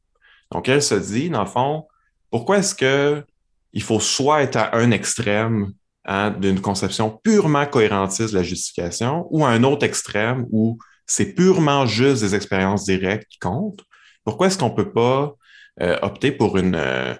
Donc, 0.51 0.69
elle 0.69 0.83
se 0.83 0.97
dit, 0.97 1.31
dans 1.31 1.45
le 1.45 1.49
fond, 1.49 1.87
pourquoi 2.31 2.59
est-ce 2.59 2.75
qu'il 2.75 3.83
faut 3.83 4.01
soit 4.01 4.43
être 4.43 4.57
à 4.57 4.77
un 4.77 4.91
extrême 4.91 5.73
Hein, 6.05 6.33
d'une 6.33 6.61
conception 6.61 7.21
purement 7.23 7.65
cohérentiste 7.65 8.33
de 8.33 8.39
la 8.39 8.43
justification 8.43 9.29
ou 9.31 9.45
à 9.45 9.51
un 9.51 9.63
autre 9.63 9.87
extrême 9.87 10.47
où 10.51 10.77
c'est 11.07 11.33
purement 11.33 11.87
juste 11.87 12.23
des 12.23 12.35
expériences 12.35 12.85
directes 12.85 13.29
qui 13.31 13.39
comptent, 13.39 13.85
pourquoi 14.25 14.49
est-ce 14.49 14.59
qu'on 14.59 14.71
ne 14.71 14.75
peut 14.75 14.91
pas 14.91 15.37
euh, 15.81 15.97
opter 16.03 16.33
pour 16.33 16.59
une, 16.59 16.75
euh, 16.75 17.15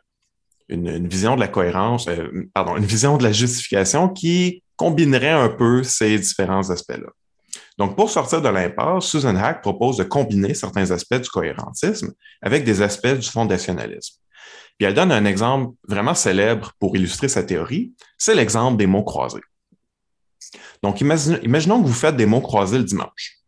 une, 0.69 1.07
vision 1.07 1.37
de 1.37 1.41
la 1.41 1.47
cohérence, 1.47 2.09
euh, 2.09 2.29
pardon, 2.55 2.77
une 2.77 2.85
vision 2.85 3.19
de 3.19 3.23
la 3.23 3.31
justification 3.31 4.09
qui 4.09 4.65
combinerait 4.75 5.31
un 5.31 5.49
peu 5.49 5.85
ces 5.85 6.19
différents 6.19 6.69
aspects-là? 6.69 7.09
Donc, 7.79 7.95
pour 7.95 8.11
sortir 8.11 8.43
de 8.43 8.49
l'impasse, 8.49 9.05
Susan 9.05 9.37
Hack 9.37 9.63
propose 9.63 9.97
de 9.97 10.05
combiner 10.05 10.55
certains 10.55 10.91
aspects 10.91 11.21
du 11.21 11.29
cohérentisme 11.29 12.13
avec 12.41 12.65
des 12.65 12.83
aspects 12.83 13.15
du 13.15 13.29
fondationalisme. 13.29 14.22
Puis 14.79 14.87
elle 14.87 14.95
donne 14.95 15.13
un 15.13 15.25
exemple 15.25 15.75
vraiment 15.87 16.15
célèbre 16.15 16.73
pour 16.79 16.97
illustrer 16.97 17.29
sa 17.29 17.43
théorie. 17.43 17.93
C'est 18.19 18.35
l'exemple 18.35 18.77
des 18.77 18.87
mots 18.87 19.05
croisés. 19.05 19.41
Donc, 20.83 21.01
imaginons 21.01 21.81
que 21.81 21.87
vous 21.87 21.93
faites 21.93 22.17
des 22.17 22.27
mots 22.27 22.41
croisés 22.41 22.79
le 22.79 22.85
dimanche. 22.85 23.39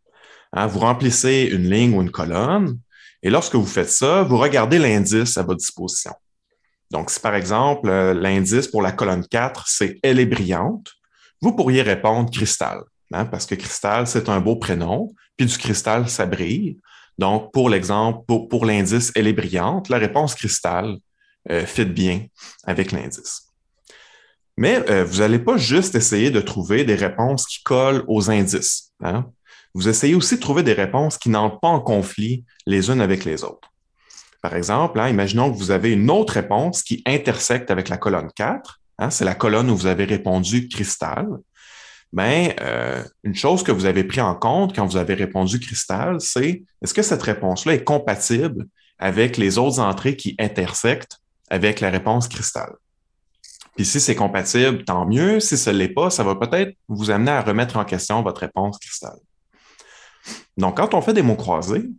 Hein, 0.53 0.67
vous 0.67 0.79
remplissez 0.79 1.49
une 1.51 1.69
ligne 1.69 1.93
ou 1.93 2.01
une 2.01 2.11
colonne, 2.11 2.79
et 3.21 3.29
lorsque 3.29 3.55
vous 3.55 3.65
faites 3.65 3.89
ça, 3.89 4.23
vous 4.23 4.37
regardez 4.37 4.79
l'indice 4.79 5.37
à 5.37 5.43
votre 5.43 5.57
disposition. 5.57 6.13
Donc, 6.91 7.09
si 7.09 7.19
par 7.19 7.35
exemple, 7.35 7.89
euh, 7.89 8.13
l'indice 8.13 8.67
pour 8.67 8.81
la 8.81 8.91
colonne 8.91 9.25
4, 9.27 9.65
c'est 9.67 9.99
Elle 10.03 10.19
est 10.19 10.25
brillante, 10.25 10.91
vous 11.41 11.53
pourriez 11.55 11.81
répondre 11.81 12.29
cristal, 12.31 12.81
hein, 13.11 13.25
parce 13.25 13.45
que 13.45 13.55
cristal, 13.55 14.07
c'est 14.07 14.29
un 14.29 14.39
beau 14.39 14.55
prénom, 14.55 15.11
puis 15.35 15.45
du 15.45 15.57
cristal, 15.57 16.07
ça 16.07 16.25
brille. 16.25 16.79
Donc, 17.17 17.51
pour 17.51 17.69
l'exemple, 17.69 18.25
pour, 18.27 18.65
l'indice 18.65 19.11
Elle 19.15 19.27
est 19.27 19.33
brillante, 19.33 19.89
la 19.89 19.97
réponse 19.97 20.35
cristal 20.35 20.97
euh, 21.51 21.65
fit 21.65 21.85
bien 21.85 22.25
avec 22.63 22.91
l'indice. 22.91 23.45
Mais 24.57 24.89
euh, 24.89 25.03
vous 25.03 25.19
n'allez 25.19 25.39
pas 25.39 25.57
juste 25.57 25.95
essayer 25.95 26.31
de 26.31 26.41
trouver 26.41 26.85
des 26.85 26.95
réponses 26.95 27.45
qui 27.45 27.61
collent 27.63 28.03
aux 28.07 28.29
indices. 28.29 28.91
Hein. 29.03 29.25
Vous 29.73 29.89
essayez 29.89 30.15
aussi 30.15 30.35
de 30.35 30.41
trouver 30.41 30.63
des 30.63 30.73
réponses 30.73 31.17
qui 31.17 31.29
n'entrent 31.29 31.59
pas 31.59 31.67
en 31.67 31.81
conflit 31.81 32.45
les 32.65 32.89
unes 32.89 33.01
avec 33.01 33.25
les 33.25 33.43
autres. 33.43 33.69
Par 34.41 34.55
exemple, 34.55 34.99
hein, 34.99 35.09
imaginons 35.09 35.51
que 35.51 35.57
vous 35.57 35.71
avez 35.71 35.91
une 35.91 36.09
autre 36.09 36.33
réponse 36.33 36.83
qui 36.83 37.03
intersecte 37.05 37.71
avec 37.71 37.89
la 37.89 37.97
colonne 37.97 38.29
4. 38.35 38.79
Hein, 38.99 39.09
c'est 39.09 39.25
la 39.25 39.35
colonne 39.35 39.69
où 39.69 39.75
vous 39.75 39.87
avez 39.87 40.05
répondu 40.05 40.69
cristal. 40.69 41.27
Bien, 42.13 42.53
euh, 42.61 43.03
une 43.23 43.35
chose 43.35 43.63
que 43.63 43.73
vous 43.73 43.85
avez 43.85 44.05
pris 44.05 44.21
en 44.21 44.35
compte 44.35 44.73
quand 44.73 44.85
vous 44.85 44.95
avez 44.95 45.15
répondu 45.15 45.59
cristal, 45.59 46.21
c'est 46.21 46.63
est-ce 46.81 46.93
que 46.93 47.01
cette 47.01 47.23
réponse-là 47.23 47.73
est 47.73 47.83
compatible 47.83 48.67
avec 48.99 49.35
les 49.35 49.57
autres 49.57 49.79
entrées 49.79 50.15
qui 50.15 50.35
intersectent 50.39 51.19
avec 51.49 51.79
la 51.79 51.89
réponse 51.89 52.27
cristal? 52.27 52.73
Puis 53.75 53.85
si 53.85 53.99
c'est 53.99 54.15
compatible, 54.15 54.85
tant 54.85 55.05
mieux. 55.05 55.39
Si 55.39 55.57
ce 55.57 55.69
ne 55.69 55.77
l'est 55.77 55.89
pas, 55.89 56.09
ça 56.09 56.23
va 56.23 56.35
peut-être 56.35 56.75
vous 56.87 57.11
amener 57.11 57.31
à 57.31 57.41
remettre 57.41 57.77
en 57.77 57.83
question 57.83 58.21
votre 58.21 58.41
réponse 58.41 58.79
cristal. 58.79 59.17
Donc, 60.57 60.77
quand 60.77 60.93
on 60.93 61.01
fait 61.01 61.13
des 61.13 61.21
mots 61.21 61.35
croisés, 61.35 61.89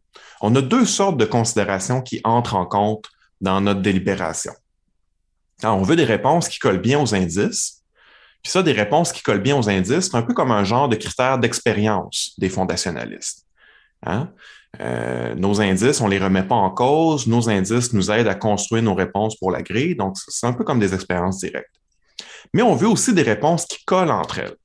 on 0.40 0.54
a 0.56 0.62
deux 0.62 0.86
sortes 0.86 1.18
de 1.18 1.26
considérations 1.26 2.00
qui 2.00 2.20
entrent 2.24 2.56
en 2.56 2.66
compte 2.66 3.04
dans 3.40 3.60
notre 3.60 3.82
délibération. 3.82 4.52
on 5.62 5.82
veut 5.82 5.96
des 5.96 6.04
réponses 6.04 6.48
qui 6.48 6.58
collent 6.58 6.80
bien 6.80 7.00
aux 7.00 7.14
indices. 7.14 7.82
Puis 8.42 8.52
ça, 8.52 8.62
des 8.62 8.72
réponses 8.72 9.12
qui 9.12 9.22
collent 9.22 9.42
bien 9.42 9.56
aux 9.56 9.68
indices, 9.68 10.08
c'est 10.10 10.16
un 10.16 10.22
peu 10.22 10.32
comme 10.32 10.50
un 10.50 10.64
genre 10.64 10.88
de 10.88 10.96
critère 10.96 11.38
d'expérience 11.38 12.32
des 12.38 12.48
fondationalistes. 12.48 13.44
Hein? 14.04 14.32
Euh, 14.80 15.34
nos 15.34 15.60
indices, 15.60 16.00
on 16.00 16.06
ne 16.06 16.10
les 16.10 16.18
remet 16.18 16.42
pas 16.42 16.54
en 16.54 16.70
cause. 16.70 17.26
Nos 17.26 17.48
indices 17.48 17.92
nous 17.92 18.10
aident 18.10 18.28
à 18.28 18.34
construire 18.34 18.82
nos 18.82 18.94
réponses 18.94 19.36
pour 19.36 19.50
la 19.50 19.62
grille. 19.62 19.94
Donc, 19.94 20.16
c'est 20.28 20.46
un 20.46 20.52
peu 20.52 20.64
comme 20.64 20.78
des 20.78 20.94
expériences 20.94 21.38
directes. 21.38 21.74
Mais 22.52 22.62
on 22.62 22.74
veut 22.74 22.88
aussi 22.88 23.12
des 23.12 23.22
réponses 23.22 23.66
qui 23.66 23.84
collent 23.84 24.10
entre 24.10 24.38
elles. 24.38 24.56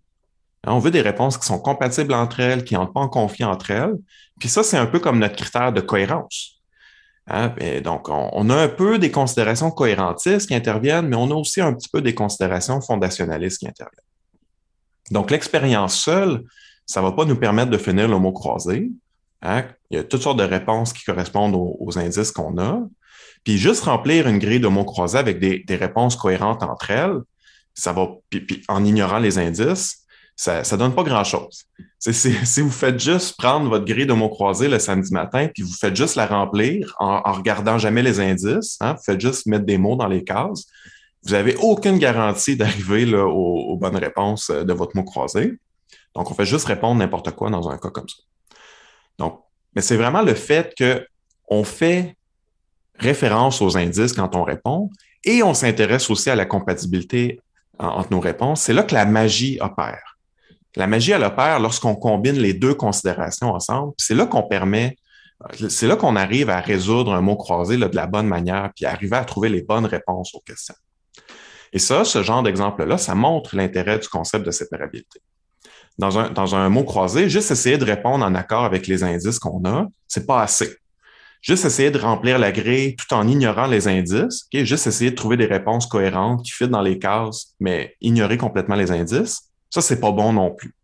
On 0.68 0.80
veut 0.80 0.92
des 0.92 1.02
réponses 1.02 1.38
qui 1.38 1.46
sont 1.46 1.60
compatibles 1.60 2.14
entre 2.14 2.40
elles, 2.40 2.64
qui 2.64 2.76
n'entrent 2.76 2.94
pas 2.94 3.00
en 3.00 3.10
conflit 3.10 3.44
entre 3.44 3.72
elles. 3.72 3.96
Puis 4.40 4.50
ça, 4.50 4.64
c'est 4.64 4.78
un 4.78 4.86
peu 4.86 5.00
comme 5.00 5.20
notre 5.20 5.36
critère 5.36 5.74
de 5.74 5.82
cohérence. 5.82 6.62
Hein, 7.28 7.54
donc, 7.84 8.10
on, 8.10 8.50
a 8.50 8.56
un 8.56 8.68
peu 8.68 9.00
des 9.00 9.12
considérations 9.12 9.72
cohérentistes 9.72 10.48
qui 10.48 10.56
interviennent, 10.56 11.08
mais 11.08 11.16
on 11.16 11.32
a 11.32 11.36
aussi 11.36 11.62
un 11.62 11.74
petit 11.74 11.90
peu 11.90 12.02
des 12.02 12.14
considérations 12.14 12.82
fondationalistes 12.82 13.60
qui 13.60 13.68
interviennent. 13.68 14.06
Donc, 15.12 15.32
l'expérience 15.32 15.96
seule, 15.96 16.44
ça 16.86 17.02
ne 17.02 17.06
va 17.06 17.12
pas 17.14 17.26
nous 17.26 17.36
permettre 17.36 17.72
de 17.72 17.78
finir 17.78 18.08
le 18.08 18.18
mot 18.18 18.32
croisé. 18.32 18.92
Hein? 19.42 19.66
Il 19.90 19.98
y 19.98 20.00
a 20.00 20.04
toutes 20.04 20.22
sortes 20.22 20.40
de 20.40 20.44
réponses 20.44 20.94
qui 20.94 21.04
correspondent 21.04 21.56
aux, 21.56 21.98
indices 21.98 22.32
qu'on 22.32 22.58
a. 22.58 22.82
Puis 23.44 23.58
juste 23.58 23.84
remplir 23.84 24.28
une 24.28 24.40
grille 24.40 24.60
de 24.60 24.68
mots 24.68 24.86
croisés 24.86 25.18
avec 25.18 25.40
des, 25.40 25.76
réponses 25.76 26.16
cohérentes 26.16 26.64
entre 26.64 26.92
elles, 26.92 27.20
ça 27.74 27.92
va, 27.94 28.10
puis, 28.30 28.64
en 28.68 28.84
ignorant 28.86 29.20
les 29.20 29.40
indices, 29.40 30.06
ça 30.36 30.62
ne 30.62 30.78
donne 30.78 30.96
pas 30.96 31.04
grand-chose. 31.04 31.66
Si, 32.04 32.62
vous 32.62 32.72
faites 32.72 33.00
juste 33.00 33.38
prendre 33.38 33.70
votre 33.70 33.86
grille 33.86 34.08
de 34.08 34.14
mots 34.14 34.30
croisés 34.30 34.68
le 34.68 34.80
samedi 34.80 35.14
matin, 35.14 35.48
puis 35.54 35.62
vous 35.62 35.74
faites 35.80 35.96
juste 35.96 36.16
la 36.16 36.26
remplir 36.26 36.96
en, 37.00 37.22
en 37.24 37.32
regardant 37.32 37.78
jamais 37.78 38.02
les 38.02 38.20
indices, 38.20 38.78
hein, 38.82 38.94
vous 38.94 39.04
faites 39.04 39.22
juste 39.22 39.46
mettre 39.46 39.66
des 39.66 39.78
mots 39.78 39.96
dans 39.96 40.08
les 40.08 40.24
cases, 40.24 40.66
vous 41.24 41.34
n'avez 41.34 41.56
aucune 41.58 42.00
garantie 42.00 42.56
d'arriver 42.56 43.14
aux, 43.14 43.30
aux 43.30 43.78
bonnes 43.78 43.98
réponses 43.98 44.50
de 44.50 44.74
votre 44.74 44.96
mot 44.96 45.04
croisé. 45.04 45.60
Donc, 46.16 46.32
on 46.32 46.34
fait 46.34 46.46
juste 46.46 46.66
répondre 46.66 46.96
n'importe 46.96 47.30
quoi 47.36 47.52
dans 47.52 47.70
un 47.70 47.78
cas 47.78 47.92
comme 47.92 48.10
ça. 48.10 48.24
Donc, 49.22 49.40
mais 49.76 49.82
c'est 49.82 49.98
vraiment 49.98 50.24
le 50.24 50.34
fait 50.34 50.74
qu'on 50.78 51.64
fait 51.64 52.16
référence 52.96 53.62
aux 53.62 53.78
indices 53.78 54.14
quand 54.14 54.36
on 54.36 54.44
répond 54.44 54.90
et 55.24 55.44
on 55.44 55.54
s'intéresse 55.54 56.10
aussi 56.10 56.30
à 56.32 56.36
la 56.36 56.46
compatibilité 56.46 57.40
entre 57.78 58.12
nos 58.12 58.20
réponses. 58.20 58.62
C'est 58.62 58.74
là 58.74 58.84
que 58.84 58.96
la 58.96 59.06
magie 59.06 59.60
opère. 59.62 60.18
La 60.76 60.88
magie, 60.88 61.12
elle 61.12 61.24
opère 61.24 61.60
lorsqu'on 61.60 61.96
combine 61.96 62.38
les 62.38 62.54
deux 62.54 62.74
considérations 62.74 63.52
ensemble. 63.54 63.94
C'est 63.98 64.16
là 64.16 64.26
qu'on 64.26 64.44
permet, 64.44 64.98
c'est 65.70 65.88
là 65.88 65.96
qu'on 65.96 66.16
arrive 66.16 66.50
à 66.50 66.60
résoudre 66.60 67.14
un 67.14 67.22
mot 67.22 67.36
croisé 67.36 67.78
de 67.78 67.96
la 67.96 68.08
bonne 68.08 68.28
manière, 68.28 68.72
puis 68.76 68.86
arriver 68.86 69.18
à 69.18 69.26
trouver 69.26 69.50
les 69.50 69.62
bonnes 69.62 69.86
réponses 69.86 70.34
aux 70.34 70.42
questions. 70.42 70.76
Et 71.74 71.80
ça, 71.80 72.06
ce 72.06 72.24
genre 72.24 72.42
d'exemple-là, 72.42 72.98
ça 72.98 73.14
montre 73.14 73.56
l'intérêt 73.56 74.00
du 74.00 74.08
concept 74.08 74.46
de 74.46 74.52
séparabilité 74.52 75.22
dans 75.98 76.20
un, 76.20 76.30
dans 76.30 76.56
un 76.56 76.70
mot 76.70 76.84
croisé, 76.84 77.30
juste 77.30 77.52
essayer 77.52 77.78
de 77.78 77.86
répondre 77.86 78.26
en 78.26 78.36
accord 78.36 78.64
avec 78.64 78.88
les 78.88 79.04
indices 79.04 79.40
qu'on 79.40 79.64
a, 79.66 79.88
c'est 80.08 80.26
pas 80.26 80.42
assez. 80.42 80.76
Juste 81.42 81.66
essayer 81.66 81.90
de 81.90 81.98
remplir 81.98 82.38
la 82.38 82.52
grille 82.52 82.96
tout 82.96 83.14
en 83.14 83.28
ignorant 83.28 83.66
les 83.66 83.88
indices, 83.88 84.48
juste 84.54 84.88
essayer 84.88 85.12
de 85.12 85.16
trouver 85.16 85.38
des 85.38 85.48
réponses 85.48 85.88
cohérentes 85.88 86.44
qui 86.44 86.52
fitent 86.52 86.70
dans 86.70 86.82
les 86.82 87.00
cases, 87.00 87.56
mais 87.60 87.96
ignorer 88.00 88.38
complètement 88.38 88.76
les 88.76 88.92
indices, 88.92 89.52
ça, 89.72 89.82
c'est 89.82 90.00
pas 90.00 90.12
bon 90.12 90.34
non 90.34 90.52
plus. 90.52 90.76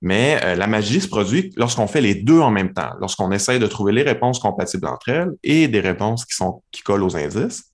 Mais 0.00 0.40
euh, 0.44 0.54
la 0.54 0.66
magie 0.66 1.00
se 1.00 1.08
produit 1.08 1.52
lorsqu'on 1.56 1.86
fait 1.86 2.00
les 2.00 2.14
deux 2.14 2.40
en 2.40 2.50
même 2.50 2.72
temps, 2.72 2.92
lorsqu'on 3.00 3.30
essaye 3.32 3.58
de 3.58 3.66
trouver 3.66 3.92
les 3.92 4.02
réponses 4.02 4.38
compatibles 4.38 4.86
entre 4.86 5.08
elles 5.08 5.30
et 5.42 5.68
des 5.68 5.80
réponses 5.80 6.24
qui, 6.24 6.34
sont, 6.34 6.62
qui 6.70 6.82
collent 6.82 7.02
aux 7.02 7.16
indices. 7.16 7.64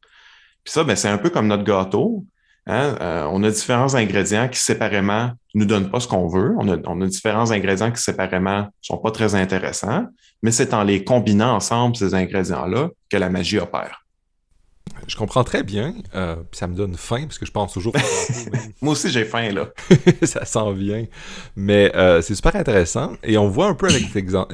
Puis 0.64 0.72
ça, 0.72 0.84
ben, 0.84 0.96
c'est 0.96 1.08
un 1.08 1.18
peu 1.18 1.30
comme 1.30 1.46
notre 1.46 1.64
gâteau. 1.64 2.24
Hein, 2.66 2.96
euh, 3.00 3.28
on 3.30 3.42
a 3.42 3.50
différents 3.50 3.94
ingrédients 3.94 4.48
qui 4.48 4.58
séparément 4.58 5.32
nous 5.54 5.66
donnent 5.66 5.90
pas 5.90 6.00
ce 6.00 6.08
qu'on 6.08 6.26
veut. 6.28 6.54
On 6.58 6.68
a, 7.02 7.06
différents 7.06 7.50
ingrédients 7.50 7.92
qui 7.92 8.02
séparément 8.02 8.68
sont 8.80 8.98
pas 8.98 9.10
très 9.10 9.34
intéressants, 9.34 10.06
mais 10.42 10.50
c'est 10.50 10.72
en 10.72 10.82
les 10.82 11.04
combinant 11.04 11.54
ensemble, 11.54 11.96
ces 11.96 12.14
ingrédients-là, 12.14 12.88
que 13.10 13.16
la 13.16 13.28
magie 13.28 13.58
opère. 13.58 14.04
Je 15.06 15.16
comprends 15.16 15.44
très 15.44 15.62
bien, 15.62 15.94
euh, 16.14 16.36
ça 16.52 16.66
me 16.66 16.74
donne 16.74 16.96
faim, 16.96 17.22
parce 17.22 17.38
que 17.38 17.44
je 17.44 17.50
pense 17.50 17.72
toujours... 17.72 17.94
Moi 18.80 18.92
aussi, 18.92 19.10
j'ai 19.10 19.24
faim, 19.24 19.50
là. 19.50 19.68
ça 20.22 20.46
s'en 20.46 20.72
vient. 20.72 21.04
Mais 21.56 21.94
euh, 21.94 22.22
c'est 22.22 22.34
super 22.34 22.56
intéressant, 22.56 23.12
et 23.22 23.36
on 23.36 23.48
voit 23.48 23.66
un 23.66 23.74
peu 23.74 23.88
avec 23.88 24.04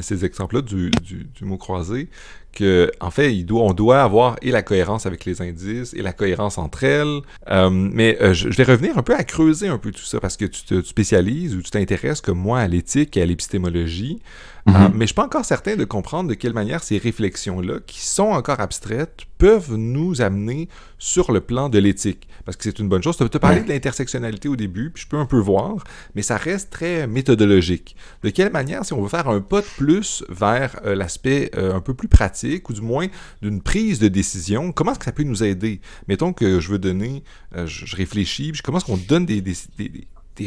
ces 0.01 0.25
exemples-là 0.25 0.63
du, 0.63 0.91
du, 0.91 1.45
mot 1.45 1.57
croisé 1.57 2.09
que 2.53 2.91
en 3.01 3.11
fait, 3.11 3.35
il 3.35 3.45
doit, 3.45 3.63
on 3.63 3.73
doit 3.73 4.03
avoir 4.03 4.37
et 4.43 4.51
la 4.51 4.63
cohérence 4.63 5.07
avec 5.07 5.25
les 5.25 5.43
indices 5.43 5.95
et 5.95 6.03
la 6.03 6.13
cohérence 6.13 6.59
entre 6.59 6.85
elles. 6.85 7.21
Euh, 7.51 7.71
mais 7.71 8.19
euh, 8.21 8.35
je, 8.35 8.49
vais 8.49 8.65
revenir 8.65 8.99
un 8.99 9.03
peu 9.03 9.15
à 9.15 9.25
creuser 9.25 9.69
un 9.69 9.79
peu 9.79 9.91
tout 9.91 10.05
ça 10.05 10.21
parce 10.21 10.37
que 10.37 10.45
tu 10.45 10.63
te 10.65 10.83
spécialises 10.83 11.55
ou 11.55 11.63
tu 11.63 11.71
t'intéresses 11.71 12.21
comme 12.21 12.39
moi 12.39 12.61
à 12.61 12.69
l'éthique 12.69 13.17
et 13.17 13.23
à 13.23 13.27
l'épistémologie. 13.27 14.21
Euh, 14.69 14.73
mhm. 14.73 14.93
mais 14.95 15.01
je 15.05 15.07
suis 15.07 15.15
pas 15.15 15.25
encore 15.25 15.45
certain 15.47 15.75
de 15.75 15.85
comprendre 15.85 16.29
de 16.29 16.35
quelle 16.35 16.53
manière 16.53 16.83
ces 16.83 16.99
réflexions-là, 16.99 17.79
qui 17.87 18.05
sont 18.05 18.29
encore 18.29 18.61
abstraites, 18.61 19.23
peuvent 19.39 19.75
nous 19.75 20.21
amener 20.21 20.69
sur 20.99 21.33
le 21.33 21.41
plan 21.41 21.71
de 21.71 21.79
l'éthique. 21.79 22.29
Parce 22.45 22.59
que 22.59 22.65
c'est 22.65 22.79
une 22.79 22.89
bonne 22.89 23.03
chose. 23.03 23.17
Tu 23.17 23.25
as 23.25 23.39
parlé 23.39 23.63
de 23.63 23.69
l'intersectionnalité 23.69 24.49
au 24.49 24.57
début, 24.57 24.91
puis 24.91 25.05
je 25.05 25.09
peux 25.09 25.17
un 25.17 25.25
peu 25.25 25.39
voir, 25.39 25.77
mais 26.15 26.21
ça 26.21 26.37
reste 26.37 26.71
très 26.71 27.07
méthodologique. 27.07 27.97
De 28.23 28.29
quelle 28.29 28.53
manière, 28.53 28.85
si 28.85 28.93
on 28.93 29.01
veut 29.01 29.09
faire 29.09 29.29
un 29.29 29.41
pas 29.41 29.63
de 29.63 29.67
plus 29.79 30.25
vers 30.29 30.79
l'aspect 30.85 31.51
un 31.57 31.81
peu 31.81 31.95
plus 31.95 32.09
pratique, 32.09 32.40
ou 32.69 32.73
du 32.73 32.81
moins 32.81 33.07
d'une 33.43 33.61
prise 33.63 33.99
de 33.99 34.09
décision, 34.09 34.73
comment 34.73 34.93
est-ce 34.93 34.99
que 34.99 35.05
ça 35.05 35.13
peut 35.13 35.23
nous 35.23 35.43
aider? 35.43 35.81
Mettons 36.09 36.33
que 36.33 36.61
je 36.61 36.69
veux 36.69 36.79
donner, 36.79 37.23
euh, 37.57 37.67
je, 37.67 37.97
réfléchis, 37.97 38.53
comment 38.63 38.79
est-ce 38.79 38.87
qu'on 38.87 38.97
donne 38.97 39.27
des, 39.27 39.43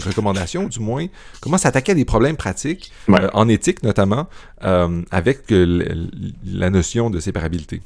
recommandations, 0.02 0.68
du 0.68 0.80
moins, 0.80 1.06
comment 1.40 1.58
s'attaquer 1.58 1.92
à 1.92 1.96
des 1.96 2.06
problèmes 2.06 2.38
pratiques, 2.38 2.92
euh, 3.10 3.30
en 3.34 3.48
éthique 3.48 3.84
notamment, 3.84 4.28
euh, 4.64 5.02
avec 5.12 5.46
la 5.50 6.70
notion 6.70 7.10
de 7.10 7.20
séparabilité? 7.20 7.82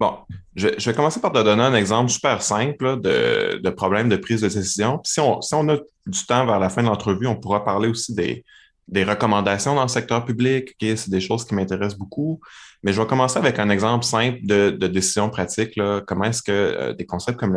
Bon, 0.00 0.14
je, 0.56 0.68
vais 0.68 0.94
commencer 0.94 1.20
par 1.20 1.30
te 1.30 1.38
donner 1.38 1.62
un 1.62 1.74
exemple 1.74 2.10
super 2.10 2.42
simple 2.42 3.00
de, 3.00 3.70
problème 3.70 4.08
de 4.08 4.16
prise 4.16 4.40
de 4.40 4.48
décision. 4.48 5.00
si 5.04 5.20
on, 5.20 5.40
si 5.42 5.54
on 5.54 5.68
a 5.68 5.76
du 6.06 6.26
temps 6.26 6.44
vers 6.44 6.58
la 6.58 6.68
fin 6.70 6.82
de 6.82 6.88
l'entrevue, 6.88 7.28
on 7.28 7.36
pourra 7.36 7.64
parler 7.64 7.88
aussi 7.88 8.12
des, 8.12 8.44
des 8.88 9.04
recommandations 9.04 9.74
dans 9.74 9.82
le 9.82 9.88
secteur 9.88 10.24
public. 10.24 10.74
c'est 10.80 11.10
des 11.10 11.20
choses 11.20 11.44
qui 11.44 11.54
m'intéressent 11.54 11.98
beaucoup. 11.98 12.40
Mais 12.82 12.92
je 12.92 13.00
vais 13.00 13.06
commencer 13.06 13.38
avec 13.38 13.58
un 13.58 13.70
exemple 13.70 14.04
simple 14.04 14.38
de, 14.42 14.70
décision 14.86 15.30
pratique. 15.30 15.78
Comment 16.06 16.24
est-ce 16.24 16.42
que 16.42 16.52
euh, 16.52 16.92
des 16.92 17.06
concepts 17.06 17.38
comme 17.38 17.56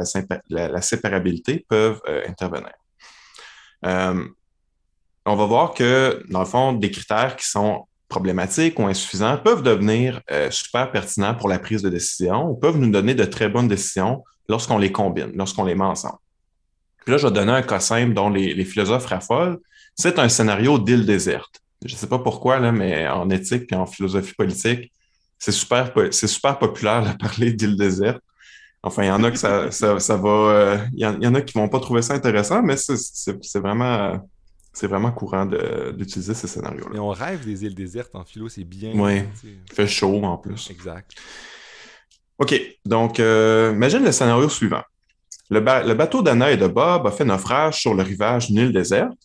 la, 0.50 0.82
séparabilité 0.82 1.66
peuvent 1.68 2.02
euh, 2.08 2.22
intervenir? 2.28 2.74
Euh, 3.86 4.24
on 5.26 5.36
va 5.36 5.46
voir 5.46 5.74
que, 5.74 6.24
dans 6.30 6.40
le 6.40 6.46
fond, 6.46 6.74
des 6.74 6.92
critères 6.92 7.36
qui 7.36 7.50
sont 7.50 7.88
problématiques 8.08 8.78
ou 8.80 8.86
insuffisants 8.86 9.38
peuvent 9.38 9.64
devenir 9.64 10.22
super 10.52 10.92
pertinents 10.92 11.34
pour 11.34 11.50
la 11.50 11.58
prise 11.58 11.82
de 11.82 11.90
décision 11.90 12.48
ou 12.48 12.56
peuvent 12.56 12.78
nous 12.78 12.92
donner 12.92 13.16
de 13.16 13.26
très 13.26 13.50
bonnes 13.50 13.68
décisions 13.68 14.24
lorsqu'on 14.48 14.78
les 14.78 14.92
combine, 14.92 15.32
lorsqu'on 15.34 15.64
les 15.64 15.74
met 15.74 15.84
ensemble. 15.84 16.20
Là, 17.08 17.18
je 17.18 17.26
vais 17.26 17.34
donner 17.34 17.52
un 17.52 17.64
cas 17.64 17.80
simple 17.80 18.14
dont 18.14 18.30
les 18.30 18.64
philosophes 18.64 19.08
raffolent. 19.08 19.60
C'est 19.96 20.20
un 20.20 20.30
scénario 20.30 20.78
d'île 20.78 21.06
déserte. 21.06 21.62
Je 21.84 21.94
ne 21.94 21.98
sais 21.98 22.08
pas 22.08 22.20
pourquoi, 22.20 22.60
là, 22.60 22.72
mais 22.72 23.08
en 23.08 23.30
éthique 23.30 23.72
et 23.72 23.76
en 23.76 23.86
philosophie 23.86 24.34
politique, 24.34 24.92
c'est 25.38 25.52
super, 25.52 25.92
c'est 26.12 26.28
super 26.28 26.58
populaire 26.60 27.14
de 27.14 27.18
parler 27.20 27.54
d'île 27.54 27.78
déserte. 27.78 28.22
Enfin, 28.84 29.04
il 29.04 29.08
y 29.08 29.12
en 29.12 29.24
a 29.24 29.32
que 29.32 29.38
ça, 29.38 29.72
ça, 29.72 30.00
ça 30.00 30.16
va. 30.16 30.30
Euh, 30.30 30.78
il 30.94 31.00
y, 31.00 31.28
en 31.28 31.34
a 31.34 31.42
qui 31.42 31.58
vont 31.58 31.68
pas 31.68 31.80
trouver 31.80 32.04
ça 32.04 32.14
intéressant, 32.14 32.62
mais 32.62 32.76
c'est 32.78 33.60
vraiment. 33.60 34.22
C'est 34.74 34.88
vraiment 34.88 35.12
courant 35.14 35.46
d'utiliser 35.46 36.34
ces 36.34 36.48
scénarios-là. 36.48 36.98
Et 36.98 37.00
on 37.00 37.10
rêve 37.10 37.46
des 37.46 37.64
îles 37.64 37.74
désertes 37.74 38.14
en 38.14 38.26
philo, 38.26 38.50
c'est 38.50 38.66
bien. 38.66 38.92
Oui, 38.94 39.24
fait 39.74 39.88
chaud 39.88 40.22
en 40.22 40.38
plus. 40.38 40.70
Exact. 40.70 41.14
OK, 42.38 42.62
donc 42.84 43.22
euh, 43.22 43.72
imagine 43.74 44.04
le 44.04 44.12
scénario 44.12 44.50
suivant. 44.50 44.84
Le, 45.50 45.60
le 45.60 45.94
bateau 45.94 46.22
d'Anna 46.22 46.52
et 46.52 46.58
de 46.58 46.68
Bob 46.68 47.08
a 47.08 47.12
fait 47.12 47.24
naufrage 47.24 47.80
sur 47.80 47.94
le 47.94 48.04
rivage 48.04 48.48
d'une 48.48 48.58
île 48.58 48.74
déserte. 48.74 49.18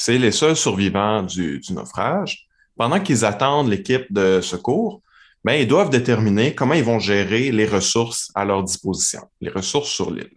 C'est 0.00 0.16
les 0.16 0.30
seuls 0.30 0.56
survivants 0.56 1.24
du, 1.24 1.60
naufrage. 1.70 2.46
Pendant 2.76 3.00
qu'ils 3.00 3.24
attendent 3.24 3.68
l'équipe 3.68 4.06
de 4.12 4.40
secours, 4.40 5.02
ben, 5.44 5.54
ils 5.54 5.66
doivent 5.66 5.90
déterminer 5.90 6.54
comment 6.54 6.74
ils 6.74 6.84
vont 6.84 7.00
gérer 7.00 7.50
les 7.50 7.66
ressources 7.66 8.30
à 8.36 8.44
leur 8.44 8.62
disposition, 8.62 9.22
les 9.40 9.50
ressources 9.50 9.90
sur 9.90 10.12
l'île. 10.12 10.30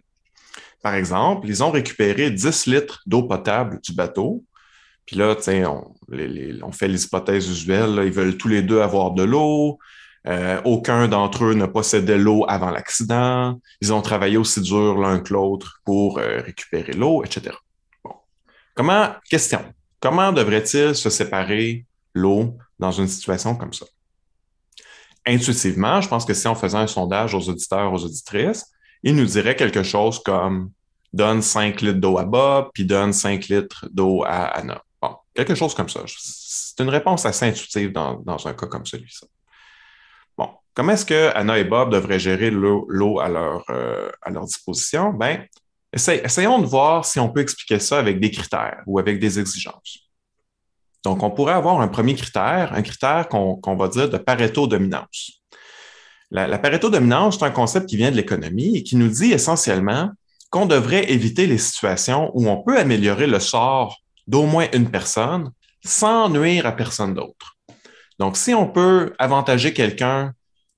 Par 0.82 0.96
exemple, 0.96 1.46
ils 1.48 1.62
ont 1.62 1.70
récupéré 1.70 2.32
10 2.32 2.66
litres 2.66 3.02
d'eau 3.06 3.22
potable 3.22 3.78
du 3.84 3.92
bateau. 3.94 4.44
Puis 5.06 5.14
là, 5.14 5.36
on, 5.48 5.94
on 6.62 6.72
fait 6.72 6.88
les 6.88 7.04
hypothèses 7.04 7.48
usuelles. 7.48 8.02
Ils 8.04 8.12
veulent 8.12 8.36
tous 8.36 8.48
les 8.48 8.62
deux 8.62 8.80
avoir 8.80 9.12
de 9.12 9.22
l'eau. 9.22 9.78
Euh, 10.26 10.60
aucun 10.64 11.06
d'entre 11.06 11.44
eux 11.44 11.54
ne 11.54 11.66
possédait 11.66 12.18
l'eau 12.18 12.44
avant 12.48 12.70
l'accident. 12.70 13.60
Ils 13.80 13.92
ont 13.92 14.02
travaillé 14.02 14.38
aussi 14.38 14.60
dur 14.60 14.98
l'un 14.98 15.20
que 15.20 15.32
l'autre 15.32 15.80
pour 15.84 16.18
euh, 16.18 16.40
récupérer 16.40 16.94
l'eau, 16.94 17.22
etc. 17.22 17.54
Comment, 18.74 19.14
question, 19.28 19.64
comment 20.00 20.32
devrait-il 20.32 20.94
se 20.94 21.10
séparer 21.10 21.86
l'eau 22.14 22.56
dans 22.78 22.92
une 22.92 23.08
situation 23.08 23.54
comme 23.54 23.72
ça? 23.72 23.86
intuitivement, 25.26 26.00
je 26.00 26.08
pense 26.08 26.24
que 26.24 26.34
si 26.34 26.46
on 26.48 26.54
faisait 26.54 26.78
un 26.78 26.86
sondage 26.86 27.34
aux 27.34 27.48
auditeurs, 27.48 27.92
aux 27.92 28.04
auditrices, 28.04 28.66
ils 29.02 29.14
nous 29.14 29.26
diraient 29.26 29.56
quelque 29.56 29.82
chose 29.82 30.22
comme 30.22 30.70
donne 31.12 31.42
5 31.42 31.80
litres 31.80 32.00
d'eau 32.00 32.18
à 32.18 32.24
Bob, 32.24 32.70
puis 32.72 32.84
donne 32.84 33.12
5 33.12 33.46
litres 33.48 33.86
d'eau 33.90 34.24
à 34.24 34.44
Anna. 34.46 34.82
Bon, 35.00 35.16
quelque 35.34 35.54
chose 35.54 35.74
comme 35.74 35.88
ça. 35.88 36.00
C'est 36.06 36.82
une 36.82 36.88
réponse 36.88 37.26
assez 37.26 37.46
intuitive 37.46 37.92
dans, 37.92 38.46
un 38.46 38.54
cas 38.54 38.66
comme 38.66 38.86
celui-ci. 38.86 39.26
Bon, 40.36 40.48
comment 40.74 40.92
est-ce 40.92 41.04
que 41.04 41.30
Anna 41.34 41.58
et 41.58 41.64
Bob 41.64 41.92
devraient 41.92 42.18
gérer 42.18 42.50
l'eau 42.50 43.20
à, 43.20 43.28
leur, 43.28 43.64
euh, 43.70 44.10
à 44.22 44.30
leur 44.30 44.44
disposition? 44.44 45.12
Ben, 45.12 45.46
essayons 45.92 46.58
de 46.58 46.66
voir 46.66 47.04
si 47.04 47.20
on 47.20 47.28
peut 47.28 47.40
expliquer 47.40 47.78
ça 47.78 47.98
avec 47.98 48.20
des 48.20 48.30
critères 48.30 48.82
ou 48.86 48.98
avec 48.98 49.18
des 49.18 49.38
exigences. 49.38 49.98
Donc, 51.04 51.22
on 51.22 51.30
pourrait 51.30 51.54
avoir 51.54 51.80
un 51.80 51.88
premier 51.88 52.14
critère, 52.14 52.72
un 52.72 52.82
critère 52.82 53.28
qu'on 53.28 53.76
va 53.76 53.88
dire 53.88 54.08
de 54.08 54.18
Pareto-dominance. 54.18 55.42
La, 56.30 56.46
la 56.46 56.58
Pareto-dominance, 56.58 57.38
c'est 57.38 57.44
un 57.44 57.50
concept 57.50 57.88
qui 57.88 57.96
vient 57.96 58.10
de 58.10 58.16
l'économie 58.16 58.76
et 58.76 58.82
qui 58.82 58.96
nous 58.96 59.08
dit 59.08 59.32
essentiellement 59.32 60.10
qu'on 60.50 60.66
devrait 60.66 61.10
éviter 61.10 61.46
les 61.46 61.58
situations 61.58 62.30
où 62.34 62.48
on 62.48 62.62
peut 62.62 62.78
améliorer 62.78 63.26
le 63.26 63.40
sort 63.40 63.98
d'au 64.26 64.44
moins 64.44 64.68
une 64.72 64.90
personne 64.90 65.50
sans 65.84 66.28
nuire 66.28 66.66
à 66.66 66.72
personne 66.72 67.14
d'autre. 67.14 67.56
Donc, 68.18 68.36
si 68.36 68.54
on 68.54 68.68
peut 68.68 69.14
avantager 69.18 69.72
quelqu'un 69.72 70.32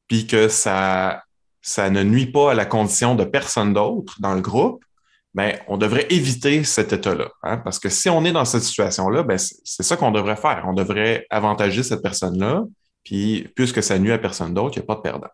puis 0.08 0.26
que 0.26 0.48
ça, 0.48 1.24
ça 1.60 1.90
ne 1.90 2.02
nuit 2.02 2.26
pas 2.26 2.52
à 2.52 2.54
la 2.54 2.66
condition 2.66 3.14
de 3.14 3.24
personne 3.24 3.74
d'autre 3.74 4.16
dans 4.20 4.34
le 4.34 4.40
groupe, 4.40 4.82
ben, 5.34 5.58
on 5.66 5.76
devrait 5.76 6.06
éviter 6.10 6.62
cet 6.62 6.92
état-là. 6.92 7.28
Hein, 7.42 7.58
parce 7.58 7.80
que 7.80 7.88
si 7.88 8.08
on 8.08 8.24
est 8.24 8.32
dans 8.32 8.44
cette 8.44 8.62
situation-là, 8.62 9.24
ben, 9.24 9.36
c'est 9.36 9.82
ça 9.82 9.96
qu'on 9.96 10.12
devrait 10.12 10.36
faire. 10.36 10.64
On 10.68 10.72
devrait 10.72 11.26
avantager 11.28 11.82
cette 11.82 12.02
personne-là, 12.02 12.62
puis 13.02 13.48
puisque 13.56 13.82
ça 13.82 13.98
nuit 13.98 14.12
à 14.12 14.18
personne 14.18 14.54
d'autre, 14.54 14.76
il 14.76 14.80
n'y 14.80 14.84
a 14.84 14.86
pas 14.86 14.94
de 14.94 15.00
perdant. 15.00 15.28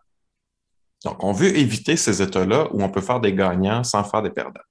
Donc, 1.05 1.23
on 1.23 1.31
veut 1.31 1.55
éviter 1.55 1.95
ces 1.97 2.21
états-là 2.21 2.67
où 2.71 2.83
on 2.83 2.89
peut 2.89 3.01
faire 3.01 3.19
des 3.19 3.33
gagnants 3.33 3.83
sans 3.83 4.03
faire 4.03 4.21
des 4.21 4.31
perdants. 4.31 4.61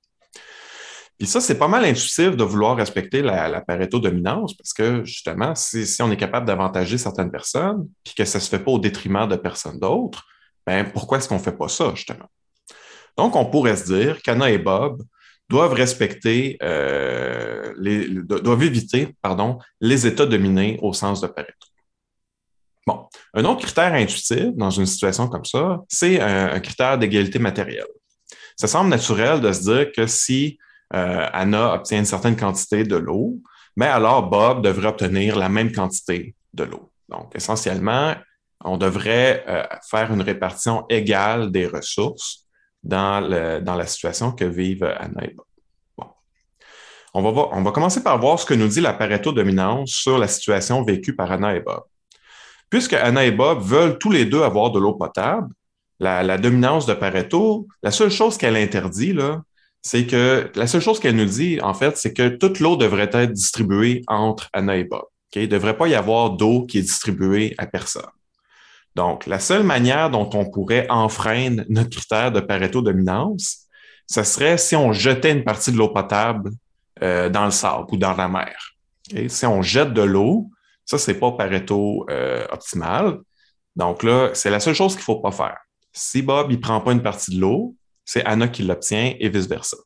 Puis 1.19 1.29
ça, 1.29 1.41
c'est 1.41 1.59
pas 1.59 1.69
mal 1.69 1.85
intuitif 1.85 2.35
de 2.35 2.45
vouloir 2.45 2.77
respecter 2.77 3.21
la, 3.21 3.49
la 3.49 3.61
Pareto-dominance 3.61 4.55
parce 4.55 4.73
que 4.73 5.05
justement, 5.05 5.55
si, 5.55 6.03
on 6.03 6.11
est 6.11 6.17
capable 6.17 6.47
d'avantager 6.47 6.99
certaines 6.99 7.31
personnes, 7.31 7.89
puis 8.03 8.15
que 8.15 8.25
ça 8.25 8.39
ne 8.39 8.43
se 8.43 8.49
fait 8.49 8.59
pas 8.59 8.71
au 8.71 8.79
détriment 8.79 9.29
de 9.29 9.37
personne 9.37 9.79
d'autre, 9.79 10.25
ben 10.67 10.91
pourquoi 10.91 11.19
est-ce 11.19 11.29
qu'on 11.29 11.35
ne 11.37 11.41
fait 11.41 11.57
pas 11.57 11.69
ça, 11.69 11.93
justement? 11.95 12.27
Donc, 13.19 13.37
on 13.37 13.45
pourrait 13.45 13.77
se 13.77 13.85
dire 13.85 14.23
qu'Anna 14.23 14.51
et 14.51 14.59
Bob 14.59 15.03
doivent 15.51 15.73
respecter, 15.73 16.57
euh, 16.63 17.75
doivent 18.25 18.63
éviter 18.63 19.09
pardon, 19.21 19.59
les 19.81 20.07
états 20.07 20.25
dominés 20.27 20.79
au 20.81 20.93
sens 20.93 21.21
de 21.21 21.27
Pareto. 21.27 21.67
Bon, 22.87 23.07
un 23.35 23.45
autre 23.45 23.63
critère 23.63 23.93
intuitif 23.93 24.55
dans 24.55 24.71
une 24.71 24.87
situation 24.87 25.29
comme 25.29 25.45
ça, 25.45 25.81
c'est 25.89 26.21
un, 26.21 26.61
critère 26.61 26.97
d'égalité 26.99 27.39
matérielle. 27.41 27.93
Ça 28.57 28.69
semble 28.69 28.91
naturel 28.91 29.41
de 29.41 29.53
se 29.53 29.63
dire 29.63 29.93
que 29.93 30.07
si 30.07 30.59
euh, 30.95 31.27
Anna 31.33 31.75
obtient 31.75 31.99
une 31.99 32.05
certaine 32.05 32.37
quantité 32.37 32.85
de 32.85 32.97
l'eau, 32.97 33.39
mais 33.77 33.87
alors 33.87 34.31
Bob 34.31 34.63
devrait 34.63 34.89
obtenir 34.89 35.37
la 35.37 35.49
même 35.49 35.73
quantité 35.73 36.35
de 36.55 36.65
l'eau. 36.65 36.93
Donc, 37.09 37.33
essentiellement, 37.35 38.15
on 38.65 38.77
devrait 38.77 39.45
euh, 39.49 39.65
faire 39.89 40.13
une 40.13 40.23
répartition 40.23 40.85
égale 40.89 41.51
des 41.51 41.67
ressources 41.67 42.47
dans, 42.83 43.21
la 43.21 43.87
situation 43.87 44.33
que 44.33 44.45
vivent 44.45 44.85
Anna 44.85 45.25
et 45.25 45.35
Bob. 45.35 45.47
On 47.13 47.63
va, 47.63 47.73
commencer 47.73 48.03
par 48.03 48.21
voir 48.21 48.39
ce 48.39 48.47
que 48.47 48.55
nous 48.55 48.69
dit 48.69 48.81
la 48.81 48.93
Pareto-dominance 48.93 49.91
sur 49.91 50.17
la 50.17 50.29
situation 50.29 50.85
vécue 50.85 51.17
par 51.17 51.33
Anna 51.33 51.57
et 51.57 51.61
Bob. 51.61 51.83
Puisque 52.69 52.93
Anna 52.93 53.25
et 53.25 53.33
Bob 53.33 53.61
veulent 53.63 53.99
tous 53.99 54.13
les 54.13 54.25
deux 54.25 54.43
avoir 54.43 54.71
de 54.71 54.79
l'eau 54.79 54.95
potable, 54.95 55.49
la, 55.99 56.39
dominance 56.39 56.87
de 56.87 56.95
Pareto, 56.95 57.67
la 57.83 57.91
seule 57.91 58.11
chose 58.11 58.39
qu'elle 58.39 58.57
interdit, 58.57 59.17
c'est 59.83 60.07
que 60.07 60.51
la 60.55 60.67
seule 60.67 60.81
chose 60.81 61.01
qu'elle 61.01 61.17
nous 61.17 61.25
dit, 61.25 61.61
en 61.61 61.75
fait, 61.75 61.97
c'est 61.97 62.15
que 62.15 62.29
toute 62.29 62.61
l'eau 62.61 62.77
devrait 62.77 63.11
être 63.13 63.33
distribuée 63.33 64.03
entre 64.07 64.49
Anna 64.53 64.77
et 64.77 64.85
Bob. 64.85 65.05
Il 65.35 65.43
ne 65.43 65.47
devrait 65.47 65.77
pas 65.77 65.89
y 65.89 65.95
avoir 65.95 66.31
d'eau 66.31 66.65
qui 66.65 66.79
est 66.79 66.83
distribuée 66.83 67.55
à 67.59 67.67
personne. 67.67 68.07
Donc, 68.95 69.27
la 69.27 69.39
seule 69.39 69.63
manière 69.63 70.11
dont 70.11 70.29
on 70.35 70.51
pourrait 70.51 70.87
enfreindre 70.91 71.63
notre 71.69 71.91
critère 71.91 72.33
de 72.33 72.41
Pareto-dominance, 72.41 73.67
ce 74.07 74.23
serait 74.25 74.59
si 74.59 74.75
on 74.75 74.93
jetait 74.93 75.33
une 75.33 75.45
partie 75.45 75.71
de 75.71 75.77
l'eau 75.77 75.89
potable 75.89 76.51
euh, 77.03 77.29
dans 77.29 77.45
le 77.45 77.51
sable 77.51 77.87
ou 77.93 77.97
dans 77.97 78.15
la 78.15 78.29
mer. 78.29 78.57
Si 79.29 79.47
on 79.47 79.63
jette 79.63 79.93
de 79.93 80.03
l'eau, 80.03 80.51
ça, 80.85 80.99
c'est 80.99 81.15
pas 81.15 81.33
Pareto 81.33 82.05
euh, 82.11 82.45
optimal. 82.51 83.21
Donc 83.77 84.03
là, 84.03 84.31
c'est 84.35 84.51
la 84.51 84.61
seule 84.61 84.75
chose 84.75 84.95
qu'il 84.95 85.05
faut 85.05 85.21
pas 85.21 85.31
faire. 85.31 85.57
Si 85.93 86.23
Bob, 86.23 86.51
il 86.51 86.61
prend 86.61 86.81
pas 86.81 86.93
une 86.93 87.03
partie 87.03 87.35
de 87.35 87.41
l'eau, 87.41 87.77
c'est 88.05 88.25
Anna 88.25 88.49
qui 88.49 88.65
l'obtient 88.65 89.15
et 89.19 89.29
vice-versa. 89.29 89.77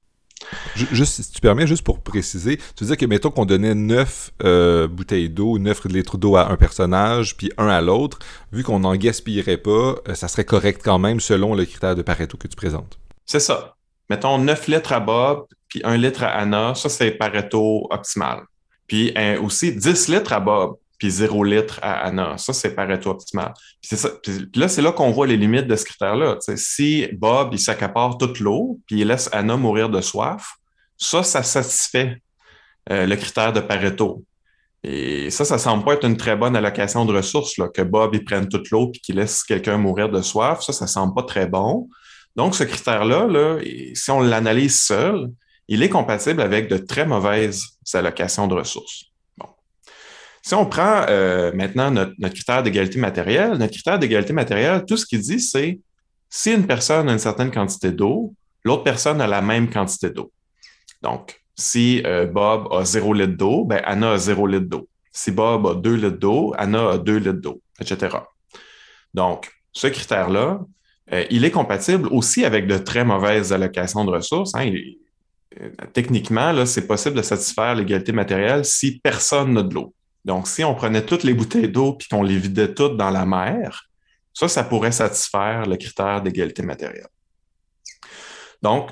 Juste, 0.74 1.22
si 1.22 1.32
tu 1.32 1.40
permets, 1.40 1.66
juste 1.66 1.82
pour 1.82 2.03
préciser, 2.03 2.57
tu 2.76 2.84
disais 2.84 2.97
que, 2.97 3.07
mettons 3.07 3.30
qu'on 3.30 3.45
donnait 3.45 3.74
9 3.74 4.32
euh, 4.42 4.88
bouteilles 4.88 5.28
d'eau, 5.28 5.59
9 5.59 5.84
litres 5.86 6.18
d'eau 6.18 6.36
à 6.36 6.51
un 6.51 6.57
personnage, 6.57 7.36
puis 7.36 7.51
un 7.59 7.68
à 7.68 7.80
l'autre, 7.80 8.18
vu 8.53 8.62
qu'on 8.62 8.80
n'en 8.80 8.97
gaspillerait 8.97 9.59
pas, 9.59 9.97
euh, 10.09 10.14
ça 10.14 10.28
serait 10.28 10.45
correct 10.45 10.80
quand 10.84 10.99
même 10.99 11.20
selon 11.20 11.55
le 11.55 11.64
critère 11.64 11.95
de 11.95 12.03
Pareto 12.03 12.36
que 12.36 12.49
tu 12.49 12.57
présentes. 12.57 12.99
C'est 13.24 13.40
ça. 13.40 13.76
Mettons 14.11 14.38
9 14.38 14.68
litres 14.68 14.92
à 14.92 15.01
Bob, 15.01 15.47
puis 15.68 15.80
1 15.84 15.97
litre 15.97 16.24
à 16.24 16.28
Anna, 16.28 16.74
ça 16.74 16.88
c'est 16.88 17.12
Pareto 17.12 17.86
optimal. 17.90 18.42
Puis 18.86 19.14
aussi 19.40 19.74
10 19.74 20.09
litres 20.09 20.32
à 20.32 20.40
Bob, 20.40 20.76
puis 21.05 21.11
0 21.11 21.45
litre 21.45 21.79
à 21.83 22.07
Anna. 22.07 22.39
Ça, 22.39 22.55
c'est 22.55 22.75
Pareto 22.75 23.11
optimal. 23.11 23.53
Puis, 23.83 23.95
là, 24.55 24.69
c'est 24.69 24.81
là 24.81 24.91
qu'on 24.91 25.11
voit 25.11 25.27
les 25.27 25.37
limites 25.37 25.67
de 25.67 25.77
ce 25.77 25.85
critère-là. 25.85 26.39
Si 26.57 27.07
Bob, 27.13 27.51
il 27.53 27.59
s'accapare 27.59 28.17
toute 28.17 28.41
l'eau, 28.41 28.81
puis 28.87 29.03
il 29.03 29.09
laisse 29.09 29.29
Anna 29.31 29.59
mourir 29.59 29.91
de 29.91 30.01
soif, 30.01 30.55
ça, 30.97 31.23
ça 31.23 31.43
satisfait 31.43 32.23
euh, 32.91 33.05
le 33.05 33.17
critère 33.17 33.53
de 33.53 33.61
Pareto. 33.61 34.25
Et 34.83 35.29
ça, 35.29 35.45
ça 35.45 35.59
semble 35.59 35.85
pas 35.85 35.93
être 35.93 36.07
une 36.07 36.17
très 36.17 36.37
bonne 36.37 36.57
allocation 36.57 37.05
de 37.05 37.15
ressources, 37.15 37.55
que 37.75 37.83
Bob, 37.83 38.15
il 38.15 38.25
prenne 38.25 38.49
toute 38.49 38.71
l'eau 38.71 38.89
puis 38.89 39.03
qu'il 39.03 39.17
laisse 39.17 39.43
quelqu'un 39.43 39.77
mourir 39.77 40.09
de 40.09 40.23
soif. 40.23 40.63
Ça, 40.63 40.73
ça 40.73 40.87
semble 40.87 41.13
pas 41.13 41.25
très 41.25 41.47
bon. 41.47 41.87
Donc, 42.35 42.55
ce 42.55 42.65
critère-là, 42.65 43.27
là, 43.27 43.59
si 43.93 44.11
on 44.11 44.23
l'analyse 44.23 44.81
seul, 44.81 45.29
il 45.69 45.83
est 45.83 45.91
compatible 45.91 46.41
avec 46.41 46.71
de 46.71 46.79
très 46.79 47.05
mauvaises 47.05 47.63
allocations 47.93 48.47
de 48.47 48.55
ressources. 48.55 49.11
Si 50.45 50.53
on 50.53 50.66
prend 50.66 51.07
euh, 51.09 51.53
maintenant 51.55 51.90
notre, 51.90 52.12
critère 52.28 52.62
d'égalité 52.62 52.99
matérielle, 52.99 53.53
notre 53.53 53.72
critère 53.72 53.99
d'égalité 53.99 54.34
matérielle, 54.34 54.84
tout 54.84 54.99
ce 54.99 55.07
qu'il 55.07 55.20
dit, 55.20 55.40
c'est 55.40 55.80
si 56.28 56.53
une 56.53 56.66
personne 56.66 57.09
a 57.09 57.14
une 57.14 57.18
certaine 57.18 57.51
quantité 57.51 57.92
d'eau, 57.92 58.34
l'autre 58.62 58.82
personne 58.82 59.22
a 59.22 59.26
la 59.26 59.40
même 59.40 59.70
quantité 59.70 60.11
d'eau. 60.11 60.30
Donc, 61.01 61.40
si 61.57 62.03
euh, 62.05 62.26
Bob 62.26 62.70
a 62.74 62.84
zéro 62.84 63.14
litre 63.14 63.38
d'eau, 63.38 63.64
ben 63.64 63.80
Anna 63.86 64.12
a 64.12 64.18
zéro 64.18 64.47
litre 64.47 64.66
d'eau. 64.66 64.86
Si 65.12 65.30
Bob 65.30 65.66
a 65.66 65.74
2 65.76 65.95
litres 65.95 66.18
d'eau, 66.18 66.53
Anna 66.59 66.90
a 66.90 66.99
2 66.99 67.16
litres 67.16 67.32
d'eau, 67.40 67.62
etc. 67.80 68.18
Donc, 69.14 69.51
ce 69.72 69.86
critère-là, 69.86 70.61
euh, 71.12 71.24
il 71.30 71.47
est 71.47 71.53
compatible 71.53 72.09
aussi 72.09 72.45
avec 72.45 72.66
de 72.66 72.76
très 72.76 73.05
mauvaises 73.05 73.51
allocations 73.53 74.05
de 74.05 74.11
ressources. 74.11 74.55
Hein. 74.55 74.72
Techniquement, 75.95 76.66
c'est 76.66 76.86
possible 76.86 77.16
de 77.16 77.22
satisfaire 77.22 77.76
l'égalité 77.76 78.12
matérielle 78.12 78.64
si 78.66 78.99
personne 78.99 79.55
n'a 79.55 79.62
de 79.62 79.72
l'eau. 79.72 79.95
Donc, 80.25 80.49
si 80.49 80.64
on 80.64 80.75
prenait 80.75 81.05
toutes 81.05 81.22
les 81.22 81.35
bouteilles 81.35 81.68
d'eau 81.68 81.95
puis 81.95 82.09
qu'on 82.09 82.22
les 82.22 82.39
vidait 82.39 82.72
toutes 82.72 82.97
dans 82.97 83.11
la 83.11 83.27
mer, 83.27 83.89
ça, 84.33 84.49
ça 84.49 84.64
pourrait 84.64 84.93
satisfaire 84.93 85.66
le 85.66 85.77
critère 85.77 86.22
d'égalité 86.22 86.62
matérielle. 86.62 87.09
Donc, 88.62 88.91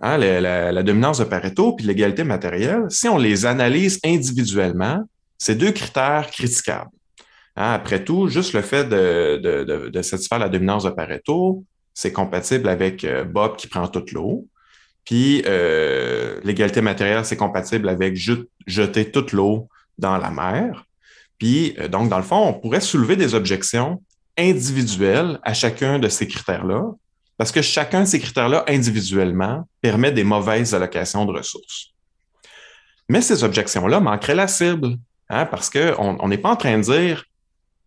hein, 0.00 0.16
la, 0.16 0.82
dominance 0.82 1.18
de 1.18 1.24
Pareto 1.24 1.74
puis 1.74 1.86
l'égalité 1.86 2.24
matérielle, 2.24 2.84
si 2.88 3.08
on 3.08 3.18
les 3.18 3.44
analyse 3.46 4.00
individuellement, 4.04 5.04
c'est 5.38 5.54
deux 5.54 5.72
critères 5.72 6.30
critiquables. 6.30 6.90
Hein, 7.56 7.72
après 7.72 8.02
tout, 8.02 8.28
juste 8.28 8.54
le 8.54 8.62
fait 8.62 8.84
de, 8.88 10.02
satisfaire 10.02 10.38
la 10.38 10.48
dominance 10.48 10.84
de 10.84 10.90
Pareto, 10.90 11.64
c'est 11.92 12.12
compatible 12.12 12.68
avec 12.68 13.04
euh, 13.04 13.24
Bob 13.24 13.56
qui 13.56 13.68
prend 13.68 13.88
toute 13.88 14.12
l'eau. 14.12 14.46
Puis 15.04 15.42
euh, 15.46 16.40
l'égalité 16.44 16.80
matérielle, 16.80 17.24
c'est 17.24 17.36
compatible 17.36 17.88
avec 17.88 18.16
jeter 18.66 19.10
toute 19.10 19.32
l'eau 19.32 19.68
dans 19.98 20.18
la 20.18 20.30
mer. 20.30 20.84
Puis 21.38 21.74
euh, 21.78 21.88
donc, 21.88 22.08
dans 22.08 22.18
le 22.18 22.24
fond, 22.24 22.48
on 22.48 22.54
pourrait 22.54 22.80
soulever 22.80 23.16
des 23.16 23.34
objections 23.34 24.02
individuelles 24.38 25.38
à 25.42 25.54
chacun 25.54 25.98
de 25.98 26.08
ces 26.08 26.26
critères-là, 26.28 26.82
parce 27.38 27.52
que 27.52 27.62
chacun 27.62 28.02
de 28.02 28.06
ces 28.06 28.20
critères-là, 28.20 28.64
individuellement, 28.68 29.66
permet 29.80 30.12
des 30.12 30.24
mauvaises 30.24 30.74
allocations 30.74 31.24
de 31.24 31.32
ressources. 31.32 31.92
Mais 33.08 33.20
ces 33.20 33.44
objections-là 33.44 34.00
manqueraient 34.00 34.34
la 34.34 34.48
cible, 34.48 34.96
hein, 35.28 35.46
parce 35.46 35.70
qu'on 35.70 36.28
n'est 36.28 36.38
pas 36.38 36.50
en 36.50 36.56
train 36.56 36.78
de 36.78 36.82
dire 36.82 37.24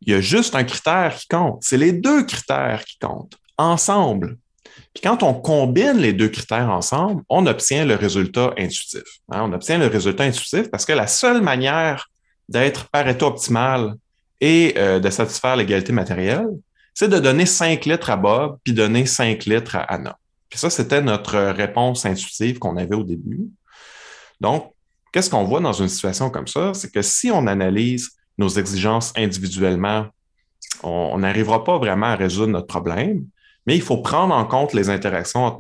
il 0.02 0.14
y 0.14 0.16
a 0.16 0.22
juste 0.22 0.56
un 0.56 0.64
critère 0.64 1.16
qui 1.16 1.28
compte. 1.28 1.62
C'est 1.62 1.78
les 1.78 1.92
deux 1.92 2.24
critères 2.24 2.86
qui 2.86 2.98
comptent 3.00 3.36
ensemble. 3.58 4.38
Puis 4.94 5.02
quand 5.04 5.24
on 5.24 5.34
combine 5.34 5.98
les 5.98 6.14
deux 6.14 6.30
critères 6.30 6.70
ensemble, 6.70 7.24
on 7.30 7.46
obtient 7.46 7.86
le 7.86 7.96
résultat 7.96 8.54
intuitif. 8.58 9.04
Hein. 9.32 9.44
On 9.44 9.54
obtient 9.54 9.78
le 9.78 9.88
résultat 9.88 10.24
intuitif 10.24 10.70
parce 10.72 10.86
que 10.86 10.94
la 10.94 11.08
seule 11.08 11.42
manière 11.42 12.10
d'être 12.48 12.90
Pareto 12.90 13.28
optimal 13.28 13.94
et 14.42 14.74
euh, 14.78 15.00
de 15.00 15.10
satisfaire 15.10 15.56
l'égalité 15.56 15.94
matérielle, 15.94 16.50
c'est 16.94 17.10
de 17.10 17.20
donner 17.20 17.46
5 17.46 17.86
litres 17.86 18.10
à 18.10 18.18
Bob 18.18 18.58
puis 18.64 18.74
donner 18.74 19.06
5 19.06 19.46
litres 19.46 19.76
à 19.76 19.82
Anna. 19.82 20.18
Puis 20.50 20.60
ça, 20.60 20.70
c'était 20.70 21.02
notre 21.02 21.38
réponse 21.52 22.06
intuitive 22.06 22.58
qu'on 22.58 22.76
avait 22.76 22.96
au 22.96 23.04
début. 23.04 23.48
Donc, 24.42 24.74
qu'est-ce 25.12 25.30
qu'on 25.30 25.44
voit 25.44 25.60
dans 25.60 25.74
une 25.74 25.90
situation 25.90 26.30
comme 26.30 26.48
ça? 26.48 26.74
C'est 26.74 26.92
que 26.92 27.02
si 27.02 27.30
on 27.30 27.46
analyse 27.48 28.12
nos 28.38 28.50
exigences 28.50 29.14
individuellement, 29.16 30.08
on 30.82 31.20
n'arrivera 31.20 31.64
pas 31.64 31.78
vraiment 31.78 32.08
à 32.08 32.16
résoudre 32.16 32.52
notre 32.52 32.68
problème, 32.68 33.26
mais 33.66 33.76
il 33.76 33.82
faut 33.82 33.98
prendre 33.98 34.34
en 34.34 34.46
compte 34.46 34.74
les 34.74 34.90
interactions 34.90 35.46
entre 35.46 35.60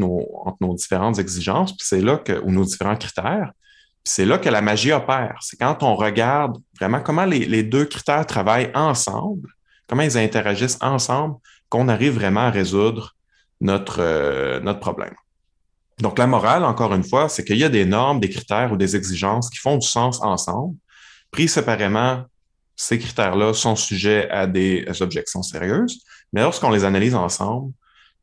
nos, 0.62 0.74
différentes 0.76 1.20
exigences, 1.20 1.72
puis 1.74 1.86
c'est 1.88 2.02
là 2.02 2.18
que, 2.18 2.34
ou 2.44 2.52
nos 2.52 2.66
différents 2.66 2.96
critères, 2.96 3.52
puis 4.04 4.14
c'est 4.14 4.26
là 4.26 4.38
que 4.38 4.50
la 4.50 4.62
magie 4.62 4.92
opère. 4.92 5.38
C'est 5.42 5.58
quand 5.58 5.84
on 5.84 5.96
regarde 5.96 6.58
vraiment 6.80 7.02
comment 7.02 7.26
les, 7.26 7.64
deux 7.64 7.86
critères 7.86 8.26
travaillent 8.26 8.72
ensemble, 8.74 9.50
comment 9.88 10.04
ils 10.04 10.18
interagissent 10.18 10.80
ensemble, 10.82 11.36
qu'on 11.70 11.88
arrive 11.88 12.14
vraiment 12.14 12.48
à 12.48 12.50
résoudre 12.50 13.16
notre, 13.62 14.00
euh, 14.00 14.60
notre 14.62 14.80
problème. 14.80 15.14
Donc, 16.00 16.18
la 16.18 16.28
morale, 16.28 16.64
encore 16.64 16.94
une 16.94 17.04
fois, 17.04 17.28
c'est 17.28 17.44
qu'il 17.44 17.58
y 17.58 17.64
a 17.64 17.70
des 17.70 17.86
normes, 17.86 18.20
des 18.20 18.30
critères 18.30 18.72
ou 18.72 18.78
des 18.78 18.96
exigences 18.96 19.50
qui 19.50 19.58
font 19.58 19.78
du 19.78 19.88
sens 19.88 20.22
ensemble. 20.22 20.76
Pris 21.30 21.50
séparément, 21.50 22.24
ces 22.76 22.98
critères-là 22.98 23.54
sont 23.54 23.76
sujets 23.76 24.30
à 24.30 24.48
des 24.48 24.86
objections 25.02 25.44
sérieuses, 25.44 26.02
mais 26.32 26.42
lorsqu'on 26.42 26.70
les 26.70 26.86
analyse 26.86 27.16
ensemble, 27.16 27.74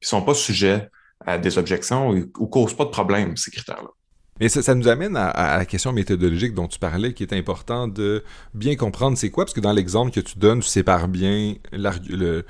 ne 0.06 0.20
sont 0.20 0.22
pas 0.22 0.34
sujets 0.34 0.88
à 1.24 1.38
des 1.38 1.58
objections 1.58 2.10
ou 2.10 2.46
causent 2.46 2.76
pas 2.76 2.84
de 2.84 2.90
problème, 2.90 3.36
ces 3.36 3.50
critères-là. 3.50 3.88
Mais 4.38 4.50
ça, 4.50 4.74
nous 4.74 4.86
amène 4.86 5.16
à, 5.16 5.56
la 5.56 5.64
question 5.64 5.92
méthodologique 5.92 6.52
dont 6.52 6.68
tu 6.68 6.78
parlais, 6.78 7.14
qui 7.14 7.22
est 7.22 7.32
important 7.32 7.88
de 7.88 8.22
bien 8.52 8.76
comprendre 8.76 9.16
c'est 9.16 9.30
quoi, 9.30 9.46
parce 9.46 9.54
que 9.54 9.60
dans 9.60 9.72
l'exemple 9.72 10.10
que 10.10 10.20
tu 10.20 10.38
donnes, 10.38 10.60
tu 10.60 10.68
sépares 10.68 11.08
bien 11.08 11.54
le, 11.72 12.44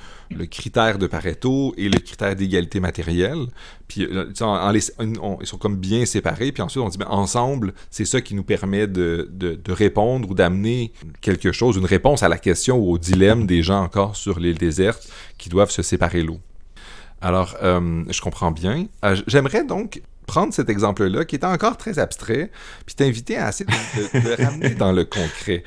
critère 0.50 0.98
de 0.98 1.06
Pareto 1.06 1.74
et 1.76 1.88
le 1.88 2.00
critère 2.00 2.34
d'égalité 2.34 2.80
matérielle. 2.80 3.46
Puis 3.86 4.04
euh, 4.04 4.32
ils 4.34 5.46
sont 5.46 5.58
comme 5.58 5.76
bien 5.76 6.06
séparés, 6.06 6.50
puis 6.50 6.62
ensuite 6.62 6.82
on 6.82 6.88
dit 6.88 6.98
ben, 6.98 7.06
ensemble, 7.08 7.72
c'est 7.90 8.04
ça 8.04 8.20
qui 8.20 8.34
nous 8.34 8.42
permet 8.42 8.88
de, 8.88 9.60
répondre 9.68 10.28
ou 10.28 10.34
d'amener 10.34 10.92
quelque 11.20 11.52
chose, 11.52 11.76
une 11.76 11.86
réponse 11.86 12.24
à 12.24 12.28
la 12.28 12.38
question 12.38 12.78
ou 12.78 12.90
au 12.90 12.98
dilemme 12.98 13.46
des 13.46 13.62
gens 13.62 13.82
encore 13.82 14.16
sur 14.16 14.40
l'île 14.40 14.58
déserte 14.58 15.08
qui 15.38 15.48
doivent 15.48 15.70
se 15.70 15.82
séparer 15.82 16.24
l'eau. 16.24 16.40
Alors, 17.20 17.56
euh, 17.62 18.04
je 18.10 18.20
comprends 18.20 18.50
bien. 18.50 18.86
Euh, 19.04 19.16
j'aimerais 19.26 19.64
donc 19.64 20.02
prendre 20.26 20.52
cet 20.52 20.68
exemple-là, 20.68 21.24
qui 21.24 21.36
est 21.36 21.44
encore 21.44 21.76
très 21.76 21.98
abstrait, 21.98 22.50
puis 22.84 22.94
t'inviter 22.94 23.38
à 23.38 23.48
essayer 23.48 23.66
de, 23.66 24.42
ramener 24.44 24.74
dans 24.74 24.92
le 24.92 25.04
concret. 25.04 25.62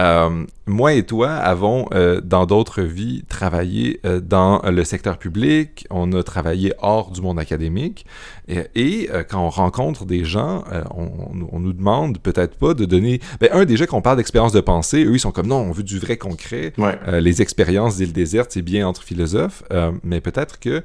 Euh, 0.00 0.44
moi 0.66 0.94
et 0.94 1.02
toi 1.02 1.30
avons, 1.30 1.86
euh, 1.92 2.20
dans 2.22 2.46
d'autres 2.46 2.82
vies, 2.82 3.22
travaillé 3.28 4.00
euh, 4.06 4.20
dans 4.20 4.62
le 4.62 4.84
secteur 4.84 5.18
public, 5.18 5.86
on 5.90 6.12
a 6.12 6.22
travaillé 6.22 6.72
hors 6.78 7.10
du 7.10 7.20
monde 7.20 7.38
académique, 7.38 8.06
et, 8.48 9.08
quand 9.30 9.46
on 9.46 9.48
rencontre 9.48 10.04
des 10.04 10.24
gens, 10.24 10.64
on, 10.94 11.58
nous 11.58 11.72
demande 11.72 12.18
peut-être 12.18 12.58
pas 12.58 12.74
de 12.74 12.84
donner... 12.84 13.20
Ben, 13.40 13.48
un, 13.52 13.64
déjà 13.64 13.86
qu'on 13.86 14.02
parle 14.02 14.18
d'expérience 14.18 14.52
de 14.52 14.60
pensée, 14.60 15.02
eux, 15.04 15.14
ils 15.14 15.20
sont 15.20 15.32
comme, 15.32 15.46
non, 15.46 15.56
on 15.56 15.72
veut 15.72 15.82
du 15.82 15.98
vrai 15.98 16.18
concret. 16.18 16.74
les 17.10 17.40
expériences 17.40 17.96
d'île 17.96 18.12
déserte, 18.12 18.50
c'est 18.52 18.62
bien 18.62 18.86
entre 18.86 19.02
philosophes, 19.02 19.62
mais 20.02 20.20
peut-être 20.20 20.60
que 20.60 20.82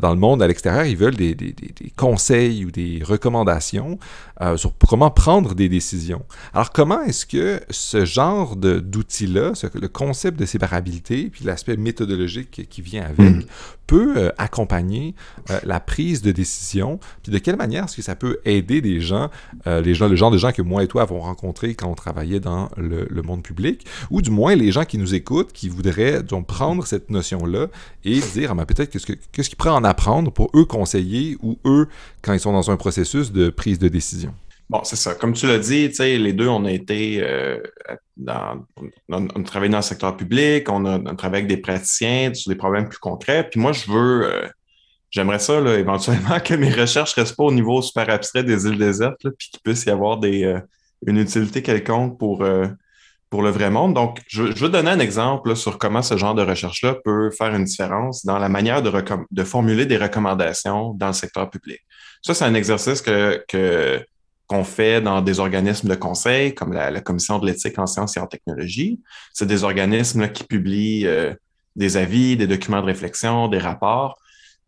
dans 0.00 0.10
le 0.10 0.18
monde 0.18 0.42
à 0.42 0.46
l'extérieur, 0.46 0.86
ils 0.86 0.96
veulent 0.96 1.16
des, 1.16 1.34
des, 1.34 1.52
des, 1.52 1.92
conseils 1.96 2.64
ou 2.64 2.70
des 2.70 3.02
recommandations 3.04 3.98
sur 4.56 4.72
comment 4.88 5.10
prendre 5.10 5.54
des 5.54 5.68
décisions. 5.68 6.24
Alors, 6.54 6.72
comment 6.72 7.02
est-ce 7.02 7.26
que 7.26 7.60
ce 7.68 8.06
genre 8.06 8.56
le 9.74 9.86
concept 9.86 10.38
de 10.38 10.44
séparabilité, 10.44 11.30
puis 11.30 11.44
l'aspect 11.44 11.76
méthodologique 11.76 12.68
qui 12.68 12.82
vient 12.82 13.04
avec, 13.04 13.36
mm. 13.36 13.42
peut 13.86 14.14
euh, 14.16 14.30
accompagner 14.38 15.14
euh, 15.50 15.58
la 15.64 15.80
prise 15.80 16.22
de 16.22 16.32
décision, 16.32 16.98
puis 17.22 17.32
de 17.32 17.38
quelle 17.38 17.56
manière 17.56 17.84
est-ce 17.84 17.96
que 17.96 18.02
ça 18.02 18.16
peut 18.16 18.38
aider 18.44 18.80
des 18.80 19.00
gens, 19.00 19.30
euh, 19.66 19.80
les 19.80 19.94
gens, 19.94 20.08
le 20.08 20.16
genre 20.16 20.30
de 20.30 20.38
gens 20.38 20.52
que 20.52 20.62
moi 20.62 20.82
et 20.82 20.88
toi 20.88 21.02
avons 21.02 21.20
rencontrés 21.20 21.74
quand 21.74 21.88
on 21.88 21.94
travaillait 21.94 22.40
dans 22.40 22.70
le, 22.76 23.06
monde 23.22 23.42
public, 23.42 23.86
ou 24.10 24.22
du 24.22 24.30
moins 24.30 24.54
les 24.54 24.70
gens 24.70 24.84
qui 24.84 24.98
nous 24.98 25.14
écoutent, 25.14 25.52
qui 25.52 25.68
voudraient 25.68 26.22
donc 26.22 26.46
prendre 26.46 26.86
cette 26.86 27.10
notion-là 27.10 27.66
et 28.04 28.20
dire, 28.20 28.50
ah, 28.52 28.54
ben, 28.54 28.64
peut-être 28.64 28.90
qu'est-ce 28.90 29.48
qu'ils 29.48 29.56
pourraient 29.56 29.70
en 29.70 29.84
apprendre 29.84 30.30
pour 30.30 30.50
eux 30.54 30.64
conseiller 30.64 31.36
ou 31.42 31.58
eux 31.64 31.88
quand 32.22 32.32
ils 32.32 32.40
sont 32.40 32.52
dans 32.52 32.70
un 32.70 32.76
processus 32.76 33.32
de 33.32 33.50
prise 33.50 33.78
de 33.78 33.88
décision? 33.88 34.32
Bon, 34.68 34.80
c'est 34.82 34.96
ça. 34.96 35.14
Comme 35.14 35.32
tu 35.32 35.46
l'as 35.46 35.58
dit, 35.58 35.88
les 35.98 36.32
deux, 36.32 36.48
on 36.48 36.64
a 36.64 36.72
été 36.72 37.22
euh, 37.22 37.60
dans. 38.16 38.66
On, 39.08 39.42
travaillé 39.44 39.70
dans 39.70 39.78
le 39.78 39.82
secteur 39.82 40.16
public, 40.16 40.68
on 40.68 40.84
a, 40.84 40.98
travaillé 41.14 41.44
avec 41.44 41.46
des 41.46 41.60
praticiens 41.60 42.34
sur 42.34 42.50
des 42.50 42.56
problèmes 42.56 42.88
plus 42.88 42.98
concrets. 42.98 43.48
Puis 43.48 43.60
moi, 43.60 43.72
je 43.72 43.90
veux. 43.90 44.26
Euh, 44.26 44.48
j'aimerais 45.10 45.38
ça, 45.38 45.60
là, 45.60 45.78
éventuellement, 45.78 46.40
que 46.44 46.54
mes 46.54 46.72
recherches 46.72 47.16
ne 47.16 47.22
restent 47.22 47.36
pas 47.36 47.44
au 47.44 47.52
niveau 47.52 47.80
super 47.80 48.10
abstrait 48.10 48.42
des 48.42 48.66
îles 48.66 48.78
désertes, 48.78 49.22
là, 49.22 49.30
puis 49.38 49.50
qu'il 49.50 49.60
puisse 49.60 49.84
y 49.84 49.90
avoir 49.90 50.18
des, 50.18 50.42
euh, 50.42 50.58
une 51.06 51.18
utilité 51.18 51.62
quelconque 51.62 52.18
pour, 52.18 52.44
pour 53.30 53.42
le 53.42 53.50
vrai 53.50 53.70
monde. 53.70 53.94
Donc, 53.94 54.18
je, 54.26 54.46
je 54.46 54.64
veux 54.64 54.68
donner 54.68 54.90
un 54.90 54.98
exemple 54.98 55.54
sur 55.54 55.78
comment 55.78 56.02
ce 56.02 56.16
genre 56.16 56.34
de 56.34 56.42
recherche-là 56.42 56.96
peut 57.04 57.30
faire 57.30 57.54
une 57.54 57.64
différence 57.64 58.24
dans 58.24 58.38
la 58.38 58.48
manière 58.48 58.82
de, 58.82 58.90
de 59.30 59.44
formuler 59.44 59.86
des 59.86 59.96
recommandations 59.96 60.92
dans 60.94 61.08
le 61.08 61.12
secteur 61.12 61.50
public. 61.50 61.80
Ça, 62.22 62.34
c'est 62.34 62.44
un 62.44 62.54
exercice 62.54 63.00
que, 63.00 63.44
que 63.46 64.04
qu'on 64.46 64.64
fait 64.64 65.00
dans 65.00 65.22
des 65.22 65.40
organismes 65.40 65.88
de 65.88 65.94
conseil 65.94 66.54
comme 66.54 66.72
la, 66.72 67.00
Commission 67.00 67.38
de 67.38 67.46
l'éthique 67.46 67.78
en 67.78 67.86
sciences 67.86 68.16
et 68.16 68.20
en 68.20 68.26
technologie. 68.26 69.00
C'est 69.32 69.46
des 69.46 69.64
organismes 69.64 70.28
qui 70.28 70.44
publient 70.44 71.06
euh, 71.06 71.34
des 71.74 71.96
avis, 71.96 72.36
des 72.36 72.46
documents 72.46 72.80
de 72.80 72.86
réflexion, 72.86 73.48
des 73.48 73.58
rapports. 73.58 74.18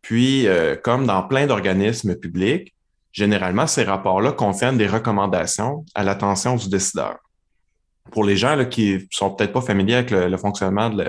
Puis, 0.03 0.47
euh, 0.47 0.77
comme 0.77 1.07
dans 1.07 1.23
plein 1.23 1.47
d'organismes 1.47 2.17
publics, 2.17 2.75
généralement, 3.13 3.67
ces 3.67 3.85
rapports-là 3.85 4.33
contiennent 4.33 4.79
des 4.79 4.87
recommandations 4.87 5.85
à 5.95 6.05
l'attention 6.05 6.57
du 6.57 6.69
décideur. 6.69 7.19
Pour 8.11 8.25
les 8.25 8.37
gens 8.37 8.65
qui 8.65 9.07
sont 9.11 9.31
peut-être 9.31 9.53
pas 9.53 9.61
familiers 9.61 9.97
avec 9.97 10.11
le, 10.11 10.37
fonctionnement 10.37 10.91
du 10.91 11.05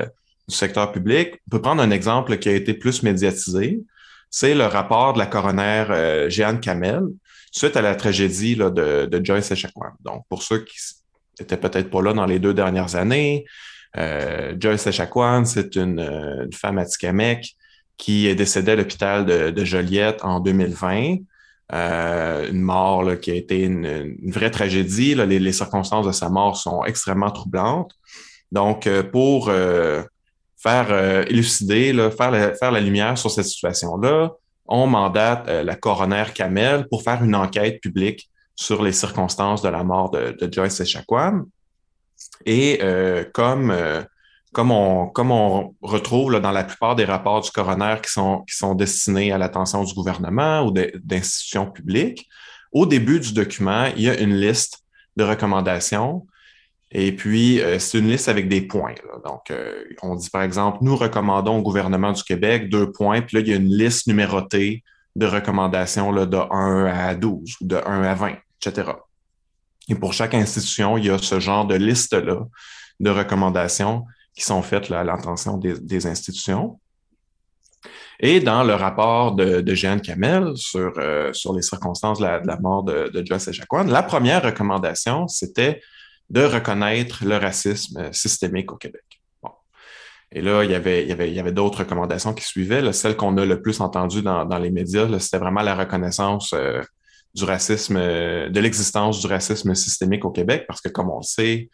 secteur 0.48 0.92
public, 0.92 1.36
on 1.48 1.52
peut 1.52 1.62
prendre 1.62 1.82
un 1.82 1.92
exemple 1.92 2.38
qui 2.38 2.50
a 2.50 2.54
été 2.54 2.74
plus 2.74 3.04
médiatisé. 3.04 3.80
C'est 4.30 4.54
le 4.54 4.66
rapport 4.66 5.14
de 5.14 5.20
la 5.20 5.26
coroner 5.26 5.86
euh, 5.90 6.30
Jeanne 6.30 6.60
Kamel, 6.60 7.04
suite 7.52 7.76
à 7.78 7.82
la 7.82 7.96
tragédie 7.96 8.56
là, 8.56 8.70
de, 8.70 9.06
de, 9.06 9.26
Joyce 9.26 9.52
Echaquan. 9.52 9.92
Donc, 10.02 10.24
pour 10.30 10.44
ceux 10.44 10.64
qui 10.64 10.78
n'étaient 11.40 11.58
peut-être 11.58 11.90
pas 11.90 12.02
là 12.02 12.14
dans 12.14 12.26
les 12.26 12.40
deux 12.40 12.54
dernières 12.54 12.96
années, 12.96 13.46
euh, 13.98 14.56
Joyce 14.60 14.88
Echaquan, 14.88 15.46
c'est 15.46 15.76
une, 15.76 16.00
euh, 16.00 16.46
une, 16.46 16.54
femme 16.54 16.78
à 16.78 16.86
qui 17.98 18.28
est 18.28 18.36
décédée 18.36 18.74
à 18.74 18.76
l'hôpital 18.76 19.26
de, 19.26 19.50
de, 19.50 19.66
Joliette 19.66 20.24
en 20.24 20.40
2020. 20.40 21.18
une 21.72 22.62
mort 22.62 23.20
qui 23.20 23.32
a 23.32 23.36
été 23.36 23.64
une, 23.64 24.16
vraie 24.32 24.52
tragédie. 24.52 25.16
Les, 25.16 25.52
circonstances 25.52 26.06
de 26.06 26.12
sa 26.12 26.30
mort 26.30 26.56
sont 26.56 26.84
extrêmement 26.86 27.32
troublantes. 27.32 27.92
Donc, 28.52 28.88
pour 29.12 29.52
faire 30.58 31.26
élucider, 31.28 31.94
faire, 32.16 32.32
la, 32.32 32.54
faire 32.56 32.72
la 32.72 32.80
lumière 32.80 33.18
sur 33.18 33.32
cette 33.32 33.46
situation-là, 33.46 34.32
on 34.70 34.88
mandate 34.88 35.50
la 35.50 35.76
coroner 35.76 36.26
Kamel 36.34 36.88
pour 36.88 37.04
faire 37.04 37.24
une 37.24 37.36
enquête 37.36 37.82
publique 37.82 38.30
sur 38.60 38.84
les 38.84 38.92
circonstances 38.92 39.62
de 39.62 39.70
la 39.70 39.86
mort 39.86 40.12
de, 40.12 40.50
Joyce 40.52 40.82
Echaquan. 40.82 41.44
Et 42.46 42.80
euh, 42.82 43.24
comme, 43.34 43.72
euh, 43.72 44.02
comme, 44.52 44.72
on, 44.72 45.76
retrouve 45.82 46.38
dans 46.42 46.52
la 46.52 46.66
plupart 46.66 46.98
des 46.98 47.06
rapports 47.06 47.40
du 47.40 47.52
coroner 47.52 47.96
qui 48.04 48.12
sont, 48.12 48.44
qui 48.50 48.58
sont 48.58 48.76
destinés 48.76 49.32
à 49.32 49.38
l'attention 49.38 49.86
du 49.86 49.94
gouvernement 49.94 50.66
ou 50.66 50.72
d'institutions 50.72 51.72
publiques, 51.72 52.28
au 52.74 52.86
début 52.86 53.22
du 53.22 53.32
document, 53.32 53.86
il 53.96 54.04
y 54.04 54.10
a 54.10 54.20
une 54.20 54.36
liste 54.36 54.84
de 55.16 55.24
recommandations. 55.24 56.28
Et 56.92 57.16
puis, 57.16 57.62
euh, 57.62 57.78
c'est 57.78 58.00
une 58.00 58.10
liste 58.10 58.30
avec 58.30 58.50
des 58.50 58.62
points. 58.62 58.96
Donc, 59.24 59.54
on 60.02 60.16
dit 60.16 60.30
par 60.30 60.42
exemple, 60.42 60.80
nous 60.82 60.96
recommandons 60.96 61.60
au 61.60 61.62
gouvernement 61.62 62.12
du 62.12 62.24
Québec 62.24 62.70
deux 62.70 62.92
points, 62.92 63.22
puis 63.22 63.38
là, 63.38 63.42
il 63.42 63.48
y 63.48 63.54
a 63.54 63.58
une 63.58 63.76
liste 63.76 64.08
numérotée 64.08 64.84
de 65.16 65.26
recommandations 65.26 66.14
de 66.14 66.38
1 66.38 66.86
à 66.86 67.16
12 67.16 67.56
ou 67.62 67.66
de 67.66 67.76
1 67.76 68.04
à 68.04 68.16
20 68.16 68.36
etc. 68.62 68.92
Et 69.90 69.96
pour 69.96 70.14
chaque 70.14 70.34
institution, 70.34 70.98
il 70.98 71.06
y 71.06 71.10
a 71.10 71.18
ce 71.18 71.40
genre 71.40 71.66
de 71.66 71.76
liste-là 71.76 72.46
de 73.00 73.10
recommandations 73.10 74.06
qui 74.36 74.44
sont 74.44 74.62
faites 74.62 74.92
à 74.92 75.04
l'intention 75.04 75.58
des, 75.58 76.08
institutions. 76.08 76.80
Et 78.20 78.40
dans 78.42 78.64
le 78.64 78.74
rapport 78.74 79.34
de, 79.34 79.64
Jeanne 79.74 80.02
Kamel 80.02 80.56
sur, 80.56 80.94
euh, 80.98 81.32
sur 81.34 81.54
les 81.54 81.62
circonstances 81.62 82.20
de 82.20 82.26
la, 82.26 82.60
mort 82.60 82.84
de, 82.84 83.10
de 83.10 83.26
Joyce 83.26 83.50
la 83.88 84.04
première 84.04 84.44
recommandation, 84.44 85.28
c'était 85.28 85.82
de 86.30 86.44
reconnaître 86.44 87.26
le 87.26 87.38
racisme 87.38 88.12
systémique 88.14 88.72
au 88.72 88.78
Québec. 88.78 89.04
Et 90.32 90.42
là, 90.42 90.64
il 90.64 90.70
y 90.70 90.76
avait, 90.76 91.52
d'autres 91.52 91.80
recommandations 91.80 92.34
qui 92.34 92.46
suivaient. 92.46 92.94
celle 92.94 93.16
qu'on 93.16 93.36
a 93.38 93.46
le 93.46 93.62
plus 93.62 93.82
entendue 93.82 94.22
dans, 94.22 94.60
les 94.60 94.70
médias, 94.70 95.08
c'était 95.20 95.40
vraiment 95.40 95.64
la 95.64 95.76
reconnaissance 95.76 96.54
euh, 96.54 96.84
du 97.34 97.46
racisme, 97.46 97.98
euh, 97.98 98.50
de 98.50 98.60
l'existence 98.60 99.22
du 99.22 99.28
racisme 99.28 99.74
systémique 99.74 100.26
au 100.26 100.32
Québec, 100.32 100.66
parce 100.68 100.82
que 100.82 100.90
comme 100.90 101.10
on 101.10 101.18
le 101.18 101.24
sait, 101.24 101.70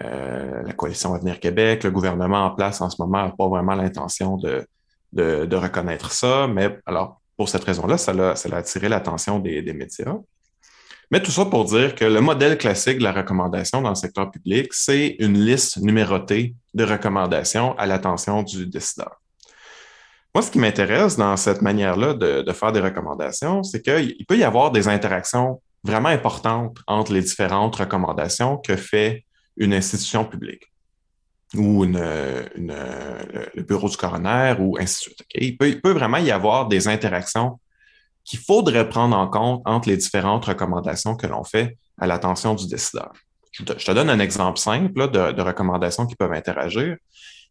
euh, 0.00 0.62
la 0.62 0.72
coalition 0.74 1.12
Avenir 1.14 1.40
Québec, 1.40 1.82
le 1.82 1.90
gouvernement 1.90 2.44
en 2.44 2.50
place 2.54 2.80
en 2.80 2.90
ce 2.90 3.02
moment 3.02 3.24
n'a 3.24 3.34
pas 3.36 3.48
vraiment 3.48 3.74
l'intention 3.74 4.36
de, 4.36 4.64
de, 5.12 5.56
reconnaître 5.56 6.12
ça, 6.12 6.46
mais 6.46 6.78
alors 6.86 7.20
pour 7.36 7.48
cette 7.48 7.64
raison-là, 7.64 7.98
ça 7.98 8.12
a, 8.12 8.56
attiré 8.56 8.88
l'attention 8.88 9.40
des 9.40 9.72
médias. 9.72 10.18
Mais 11.10 11.22
tout 11.22 11.30
ça 11.30 11.46
pour 11.46 11.64
dire 11.64 11.94
que 11.94 12.04
le 12.04 12.20
modèle 12.20 12.58
classique 12.58 12.98
de 12.98 13.04
la 13.04 13.12
recommandation 13.12 13.80
dans 13.80 13.88
le 13.90 13.94
secteur 13.94 14.30
public, 14.30 14.72
c'est 14.72 15.16
une 15.20 15.38
liste 15.38 15.78
numérotée 15.78 16.54
de 16.74 16.84
recommandations 16.84 17.76
à 17.78 17.86
l'attention 17.86 18.42
du 18.42 18.66
décideur. 18.66 19.18
Moi, 20.34 20.42
ce 20.42 20.50
qui 20.50 20.58
m'intéresse 20.58 21.16
dans 21.16 21.36
cette 21.36 21.62
manière-là 21.62 22.12
de, 22.12 22.52
faire 22.52 22.72
des 22.72 22.80
recommandations, 22.80 23.62
c'est 23.62 23.80
qu'il 23.82 24.24
peut 24.26 24.36
y 24.36 24.44
avoir 24.44 24.70
des 24.70 24.86
interactions 24.86 25.62
vraiment 25.82 26.10
importantes 26.10 26.78
entre 26.86 27.12
les 27.12 27.22
différentes 27.22 27.76
recommandations 27.76 28.58
que 28.58 28.76
fait 28.76 29.24
une 29.56 29.72
institution 29.72 30.24
publique 30.24 30.70
ou 31.54 31.84
le 31.84 33.62
bureau 33.62 33.88
du 33.88 33.96
coroner 33.96 34.54
ou 34.58 34.76
ainsi 34.78 34.96
de 34.96 35.00
suite. 35.00 35.26
Il, 35.34 35.56
peut, 35.56 35.92
vraiment 35.92 36.18
y 36.18 36.30
avoir 36.30 36.68
des 36.68 36.88
interactions 36.88 37.58
qu'il 38.28 38.38
faudrait 38.40 38.88
prendre 38.90 39.16
en 39.16 39.26
compte 39.26 39.62
entre 39.64 39.88
les 39.88 39.96
différentes 39.96 40.44
recommandations 40.44 41.16
que 41.16 41.26
l'on 41.26 41.44
fait 41.44 41.78
à 41.98 42.06
l'attention 42.06 42.54
du 42.54 42.66
décideur. 42.68 43.12
Je 43.52 43.64
te, 43.64 43.92
donne 43.92 44.10
un 44.10 44.18
exemple 44.18 44.58
simple 44.58 45.10
de, 45.10 45.40
recommandations 45.40 46.06
qui 46.06 46.14
peuvent 46.14 46.34
interagir. 46.34 46.96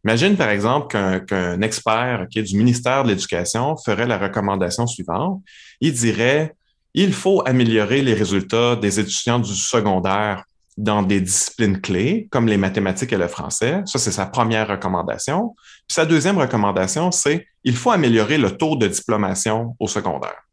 Imagine 0.06 0.38
par 0.38 0.50
exemple 0.50 0.96
qu'un 1.26 1.62
expert 1.62 2.28
est 2.34 2.44
du 2.44 2.56
ministère 2.56 3.04
de 3.04 3.10
l'Éducation 3.10 3.76
ferait 3.84 4.06
la 4.06 4.20
recommandation 4.20 4.86
suivante. 4.86 5.42
Il 5.82 5.94
dirait, 5.94 6.54
il 6.94 7.12
faut 7.12 7.42
améliorer 7.48 8.04
les 8.04 8.14
résultats 8.14 8.76
des 8.76 9.00
étudiants 9.00 9.40
du 9.40 9.56
secondaire 9.56 10.44
dans 10.78 11.02
des 11.02 11.22
disciplines 11.22 11.82
clés, 11.82 12.28
comme 12.30 12.48
les 12.48 12.58
mathématiques 12.58 13.12
et 13.12 13.18
le 13.18 13.28
français. 13.28 13.82
Ça, 13.86 13.98
c'est 13.98 14.12
sa 14.12 14.28
première 14.28 14.68
recommandation. 14.68 15.56
Puis 15.88 15.96
sa 15.96 16.06
deuxième 16.06 16.38
recommandation, 16.38 17.12
c'est 17.12 17.48
il 17.64 17.76
faut 17.76 17.90
améliorer 17.90 18.38
le 18.38 18.52
taux 18.52 18.76
de 18.76 18.88
diplomation 18.88 19.76
au 19.80 19.88
secondaire. 19.88 20.47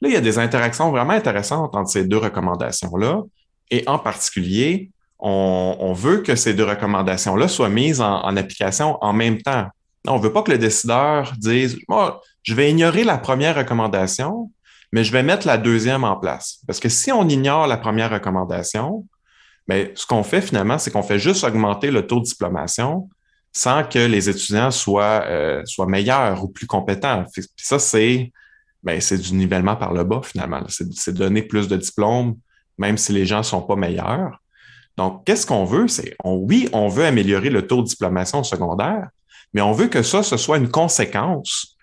Là, 0.00 0.08
il 0.08 0.12
y 0.12 0.16
a 0.16 0.20
des 0.20 0.38
interactions 0.38 0.90
vraiment 0.90 1.12
intéressantes 1.12 1.74
entre 1.74 1.90
ces 1.90 2.04
deux 2.04 2.18
recommandations-là, 2.18 3.22
et 3.70 3.84
en 3.86 3.98
particulier, 3.98 4.90
on, 5.18 5.92
veut 5.92 6.22
que 6.22 6.34
ces 6.34 6.54
deux 6.54 6.64
recommandations-là 6.64 7.46
soient 7.46 7.68
mises 7.68 8.00
en, 8.00 8.36
application 8.36 8.96
en 9.02 9.12
même 9.12 9.40
temps. 9.42 9.66
On 10.08 10.16
ne 10.16 10.22
veut 10.22 10.32
pas 10.32 10.42
que 10.42 10.50
le 10.50 10.58
décideur 10.58 11.34
dise 11.38 11.78
je 12.42 12.54
vais 12.54 12.70
ignorer 12.70 13.04
la 13.04 13.18
première 13.18 13.56
recommandation, 13.56 14.50
mais 14.92 15.04
je 15.04 15.12
vais 15.12 15.22
mettre 15.22 15.46
la 15.46 15.58
deuxième 15.58 16.04
en 16.04 16.16
place. 16.16 16.60
Parce 16.66 16.80
que 16.80 16.88
si 16.88 17.12
on 17.12 17.28
ignore 17.28 17.66
la 17.66 17.76
première 17.76 18.10
recommandation, 18.10 19.06
ben, 19.68 19.88
ce 19.94 20.06
qu'on 20.06 20.22
fait 20.22 20.40
finalement, 20.40 20.78
c'est 20.78 20.90
qu'on 20.90 21.02
fait 21.02 21.18
juste 21.18 21.44
augmenter 21.44 21.90
le 21.90 22.06
taux 22.06 22.20
de 22.20 22.24
diplomation 22.24 23.08
sans 23.52 23.84
que 23.84 23.98
les 23.98 24.28
étudiants 24.28 24.70
soient, 24.70 25.24
euh, 25.26 25.62
soient 25.66 25.86
meilleurs 25.86 26.42
ou 26.42 26.48
plus 26.48 26.66
compétents. 26.66 27.24
Puis 27.32 27.44
ça, 27.56 27.78
c'est 27.78 28.32
ben, 28.82 29.00
c'est 29.00 29.18
du 29.18 29.34
nivellement 29.34 29.76
par 29.76 29.92
le 29.92 30.04
bas 30.04 30.20
finalement. 30.22 30.62
C'est 30.68 31.12
donner 31.12 31.42
plus 31.42 31.68
de 31.68 31.76
diplômes, 31.76 32.36
même 32.78 32.96
si 32.96 33.12
les 33.12 33.26
gens 33.26 33.38
ne 33.38 33.42
sont 33.42 33.62
pas 33.62 33.76
meilleurs. 33.76 34.40
Donc, 34.96 35.24
qu'est-ce 35.24 35.46
qu'on 35.46 35.64
veut? 35.64 35.88
C'est, 35.88 36.16
oui, 36.24 36.68
on 36.72 36.88
veut 36.88 37.04
améliorer 37.04 37.50
le 37.50 37.66
taux 37.66 37.82
de 37.82 37.86
diplomation 37.86 38.42
secondaire, 38.42 39.08
mais 39.52 39.60
on 39.60 39.72
veut 39.72 39.88
que 39.88 40.02
ça, 40.02 40.22
ce 40.22 40.36
soit 40.36 40.58
une 40.58 40.70
conséquence 40.70 41.76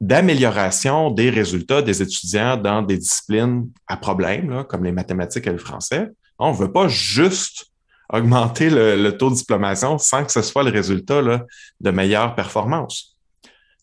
d'amélioration 0.00 1.10
des 1.10 1.30
résultats 1.30 1.82
des 1.82 2.02
étudiants 2.02 2.56
dans 2.56 2.82
des 2.82 2.98
disciplines 2.98 3.70
à 3.86 3.96
problème, 3.96 4.64
comme 4.68 4.84
les 4.84 4.92
mathématiques 4.92 5.46
et 5.46 5.52
le 5.52 5.58
français. 5.58 6.10
On 6.38 6.52
ne 6.52 6.56
veut 6.56 6.72
pas 6.72 6.88
juste 6.88 7.66
augmenter 8.12 8.70
le, 8.70 9.10
taux 9.16 9.30
de 9.30 9.36
diplomation 9.36 9.98
sans 9.98 10.24
que 10.24 10.32
ce 10.32 10.42
soit 10.42 10.62
le 10.62 10.70
résultat 10.70 11.22
de 11.80 11.90
meilleures 11.90 12.34
performances. 12.34 13.13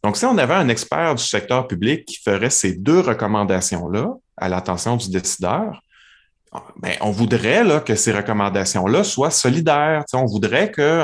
Donc, 0.04 0.18
si 0.18 0.26
on 0.26 0.38
avait 0.38 0.56
un 0.56 0.70
expert 0.70 1.16
du 1.16 1.24
secteur 1.24 1.68
public 1.68 2.06
qui 2.06 2.20
ferait 2.22 2.50
ces 2.50 2.74
deux 2.74 3.00
recommandations-là 3.00 4.16
à 4.38 4.50
l'attention 4.50 4.98
du 4.98 5.10
décideur, 5.12 5.82
ben, 6.78 6.96
on 7.02 7.12
voudrait 7.12 7.64
là, 7.64 7.80
que 7.80 7.96
ces 7.96 8.12
recommandations-là 8.12 9.04
soient 9.04 9.32
solidaires. 9.32 10.04
on 10.14 10.26
voudrait 10.26 10.72
que 10.72 11.04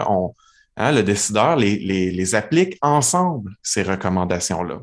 hein, 0.78 0.92
le 0.92 1.04
décideur 1.04 1.56
les, 1.56 2.36
applique 2.36 2.78
ensemble, 2.82 3.54
ces 3.62 3.84
recommandations-là. 3.84 4.80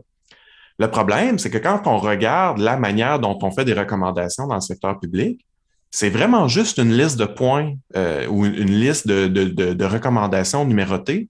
Le 0.78 0.90
problème, 0.90 1.38
c'est 1.38 1.50
que 1.50 1.58
quand 1.58 1.86
on 1.86 1.98
regarde 1.98 2.58
la 2.58 2.76
manière 2.76 3.18
dont 3.18 3.38
on 3.42 3.50
fait 3.50 3.64
des 3.64 3.74
recommandations 3.74 4.46
dans 4.46 4.56
le 4.56 4.60
secteur 4.60 4.98
public, 4.98 5.44
c'est 5.90 6.10
vraiment 6.10 6.48
juste 6.48 6.78
une 6.78 6.92
liste 6.92 7.18
de 7.18 7.26
points 7.26 7.74
euh, 7.94 8.26
ou 8.26 8.44
une 8.46 8.80
liste 8.80 9.06
de 9.06 9.84
recommandations 9.84 10.64
numérotées. 10.64 11.28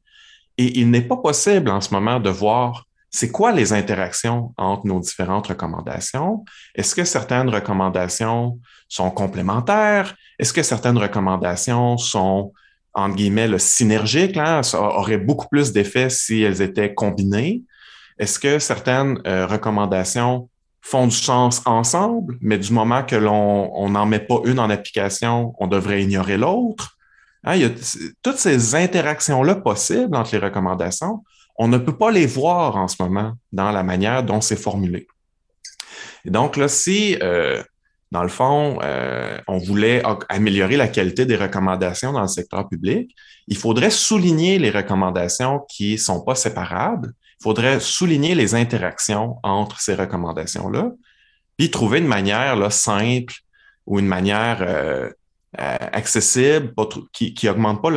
Et 0.59 0.79
il 0.79 0.91
n'est 0.91 1.03
pas 1.03 1.17
possible 1.17 1.71
en 1.71 1.81
ce 1.81 1.93
moment 1.93 2.21
de 2.21 2.31
voir 2.31 2.85
c'est 3.11 3.31
quoi 3.31 3.53
les 3.53 3.73
interactions 3.73 4.53
entre 4.57 4.89
nos 4.89 4.99
différentes 4.99 5.47
recommandations? 5.47 6.45
Est-ce 6.75 6.97
que 6.97 7.05
certaines 7.05 7.49
recommandations 7.49 8.59
sont 8.89 9.11
complémentaires? 9.13 10.17
Est-ce 10.41 10.53
que 10.53 10.65
certaines 10.65 10.99
recommandations 10.99 11.97
sont, 11.97 12.53
entre 12.93 13.15
guillemets, 13.15 13.47
le 13.47 13.61
synergiques, 13.61 14.35
là, 14.35 14.65
ça 14.65 14.81
aurait 14.81 15.19
beaucoup 15.19 15.47
plus 15.49 15.73
d'effet 15.73 16.11
si 16.11 16.43
elles 16.43 16.61
étaient 16.61 16.93
combinées? 16.93 17.63
Est-ce 18.19 18.41
que 18.41 18.59
certaines 18.59 19.21
euh, 19.29 19.47
recommandations 19.47 20.49
font 20.81 21.07
du 21.07 21.17
sens 21.17 21.63
ensemble, 21.67 22.37
mais 22.41 22.59
du 22.59 22.73
moment 22.73 23.05
que 23.05 23.17
l'on 23.17 23.89
n'en 23.89 24.07
met 24.07 24.19
pas 24.19 24.41
une 24.45 24.59
en 24.59 24.71
application, 24.71 25.55
on 25.61 25.69
devrait 25.69 26.03
ignorer 26.03 26.37
l'autre? 26.37 26.99
Hein, 27.45 27.57
il 27.57 27.63
y 27.63 27.65
a 27.65 27.71
toutes 28.23 28.39
ces 28.39 28.75
interactions-là 28.75 29.57
possibles 29.57 30.17
entre 30.17 30.33
les 30.33 30.39
recommandations 30.39 31.23
on 31.57 31.69
ne 31.69 31.79
peut 31.79 31.97
pas 31.97 32.11
les 32.11 32.27
voir 32.27 32.77
en 32.77 32.89
ce 32.89 32.97
moment 33.01 33.35
dans 33.53 33.71
la 33.71 33.83
manière 33.83 34.23
dont 34.23 34.41
c'est 34.41 34.57
formulé. 34.57 35.07
Et 36.25 36.31
donc 36.31 36.57
là, 36.57 36.69
si, 36.69 37.17
euh, 37.23 37.63
dans 38.11 38.23
le 38.23 38.29
fond, 38.29 38.79
euh, 38.83 39.39
on 39.47 39.59
voulait 39.59 40.03
améliorer 40.29 40.77
la 40.77 40.89
qualité 40.89 41.27
des 41.27 41.37
recommandations 41.37 42.13
dans 42.13 42.23
le 42.23 42.29
secteur 42.29 42.69
public, 42.69 43.15
il 43.47 43.57
faudrait 43.57 43.91
souligner 43.91 44.59
les 44.59 44.71
recommandations 44.71 45.61
qui 45.69 45.93
ne 45.93 45.99
sont 45.99 46.25
pas 46.25 46.35
séparables. 46.35 47.13
Il 47.41 47.43
faudrait 47.43 47.79
souligner 47.79 48.35
les 48.35 48.55
interactions 48.55 49.37
entre 49.43 49.81
ces 49.81 49.95
recommandations-là, 49.95 50.93
puis 51.57 51.71
trouver 51.71 51.99
une 51.99 52.07
manière 52.07 52.73
simple 52.73 53.35
ou 53.87 53.99
une 53.99 54.07
manière 54.07 54.59
euh, 54.63 55.11
accessible, 55.59 56.73
qui 57.13 57.35
n'augmente 57.45 57.83
pas 57.83 57.91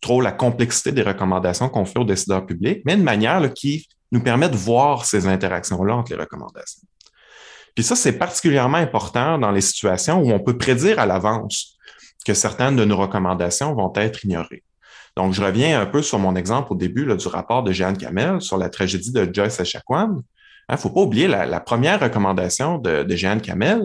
trop 0.00 0.20
la 0.20 0.32
complexité 0.32 0.92
des 0.92 1.02
recommandations 1.02 1.68
qu'on 1.68 1.84
fait 1.84 1.98
aux 1.98 2.04
décideurs 2.04 2.46
publics, 2.46 2.82
mais 2.84 2.94
une 2.94 3.02
manière 3.02 3.52
qui 3.52 3.88
nous 4.12 4.22
permet 4.22 4.48
de 4.48 4.56
voir 4.56 5.04
ces 5.04 5.26
interactions-là 5.26 5.96
entre 5.96 6.12
les 6.12 6.18
recommandations. 6.18 6.86
Puis 7.74 7.84
ça, 7.84 7.96
c'est 7.96 8.18
particulièrement 8.18 8.78
important 8.78 9.38
dans 9.38 9.50
les 9.50 9.60
situations 9.60 10.20
où 10.20 10.30
on 10.30 10.38
peut 10.38 10.56
prédire 10.56 10.98
à 10.98 11.06
l'avance 11.06 11.76
que 12.24 12.34
certaines 12.34 12.76
de 12.76 12.84
nos 12.84 12.96
recommandations 12.96 13.74
vont 13.74 13.92
être 13.96 14.24
ignorées. 14.24 14.62
Donc, 15.16 15.32
je 15.32 15.42
reviens 15.42 15.80
un 15.80 15.86
peu 15.86 16.02
sur 16.02 16.18
mon 16.18 16.34
exemple 16.36 16.72
au 16.72 16.76
début 16.76 17.06
du 17.16 17.28
rapport 17.28 17.62
de 17.62 17.72
Jeanne 17.72 17.96
Kamel 17.96 18.40
sur 18.40 18.56
la 18.56 18.68
tragédie 18.68 19.12
de 19.12 19.28
Joyce 19.32 19.60
Echaquan. 19.60 20.22
Il 20.68 20.72
ne 20.72 20.76
faut 20.76 20.90
pas 20.90 21.00
oublier 21.00 21.28
la, 21.28 21.60
première 21.60 22.00
recommandation 22.00 22.78
de, 22.78 23.02
de 23.02 23.16
Jeanne 23.16 23.40
Kamel, 23.40 23.82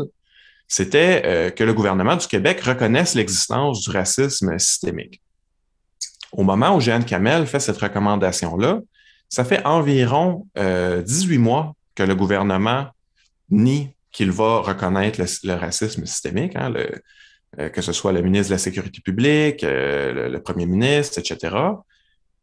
c'était 0.69 1.23
euh, 1.25 1.49
que 1.49 1.63
le 1.63 1.73
gouvernement 1.73 2.15
du 2.15 2.27
Québec 2.27 2.61
reconnaisse 2.61 3.15
l'existence 3.15 3.81
du 3.81 3.89
racisme 3.89 4.57
systémique. 4.59 5.19
Au 6.31 6.43
moment 6.43 6.75
où 6.75 6.79
Jeanne 6.79 7.03
Kamel 7.03 7.47
fait 7.47 7.59
cette 7.59 7.79
recommandation-là, 7.79 8.79
ça 9.29 9.43
fait 9.43 9.65
environ 9.65 10.47
18 10.55 10.59
euh, 10.59 11.39
mois 11.39 11.73
que 11.95 12.03
le 12.03 12.15
gouvernement 12.15 12.87
nie 13.49 13.89
qu'il 14.11 14.31
va 14.31 14.59
reconnaître 14.59 15.19
le, 15.43 15.53
racisme 15.53 16.05
systémique, 16.05 16.55
hein, 16.55 16.71
euh, 17.59 17.69
que 17.69 17.81
ce 17.81 17.91
soit 17.91 18.11
le 18.11 18.21
ministre 18.21 18.49
de 18.49 18.53
la 18.53 18.59
Sécurité 18.59 19.01
publique, 19.01 19.61
le, 19.63 20.37
premier 20.37 20.67
ministre, 20.67 21.17
etc. 21.17 21.55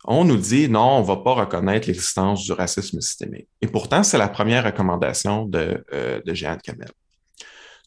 On 0.05 0.24
nous 0.24 0.37
dit 0.37 0.68
non, 0.68 0.99
on 0.99 1.01
ne 1.03 1.07
va 1.07 1.16
pas 1.16 1.35
reconnaître 1.35 1.87
l'existence 1.87 2.45
du 2.45 2.53
racisme 2.53 3.01
systémique. 3.01 3.47
Et 3.62 3.68
pourtant, 3.68 4.03
c'est 4.03 4.18
la 4.18 4.29
première 4.29 4.64
recommandation 4.64 5.45
de, 5.45 5.85
de 6.24 6.35
Jeanne 6.35 6.61
Kamel. 6.61 6.91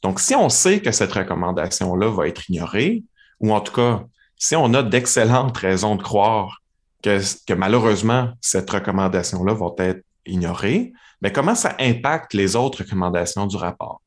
Donc, 0.01 0.19
si 0.19 0.35
on 0.35 0.49
sait 0.49 0.81
que 0.81 0.91
cette 0.91 1.11
recommandation-là 1.11 2.09
va 2.09 2.27
être 2.27 2.49
ignorée, 2.49 3.03
ou 3.39 3.53
en 3.53 3.61
tout 3.61 3.73
cas, 3.73 4.03
si 4.37 4.55
on 4.55 4.73
a 4.73 4.83
d'excellentes 4.83 5.57
raisons 5.57 5.95
de 5.95 6.03
croire 6.03 6.61
que, 7.03 7.53
malheureusement, 7.53 8.31
cette 8.41 8.69
recommandation-là 8.69 9.53
va 9.53 9.85
être 9.85 10.03
ignorée, 10.25 10.93
mais 11.21 11.31
comment 11.31 11.55
ça 11.55 11.75
impacte 11.79 12.33
les 12.33 12.55
autres 12.55 12.83
recommandations 12.83 13.45
du 13.45 13.57
rapport? 13.57 14.01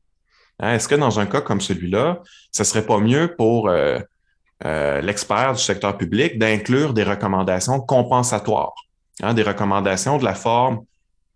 Hein, 0.59 0.75
est-ce 0.75 0.87
que 0.87 0.95
dans 0.95 1.19
un 1.19 1.25
cas 1.25 1.41
comme 1.41 1.61
celui-là, 1.61 2.21
ce 2.51 2.63
serait 2.63 2.85
pas 2.85 2.99
mieux 2.99 3.35
pour 3.35 3.69
euh, 3.69 3.99
euh, 4.65 5.01
l'expert 5.01 5.53
du 5.53 5.61
secteur 5.61 5.97
public 5.97 6.37
d'inclure 6.37 6.93
des 6.93 7.03
recommandations 7.03 7.79
compensatoires, 7.79 8.73
hein, 9.21 9.33
des 9.33 9.43
recommandations 9.43 10.17
de 10.17 10.23
la 10.23 10.35
forme 10.35 10.85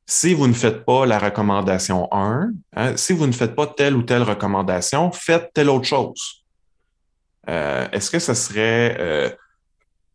si 0.09 0.33
vous 0.33 0.47
ne 0.47 0.53
faites 0.53 0.85
pas 0.85 1.05
la 1.05 1.19
recommandation 1.19 2.07
1, 2.13 2.49
hein, 2.77 2.97
si 2.97 3.11
vous 3.11 3.27
ne 3.27 3.33
faites 3.33 3.55
pas 3.55 3.67
telle 3.67 3.95
ou 3.95 4.03
telle 4.03 4.23
recommandation, 4.23 5.11
faites 5.11 5.51
telle 5.53 5.69
autre 5.69 5.85
chose. 5.85 6.45
Euh, 7.49 7.87
est-ce 7.91 8.09
que 8.09 8.19
ce 8.19 8.33
serait 8.33 8.95
euh, 8.99 9.29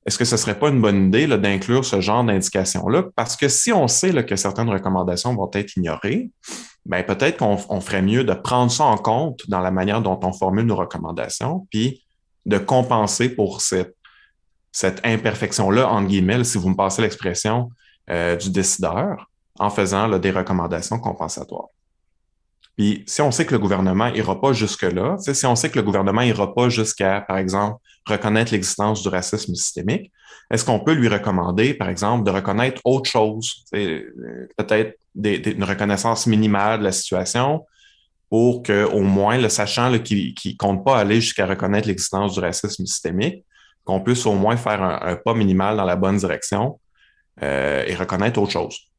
est-ce 0.05 0.19
que 0.19 0.25
ce 0.25 0.37
serait 0.37 0.59
pas 0.59 0.71
une 0.71 0.81
bonne 0.81 1.07
idée 1.07 1.27
d'inclure 1.27 1.85
ce 1.85 2.01
genre 2.01 2.25
d'indication-là? 2.25 3.05
Parce 3.15 3.37
que 3.37 3.49
si 3.49 3.73
on 3.73 3.87
sait 3.87 4.25
que 4.25 4.35
certaines 4.35 4.69
recommandations 4.69 5.35
vont 5.35 5.51
être 5.53 5.77
ignorées, 5.77 6.31
ben 6.85 7.05
peut-être 7.05 7.37
qu'on 7.37 7.81
ferait 7.81 8.03
mieux 8.03 8.25
de 8.25 8.35
prendre 8.35 8.73
ça 8.73 8.85
en 8.85 8.97
compte 8.97 9.49
dans 9.49 9.61
la 9.61 9.71
manière 9.71 10.03
dont 10.03 10.19
on 10.25 10.33
formule 10.33 10.67
nos 10.67 10.75
recommandations, 10.75 11.69
puis 11.71 12.03
de 12.47 12.59
compenser 12.59 13.29
pour 13.29 13.61
cette, 13.61 13.95
imperfection-là, 15.05 15.89
entre 15.89 16.09
guillemets, 16.09 16.43
si 16.43 16.59
vous 16.59 16.71
me 16.71 16.75
passez 16.75 17.03
l'expression 17.03 17.71
euh, 18.11 18.35
du 18.35 18.51
décideur, 18.51 19.31
en 19.59 19.71
faisant 19.71 20.19
des 20.19 20.31
recommandations 20.31 20.99
compensatoires. 20.99 21.69
Puis 22.77 23.05
si 23.07 23.21
on 23.21 23.31
sait 23.31 23.45
que 23.45 23.53
le 23.53 23.59
gouvernement 23.59 24.09
ira 24.09 24.41
pas 24.41 24.53
jusque-là, 24.53 25.17
si 25.19 25.47
on 25.47 25.57
sait 25.57 25.71
que 25.71 25.79
le 25.79 25.85
gouvernement 25.85 26.23
ira 26.23 26.55
pas 26.55 26.69
jusqu'à, 26.69 27.21
par 27.21 27.37
exemple, 27.37 27.77
reconnaître 28.07 28.53
l'existence 28.53 29.03
du 29.03 29.09
racisme 29.09 29.55
systémique, 29.55 30.11
est-ce 30.51 30.65
qu'on 30.65 30.81
peut 30.81 30.93
lui 30.93 31.09
recommander, 31.09 31.75
par 31.75 31.89
exemple, 31.89 32.25
de 32.25 32.31
reconnaître 32.31 32.81
autre 32.85 33.09
chose, 33.09 33.65
peut-être 33.73 34.99
une 35.15 35.65
reconnaissance 35.65 36.27
minimale 36.27 36.81
de 36.81 36.85
la 36.85 36.93
situation 36.93 37.65
pour 38.29 38.63
qu'au 38.63 39.01
moins, 39.01 39.37
le 39.37 39.51
sachant 39.51 39.99
qui 39.99 40.35
ne 40.45 40.57
compte 40.57 40.85
pas 40.85 40.99
aller 40.99 41.21
jusqu'à 41.21 41.47
reconnaître 41.47 41.87
l'existence 41.87 42.33
du 42.33 42.41
racisme 42.41 42.87
systémique, 42.87 43.45
qu'on 43.85 44.01
puisse 44.01 44.25
au 44.27 44.35
moins 44.35 44.57
faire 44.57 44.83
un, 44.83 45.17
pas 45.17 45.35
minimal 45.35 45.77
dans 45.77 45.85
la 45.85 45.97
bonne 45.97 46.17
direction 46.17 46.81
euh, 47.43 47.85
et 47.87 47.95
reconnaître 47.95 48.41
autre 48.41 48.53
chose? 48.53 48.92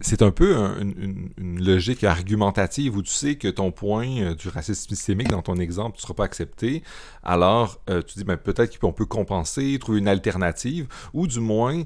C'est 0.00 0.22
un 0.22 0.30
peu 0.30 0.54
une, 0.80 1.30
logique 1.38 2.04
argumentative 2.04 2.96
où 2.96 3.02
tu 3.02 3.12
sais 3.12 3.36
que 3.36 3.48
ton 3.48 3.70
point 3.72 4.08
euh, 4.20 4.34
du 4.34 4.48
racisme 4.48 4.88
systémique 4.94 5.28
dans 5.28 5.42
ton 5.42 5.56
exemple 5.56 5.96
ne 5.96 6.00
sera 6.02 6.14
pas 6.14 6.24
accepté. 6.24 6.82
Alors, 7.22 7.80
euh, 7.88 8.02
tu 8.02 8.18
dis 8.18 8.24
ben, 8.24 8.36
peut-être 8.36 8.78
qu'on 8.78 8.92
peut 8.92 9.06
compenser, 9.06 9.78
trouver 9.78 9.98
une 9.98 10.08
alternative, 10.08 10.86
ou 11.14 11.26
du 11.26 11.40
moins 11.40 11.82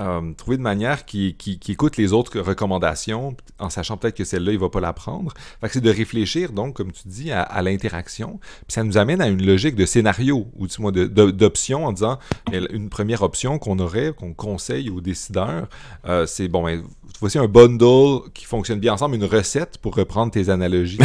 euh, 0.00 0.32
trouver 0.32 0.56
une 0.56 0.62
manière 0.62 1.04
qui, 1.04 1.34
qui, 1.36 1.60
écoute 1.68 1.96
les 1.96 2.12
autres 2.12 2.40
recommandations 2.40 3.36
en 3.60 3.70
sachant 3.70 3.96
peut-être 3.96 4.16
que 4.16 4.24
celle-là, 4.24 4.50
il 4.52 4.56
ne 4.56 4.60
va 4.60 4.68
pas 4.68 4.80
la 4.80 4.92
prendre. 4.92 5.32
Fait 5.60 5.68
que 5.68 5.74
c'est 5.74 5.80
de 5.80 5.90
réfléchir, 5.90 6.52
donc, 6.52 6.74
comme 6.74 6.90
tu 6.90 7.06
dis, 7.06 7.30
à, 7.30 7.62
l'interaction. 7.62 8.40
Puis 8.66 8.74
ça 8.74 8.82
nous 8.82 8.98
amène 8.98 9.20
à 9.20 9.28
une 9.28 9.44
logique 9.44 9.76
de 9.76 9.86
scénario 9.86 10.48
ou 10.56 10.66
du 10.66 10.80
moins 10.80 10.90
d'options 10.90 11.86
en 11.86 11.92
disant 11.92 12.18
une 12.52 12.88
première 12.88 13.22
option 13.22 13.58
qu'on 13.58 13.78
aurait, 13.78 14.12
qu'on 14.12 14.34
conseille 14.34 14.90
aux 14.90 15.00
décideurs, 15.00 15.68
euh, 16.06 16.26
c'est 16.26 16.48
bon, 16.48 16.64
ben, 16.64 16.82
voici 17.20 17.38
un 17.38 17.46
bundle 17.46 18.30
qui 18.34 18.44
fonctionne 18.44 18.80
bien 18.80 18.94
ensemble, 18.94 19.14
une 19.14 19.24
recette 19.24 19.78
pour 19.78 19.94
reprendre 19.94 20.32
tes 20.32 20.48
analogies. 20.48 20.98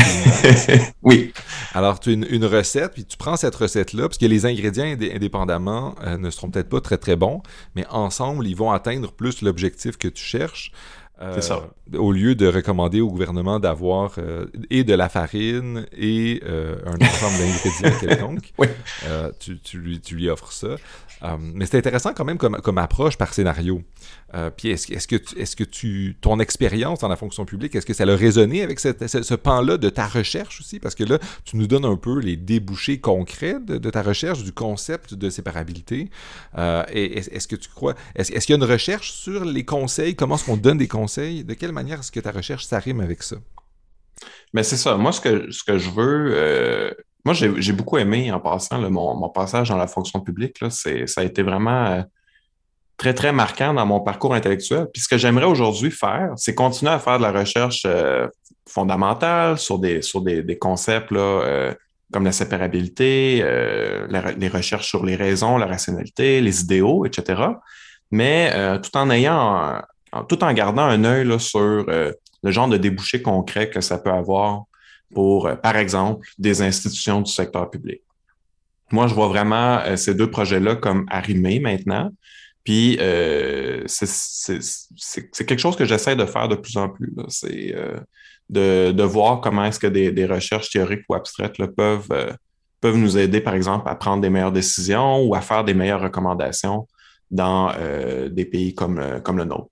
oui. 1.03 1.31
Alors, 1.73 1.99
tu 1.99 2.09
as 2.09 2.13
une, 2.13 2.45
recette, 2.45 2.93
puis 2.93 3.05
tu 3.05 3.17
prends 3.17 3.37
cette 3.37 3.55
recette-là, 3.55 4.03
parce 4.03 4.17
que 4.17 4.25
les 4.25 4.45
ingrédients 4.45 4.85
indépendamment 4.85 5.95
euh, 6.03 6.17
ne 6.17 6.29
seront 6.29 6.49
peut-être 6.49 6.69
pas 6.69 6.81
très 6.81 6.97
très 6.97 7.15
bons, 7.15 7.41
mais 7.75 7.85
ensemble, 7.89 8.47
ils 8.47 8.55
vont 8.55 8.71
atteindre 8.80 9.11
plus 9.11 9.41
l'objectif 9.41 9.97
que 9.97 10.07
tu 10.07 10.23
cherches. 10.23 10.71
Euh, 11.22 11.41
au 11.97 12.13
lieu 12.13 12.34
de 12.34 12.47
recommander 12.47 13.01
au 13.01 13.09
gouvernement 13.09 13.59
d'avoir 13.59 14.13
euh, 14.20 14.45
et 14.70 14.86
de 14.86 14.93
la 14.93 15.09
farine 15.09 15.86
et 15.91 16.41
euh, 16.45 16.78
un 16.86 16.95
ensemble 17.05 17.38
d'ingrédients 17.39 17.99
quelconque, 17.99 18.53
tu, 19.39 19.59
tu, 19.59 19.80
lui, 19.80 19.99
tu 19.99 20.15
lui 20.15 20.30
offres 20.30 20.53
ça. 20.53 20.78
Euh, 21.24 21.38
mais 21.39 21.65
c'est 21.65 21.78
intéressant 21.78 22.13
quand 22.13 22.26
même 22.26 22.38
comme, 22.38 22.78
approche 22.78 23.17
par 23.17 23.34
scénario. 23.34 23.82
Euh, 24.36 24.49
puis 24.55 24.70
est-ce, 24.70 24.93
est 24.93 25.07
que, 25.07 25.39
est-ce 25.39 25.55
que 25.55 25.63
tu, 25.63 26.15
ton 26.22 26.39
expérience 26.39 26.99
dans 26.99 27.07
la 27.07 27.15
fonction 27.15 27.45
publique, 27.45 27.76
est-ce 27.76 27.86
que 27.86 27.93
ça 27.93 28.03
a 28.03 28.15
résonné 28.15 28.61
avec 28.61 28.80
ce, 28.80 29.36
pan-là 29.36 29.78
de 29.78 29.89
ta 29.89 30.07
recherche 30.07 30.61
aussi? 30.61 30.80
Parce 30.80 30.95
que 30.95 31.03
là, 31.03 31.20
tu 31.43 31.57
nous 31.57 31.67
donnes 31.67 31.86
un 31.86 31.97
peu 31.97 32.20
les 32.20 32.38
débouchés 32.38 32.99
concrets 32.99 33.57
de, 33.59 33.89
ta 33.89 34.01
recherche, 34.01 34.43
du 34.43 34.53
concept 34.53 35.13
de 35.13 35.30
séparabilité. 35.30 36.09
Euh, 36.57 36.84
est-ce 36.91 37.47
que 37.47 37.55
tu 37.55 37.70
crois, 37.70 37.95
est-ce, 38.15 38.32
qu'il 38.32 38.51
y 38.51 38.53
a 38.53 38.63
une 38.63 38.72
recherche 38.72 39.11
sur 39.11 39.43
les 39.43 39.65
conseils? 39.65 40.15
Comment 40.15 40.36
est-ce 40.36 40.45
qu'on 40.45 40.57
donne 40.57 40.78
des 40.78 40.88
conseils? 40.88 41.09
De 41.18 41.53
quelle 41.53 41.72
manière 41.72 41.99
est-ce 41.99 42.12
que 42.12 42.20
ta 42.20 42.32
recherche 42.32 42.66
s'arrime 42.66 43.01
avec 43.01 43.24
ça? 43.24 43.38
Mais 44.53 44.64
c'est 44.64 44.78
ça. 44.78 44.95
Moi, 44.97 45.12
ce 45.12 45.22
que, 45.22 45.51
ce 45.51 45.64
que 45.64 45.78
je 45.78 45.89
veux, 45.89 46.95
moi, 47.26 47.34
j'ai 47.34 47.74
beaucoup 47.74 47.97
aimé 47.97 48.32
en 48.32 48.39
passant 48.39 48.80
mon, 48.89 49.30
passage 49.30 49.70
dans 49.70 49.78
la 49.78 49.88
fonction 49.88 50.22
publique. 50.22 50.62
Là, 50.62 50.70
ça 50.70 50.89
a 51.18 51.24
été 51.24 51.43
vraiment 51.43 51.86
euh, 51.86 52.01
très, 52.97 53.14
très 53.14 53.32
marquant 53.32 53.74
dans 53.74 53.86
mon 53.86 53.99
parcours 53.99 54.34
intellectuel. 54.34 54.88
Puis 54.93 55.01
ce 55.03 55.07
que 55.07 55.18
j'aimerais 55.18 55.45
aujourd'hui 55.45 55.91
faire, 55.91 56.32
c'est 56.38 56.55
continuer 56.55 56.91
à 56.91 56.99
faire 56.99 57.18
de 57.18 57.24
la 57.24 57.32
recherche 57.32 57.84
euh, 57.86 58.28
fondamentale 58.68 59.57
sur 59.57 59.80
des, 59.80 60.01
sur 60.01 60.22
des, 60.22 60.57
concepts 60.57 61.12
là, 61.12 61.20
euh, 61.20 61.74
comme 62.12 62.24
la 62.24 62.32
séparabilité, 62.32 63.43
les 64.10 64.47
recherches 64.47 64.88
sur 64.88 65.05
les 65.05 65.16
raisons, 65.16 65.57
la 65.57 65.68
rationalité, 65.68 66.41
les 66.41 66.62
idéaux, 66.62 67.05
etc. 67.05 67.43
Mais 68.10 68.51
tout 68.82 68.97
en 68.97 69.12
ayant, 69.12 69.80
tout 70.28 70.43
en 70.43 70.53
gardant 70.53 70.84
un 70.84 71.03
œil 71.03 71.39
sur 71.39 71.86
le 72.43 72.51
genre 72.51 72.68
de 72.68 72.78
débouchés 72.78 73.22
concrets 73.22 73.70
que 73.70 73.82
ça 73.82 73.97
peut 73.97 74.12
avoir 74.12 74.64
pour, 75.14 75.47
euh, 75.47 75.55
par 75.55 75.76
exemple, 75.78 76.28
des 76.38 76.62
institutions 76.62 77.22
du 77.22 77.32
secteur 77.32 77.70
public. 77.70 78.01
Moi, 78.91 79.07
je 79.07 79.14
vois 79.14 79.28
vraiment 79.28 79.80
euh, 79.80 79.95
ces 79.95 80.16
deux 80.16 80.30
projets-là 80.30 80.76
comme 80.76 81.05
arrimés 81.10 81.60
maintenant. 81.60 82.12
Puis, 82.64 82.97
euh, 82.99 83.84
c'est 83.88 85.45
quelque 85.45 85.60
chose 85.60 85.76
que 85.76 85.86
j'essaie 85.86 86.16
de 86.16 86.26
faire 86.26 86.47
de 86.47 86.55
plus 86.55 86.78
en 86.78 86.89
plus. 86.89 87.12
C'est 87.30 87.74
de, 88.49 88.91
de, 88.91 89.03
voir 89.03 89.41
comment 89.41 89.66
est-ce 89.66 89.80
que 89.80 89.88
des, 89.88 90.12
des, 90.12 90.26
recherches 90.26 90.70
théoriques 90.70 91.03
ou 91.10 91.16
abstraites 91.16 91.57
là, 91.57 91.68
peuvent, 91.68 92.36
peuvent 92.82 92.97
nous 92.97 93.18
aider, 93.18 93.41
par 93.41 93.55
exemple, 93.55 93.88
à 93.89 93.95
prendre 93.95 94.22
des 94.22 94.30
meilleures 94.30 94.51
décisions 94.51 95.24
ou 95.24 95.34
à 95.34 95.41
faire 95.41 95.64
des 95.64 95.74
meilleures 95.74 96.01
recommandations 96.01 96.88
dans 97.32 97.74
des 98.30 98.45
pays 98.45 98.76
comme, 98.76 99.22
comme 99.24 99.38
le 99.38 99.45
nôtre. 99.45 99.70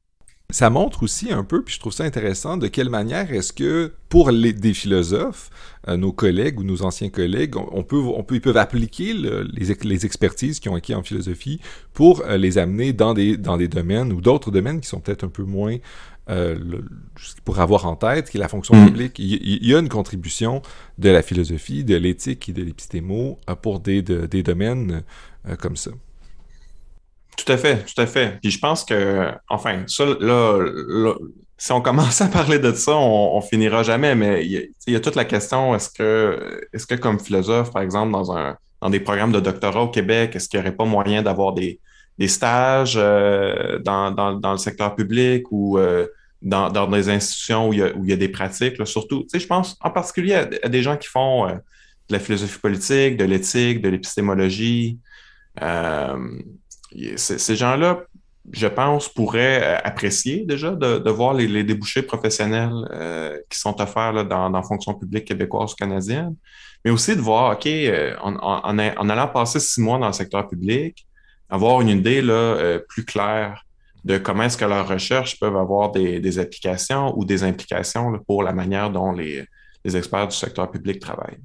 Ça 0.49 0.69
montre 0.69 1.03
aussi 1.03 1.33
un 1.33 1.43
peu, 1.43 1.61
puis 1.61 1.75
je 1.75 1.79
trouve 1.81 1.91
ça 1.91 2.05
intéressant, 2.05 2.55
de 2.55 2.69
quelle 2.69 2.89
manière 2.89 3.33
est-ce 3.33 3.51
que 3.51 3.91
pour 4.07 4.31
les, 4.31 4.53
des 4.53 4.73
philosophes, 4.73 5.49
euh, 5.89 5.97
nos 5.97 6.13
collègues 6.13 6.61
ou 6.61 6.63
nos 6.63 6.83
anciens 6.83 7.09
collègues, 7.09 7.57
on, 7.57 7.83
peut, 7.83 7.97
on 7.97 8.23
peut, 8.23 8.35
ils 8.35 8.41
peuvent 8.41 8.55
appliquer 8.55 9.13
les, 9.13 9.43
les, 9.83 10.05
expertises 10.05 10.61
qu'ils 10.61 10.71
ont 10.71 10.75
acquis 10.75 10.95
en 10.95 11.03
philosophie 11.03 11.59
pour 11.93 12.21
euh, 12.21 12.37
les 12.37 12.57
amener 12.57 12.93
dans 12.93 13.13
des, 13.13 13.35
dans 13.35 13.57
des 13.57 13.67
domaines 13.67 14.13
ou 14.13 14.21
d'autres 14.21 14.49
domaines 14.49 14.79
qui 14.79 14.87
sont 14.87 15.01
peut-être 15.01 15.25
un 15.25 15.29
peu 15.29 15.43
moins 15.43 15.75
euh, 16.29 16.57
pour 17.43 17.59
avoir 17.59 17.85
en 17.85 17.97
tête, 17.97 18.29
qui 18.29 18.37
est 18.37 18.39
la 18.39 18.47
fonction 18.47 18.73
mm. 18.73 18.85
publique. 18.85 19.19
Il, 19.19 19.67
y 19.67 19.75
a 19.75 19.79
une 19.79 19.89
contribution 19.89 20.61
de 20.97 21.09
la 21.09 21.23
philosophie, 21.23 21.83
de 21.83 21.97
l'éthique 21.97 22.47
et 22.47 22.53
de 22.53 22.63
l'épistémo 22.63 23.37
pour 23.61 23.81
des, 23.81 24.01
des 24.01 24.43
domaines 24.43 25.03
comme 25.59 25.75
ça. 25.75 25.91
Tout 27.37 27.51
à 27.51 27.57
fait, 27.57 27.85
tout 27.85 28.01
à 28.01 28.07
fait. 28.07 28.39
Puis 28.41 28.51
je 28.51 28.59
pense 28.59 28.83
que, 28.83 29.31
enfin, 29.47 29.83
ça, 29.87 30.05
là, 30.05 30.65
si 31.57 31.71
on 31.71 31.81
commence 31.81 32.19
à 32.21 32.27
parler 32.27 32.59
de 32.59 32.71
ça, 32.73 32.95
on, 32.95 33.39
finira 33.41 33.83
jamais, 33.83 34.15
mais 34.15 34.45
il 34.45 34.71
y, 34.87 34.95
a, 34.95 34.99
toute 34.99 35.15
la 35.15 35.25
question, 35.25 35.73
est-ce 35.75 35.89
que, 35.89 36.67
est-ce 36.73 36.85
que 36.85 36.95
comme 36.95 37.19
philosophe, 37.19 37.71
par 37.71 37.81
exemple, 37.81 38.11
dans, 38.11 38.35
un, 38.35 38.57
dans 38.81 38.89
des 38.89 38.99
programmes 38.99 39.31
de 39.31 39.39
doctorat 39.39 39.83
au 39.83 39.89
Québec, 39.89 40.35
est-ce 40.35 40.49
qu'il 40.49 40.59
n'y 40.59 40.65
aurait 40.65 40.75
pas 40.75 40.85
moyen 40.85 41.21
d'avoir 41.21 41.53
des, 41.53 41.79
des 42.17 42.27
stages 42.27 42.95
euh, 42.97 43.79
dans, 43.79 44.11
dans, 44.11 44.33
dans, 44.33 44.51
le 44.51 44.57
secteur 44.57 44.95
public 44.95 45.45
ou 45.51 45.77
euh, 45.77 46.07
dans, 46.41 46.69
dans, 46.69 46.87
des 46.87 47.09
institutions 47.09 47.69
où 47.69 47.73
il 47.73 47.79
y 47.79 47.83
a, 47.83 47.95
où 47.95 48.03
il 48.03 48.09
y 48.09 48.13
a 48.13 48.17
des 48.17 48.29
pratiques? 48.29 48.77
Là, 48.79 48.85
surtout, 48.85 49.21
tu 49.23 49.29
sais, 49.29 49.39
je 49.39 49.47
pense 49.47 49.77
en 49.81 49.91
particulier 49.91 50.33
à, 50.33 50.69
des 50.69 50.81
gens 50.81 50.97
qui 50.97 51.07
font 51.07 51.47
euh, 51.47 51.53
de 51.53 52.13
la 52.13 52.19
philosophie 52.19 52.59
politique, 52.59 53.17
de 53.17 53.25
l'éthique, 53.25 53.81
de 53.81 53.89
l'épistémologie. 53.89 54.99
Ces 57.17 57.55
gens-là 57.55 58.03
je 58.51 58.67
pense, 58.67 59.09
pourrait 59.09 59.61
euh, 59.61 59.77
apprécier 59.83 60.45
déjà 60.45 60.71
de, 60.71 61.09
voir 61.09 61.33
les, 61.33 61.63
débouchés 61.63 62.01
professionnels 62.01 62.87
euh, 62.91 63.37
qui 63.49 63.59
sont 63.59 63.79
offerts 63.81 64.25
dans, 64.25 64.49
la 64.49 64.63
fonction 64.63 64.93
publique 64.93 65.25
québécoise 65.25 65.73
ou 65.73 65.75
canadienne, 65.75 66.35
mais 66.85 66.91
aussi 66.91 67.15
de 67.15 67.21
voir, 67.21 67.53
OK, 67.53 67.65
euh, 67.67 68.15
en, 68.21 68.77
allant 68.79 69.27
passer 69.27 69.59
six 69.59 69.81
mois 69.81 69.97
dans 69.97 70.07
le 70.07 70.13
secteur 70.13 70.47
public, 70.47 71.05
avoir 71.49 71.81
une 71.81 71.89
idée 71.89 72.21
là, 72.21 72.79
plus 72.89 73.05
claire 73.05 73.63
de 74.03 74.17
comment 74.17 74.43
est-ce 74.43 74.57
que 74.57 74.65
leurs 74.65 74.87
recherches 74.87 75.39
peuvent 75.39 75.55
avoir 75.55 75.91
des, 75.91 76.39
applications 76.39 77.17
ou 77.17 77.25
des 77.25 77.43
implications 77.43 78.19
pour 78.27 78.43
la 78.43 78.51
manière 78.51 78.89
dont 78.89 79.11
les 79.11 79.47
experts 79.85 80.27
du 80.27 80.35
secteur 80.35 80.69
public 80.69 80.99
travaillent. 80.99 81.39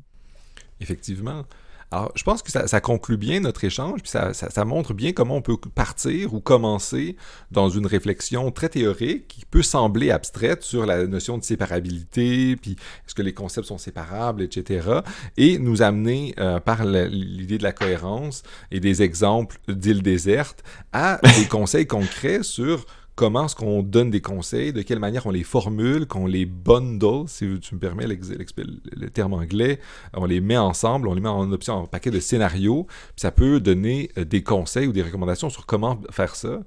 Effectivement. 0.81 1.45
Alors, 1.93 2.11
je 2.15 2.23
pense 2.23 2.43
que 2.43 2.51
ça, 2.51 2.81
conclut 2.81 3.19
bien 3.19 3.41
notre 3.41 3.65
échange, 3.65 4.01
puis 4.01 4.11
ça, 4.11 4.65
montre 4.65 4.95
bien 4.95 5.13
comment 5.13 5.37
on 5.37 5.43
peut 5.43 5.59
partir 5.75 6.33
ou 6.33 6.41
commencer 6.41 7.17
dans 7.51 7.69
une 7.69 7.87
réflexion 7.87 8.51
très 8.51 8.71
théorique 8.71 9.29
qui 9.29 9.45
peut 9.45 9.63
sembler 9.63 10.11
abstraite 10.11 10.63
sur 10.63 10.87
la 10.87 11.07
notion 11.07 11.37
de 11.37 11.45
séparabilité, 11.45 12.57
puis 12.57 12.77
est-ce 13.07 13.15
que 13.15 13.21
les 13.21 13.35
concepts 13.35 13.67
sont 13.67 13.77
séparables, 13.77 14.41
etc., 14.41 15.01
et 15.37 15.59
nous 15.59 15.83
amener 15.83 16.35
euh, 16.39 16.61
par 16.61 16.83
l'idée 16.87 17.59
de 17.59 17.63
la 17.63 17.73
cohérence 17.73 18.43
et 18.71 18.81
des 18.81 19.03
exemples 19.03 19.59
d'îles 19.69 20.03
désertes 20.03 20.65
à 20.95 21.21
des 21.37 21.45
conseils 21.51 21.87
concrets 21.87 22.43
sur 22.43 22.87
comment 23.15 23.47
est-ce 23.47 23.57
qu'on 23.57 23.83
donne 23.83 24.11
des 24.11 24.21
conseils, 24.21 24.73
de 24.73 24.83
quelle 24.83 24.99
manière 24.99 25.27
on 25.27 25.31
les 25.31 25.45
formule, 25.45 26.07
qu'on 26.07 26.27
les 26.27 26.47
bundle, 26.47 27.29
si 27.29 27.59
tu 27.61 27.75
me 27.75 27.81
permets 27.81 28.07
le 28.07 29.11
terme 29.11 29.35
anglais, 29.35 29.81
on 30.15 30.25
les 30.25 30.41
met 30.41 30.57
ensemble, 30.57 31.09
on 31.09 31.15
les 31.15 31.21
met 31.21 31.29
en 31.29 31.51
option, 31.53 31.75
en 31.75 31.87
paquet 31.87 32.11
de 32.11 32.21
scénarios, 32.21 32.85
puis 32.85 33.21
ça 33.21 33.31
peut 33.31 33.61
donner 33.61 34.11
euh, 34.19 34.25
des 34.25 34.43
conseils 34.43 34.87
ou 34.87 34.93
des 34.93 35.03
recommandations 35.03 35.51
sur 35.51 35.67
comment 35.67 36.01
faire 36.11 36.35
ça. 36.37 36.61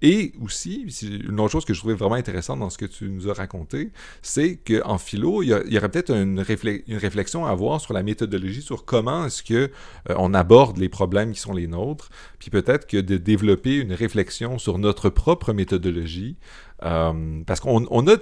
Et 0.00 0.32
aussi, 0.40 0.86
une 1.02 1.40
autre 1.40 1.50
chose 1.50 1.64
que 1.64 1.74
je 1.74 1.80
trouvais 1.80 1.94
vraiment 1.94 2.14
intéressante 2.14 2.60
dans 2.60 2.70
ce 2.70 2.78
que 2.78 2.84
tu 2.84 3.08
nous 3.08 3.28
as 3.28 3.32
raconté, 3.32 3.90
c'est 4.22 4.56
qu'en 4.56 4.98
philo, 4.98 5.42
il 5.42 5.48
y, 5.48 5.78
aurait 5.78 5.88
peut-être 5.88 6.12
une, 6.12 6.40
réflexion 6.40 7.46
à 7.46 7.50
avoir 7.50 7.80
sur 7.80 7.94
la 7.94 8.02
méthodologie, 8.02 8.62
sur 8.62 8.84
comment 8.84 9.26
est-ce 9.26 9.42
que 9.42 9.54
euh, 9.54 10.14
on 10.16 10.34
aborde 10.34 10.78
les 10.78 10.88
problèmes 10.88 11.32
qui 11.32 11.40
sont 11.40 11.52
les 11.52 11.66
nôtres, 11.66 12.10
puis 12.38 12.50
peut-être 12.50 12.86
que 12.86 12.96
de 12.96 13.16
développer 13.16 13.76
une 13.76 13.92
réflexion 13.92 14.58
sur 14.58 14.78
notre 14.78 15.10
propre 15.10 15.52
méthodologie, 15.52 16.36
euh, 16.84 17.42
parce 17.44 17.58
qu'on 17.58 17.86
on 17.90 18.06
a, 18.06 18.16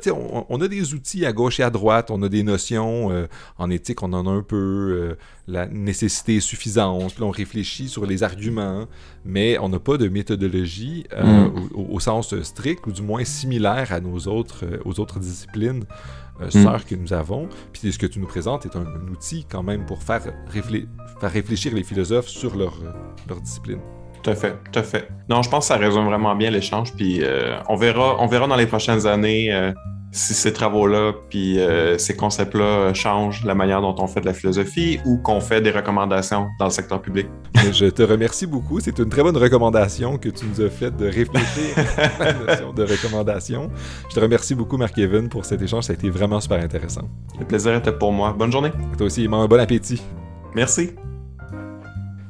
on, 0.48 0.60
a 0.60 0.68
des 0.68 0.94
outils 0.94 1.26
à 1.26 1.32
gauche 1.32 1.60
et 1.60 1.62
à 1.62 1.70
droite, 1.70 2.10
on 2.10 2.22
a 2.22 2.28
des 2.28 2.42
notions 2.42 3.10
euh, 3.10 3.26
en 3.58 3.68
éthique, 3.68 4.02
on 4.02 4.12
en 4.14 4.26
a 4.26 4.30
un 4.30 4.42
peu, 4.42 4.56
euh, 4.56 5.18
la 5.46 5.66
nécessité 5.66 6.36
et 6.36 6.40
suffisance, 6.40 7.12
puis 7.12 7.22
on 7.22 7.30
réfléchit 7.30 7.88
sur 7.88 8.06
les 8.06 8.22
arguments, 8.22 8.86
mais 9.26 9.58
on 9.58 9.68
n'a 9.68 9.78
pas 9.78 9.98
de 9.98 10.08
méthodologie 10.08 11.06
mm. 11.14 11.48
au, 11.74 12.00
sens 12.00 12.40
strict, 12.42 12.86
ou 12.86 12.92
du 12.92 13.02
moins 13.02 13.24
similaire 13.24 13.92
à 13.92 14.00
nos 14.00 14.18
autres, 14.20 14.64
aux 14.84 15.00
autres 15.00 15.18
disciplines. 15.18 15.84
Mm. 16.40 16.50
sœurs 16.50 16.84
que 16.84 16.94
nous 16.94 17.12
avons, 17.12 17.48
puis 17.72 17.90
ce 17.92 17.98
que 17.98 18.06
tu 18.06 18.20
nous 18.20 18.26
présentes 18.26 18.66
est 18.66 18.76
un, 18.76 18.86
outil 19.10 19.46
quand 19.48 19.62
même 19.62 19.86
pour 19.86 20.02
faire, 20.02 20.22
faire 20.50 21.32
réfléchir 21.32 21.74
les 21.74 21.82
philosophes 21.82 22.28
sur 22.28 22.56
leur, 22.56 22.74
leur 23.28 23.40
discipline. 23.40 23.80
Tout 24.26 24.32
à 24.32 24.34
fait, 24.34 24.56
tout 24.72 24.78
à 24.80 24.82
fait. 24.82 25.08
Non, 25.28 25.42
je 25.42 25.48
pense 25.48 25.68
que 25.68 25.74
ça 25.74 25.76
résume 25.76 26.06
vraiment 26.06 26.34
bien 26.34 26.50
l'échange. 26.50 26.92
Puis 26.94 27.20
euh, 27.22 27.60
on 27.68 27.76
verra, 27.76 28.16
on 28.18 28.26
verra 28.26 28.48
dans 28.48 28.56
les 28.56 28.66
prochaines 28.66 29.06
années 29.06 29.52
euh, 29.52 29.70
si 30.10 30.34
ces 30.34 30.52
travaux-là, 30.52 31.12
puis 31.30 31.60
euh, 31.60 31.96
ces 31.96 32.16
concepts-là 32.16 32.92
changent 32.92 33.44
la 33.44 33.54
manière 33.54 33.80
dont 33.80 33.94
on 34.00 34.08
fait 34.08 34.20
de 34.20 34.26
la 34.26 34.34
philosophie 34.34 34.98
ou 35.04 35.18
qu'on 35.18 35.40
fait 35.40 35.60
des 35.60 35.70
recommandations 35.70 36.48
dans 36.58 36.64
le 36.64 36.72
secteur 36.72 37.00
public. 37.00 37.28
Je 37.72 37.86
te 37.86 38.02
remercie 38.02 38.48
beaucoup. 38.48 38.80
C'est 38.80 38.98
une 38.98 39.10
très 39.10 39.22
bonne 39.22 39.36
recommandation 39.36 40.18
que 40.18 40.30
tu 40.30 40.44
nous 40.46 40.60
as 40.60 40.70
faite 40.70 40.96
de 40.96 41.06
réfléchir 41.06 41.76
à 42.18 42.24
la 42.24 42.32
notion 42.46 42.72
de 42.72 42.82
recommandation. 42.82 43.70
Je 44.10 44.14
te 44.16 44.18
remercie 44.18 44.56
beaucoup, 44.56 44.76
Marc-Evan, 44.76 45.28
pour 45.28 45.44
cet 45.44 45.62
échange. 45.62 45.84
Ça 45.84 45.92
a 45.92 45.94
été 45.94 46.10
vraiment 46.10 46.40
super 46.40 46.60
intéressant. 46.60 47.08
Le 47.38 47.46
plaisir 47.46 47.76
était 47.76 47.92
pour 47.92 48.10
moi. 48.10 48.34
Bonne 48.36 48.50
journée. 48.50 48.72
toi 48.98 49.06
aussi, 49.06 49.28
un 49.30 49.46
bon 49.46 49.60
appétit. 49.60 50.02
Merci. 50.52 50.96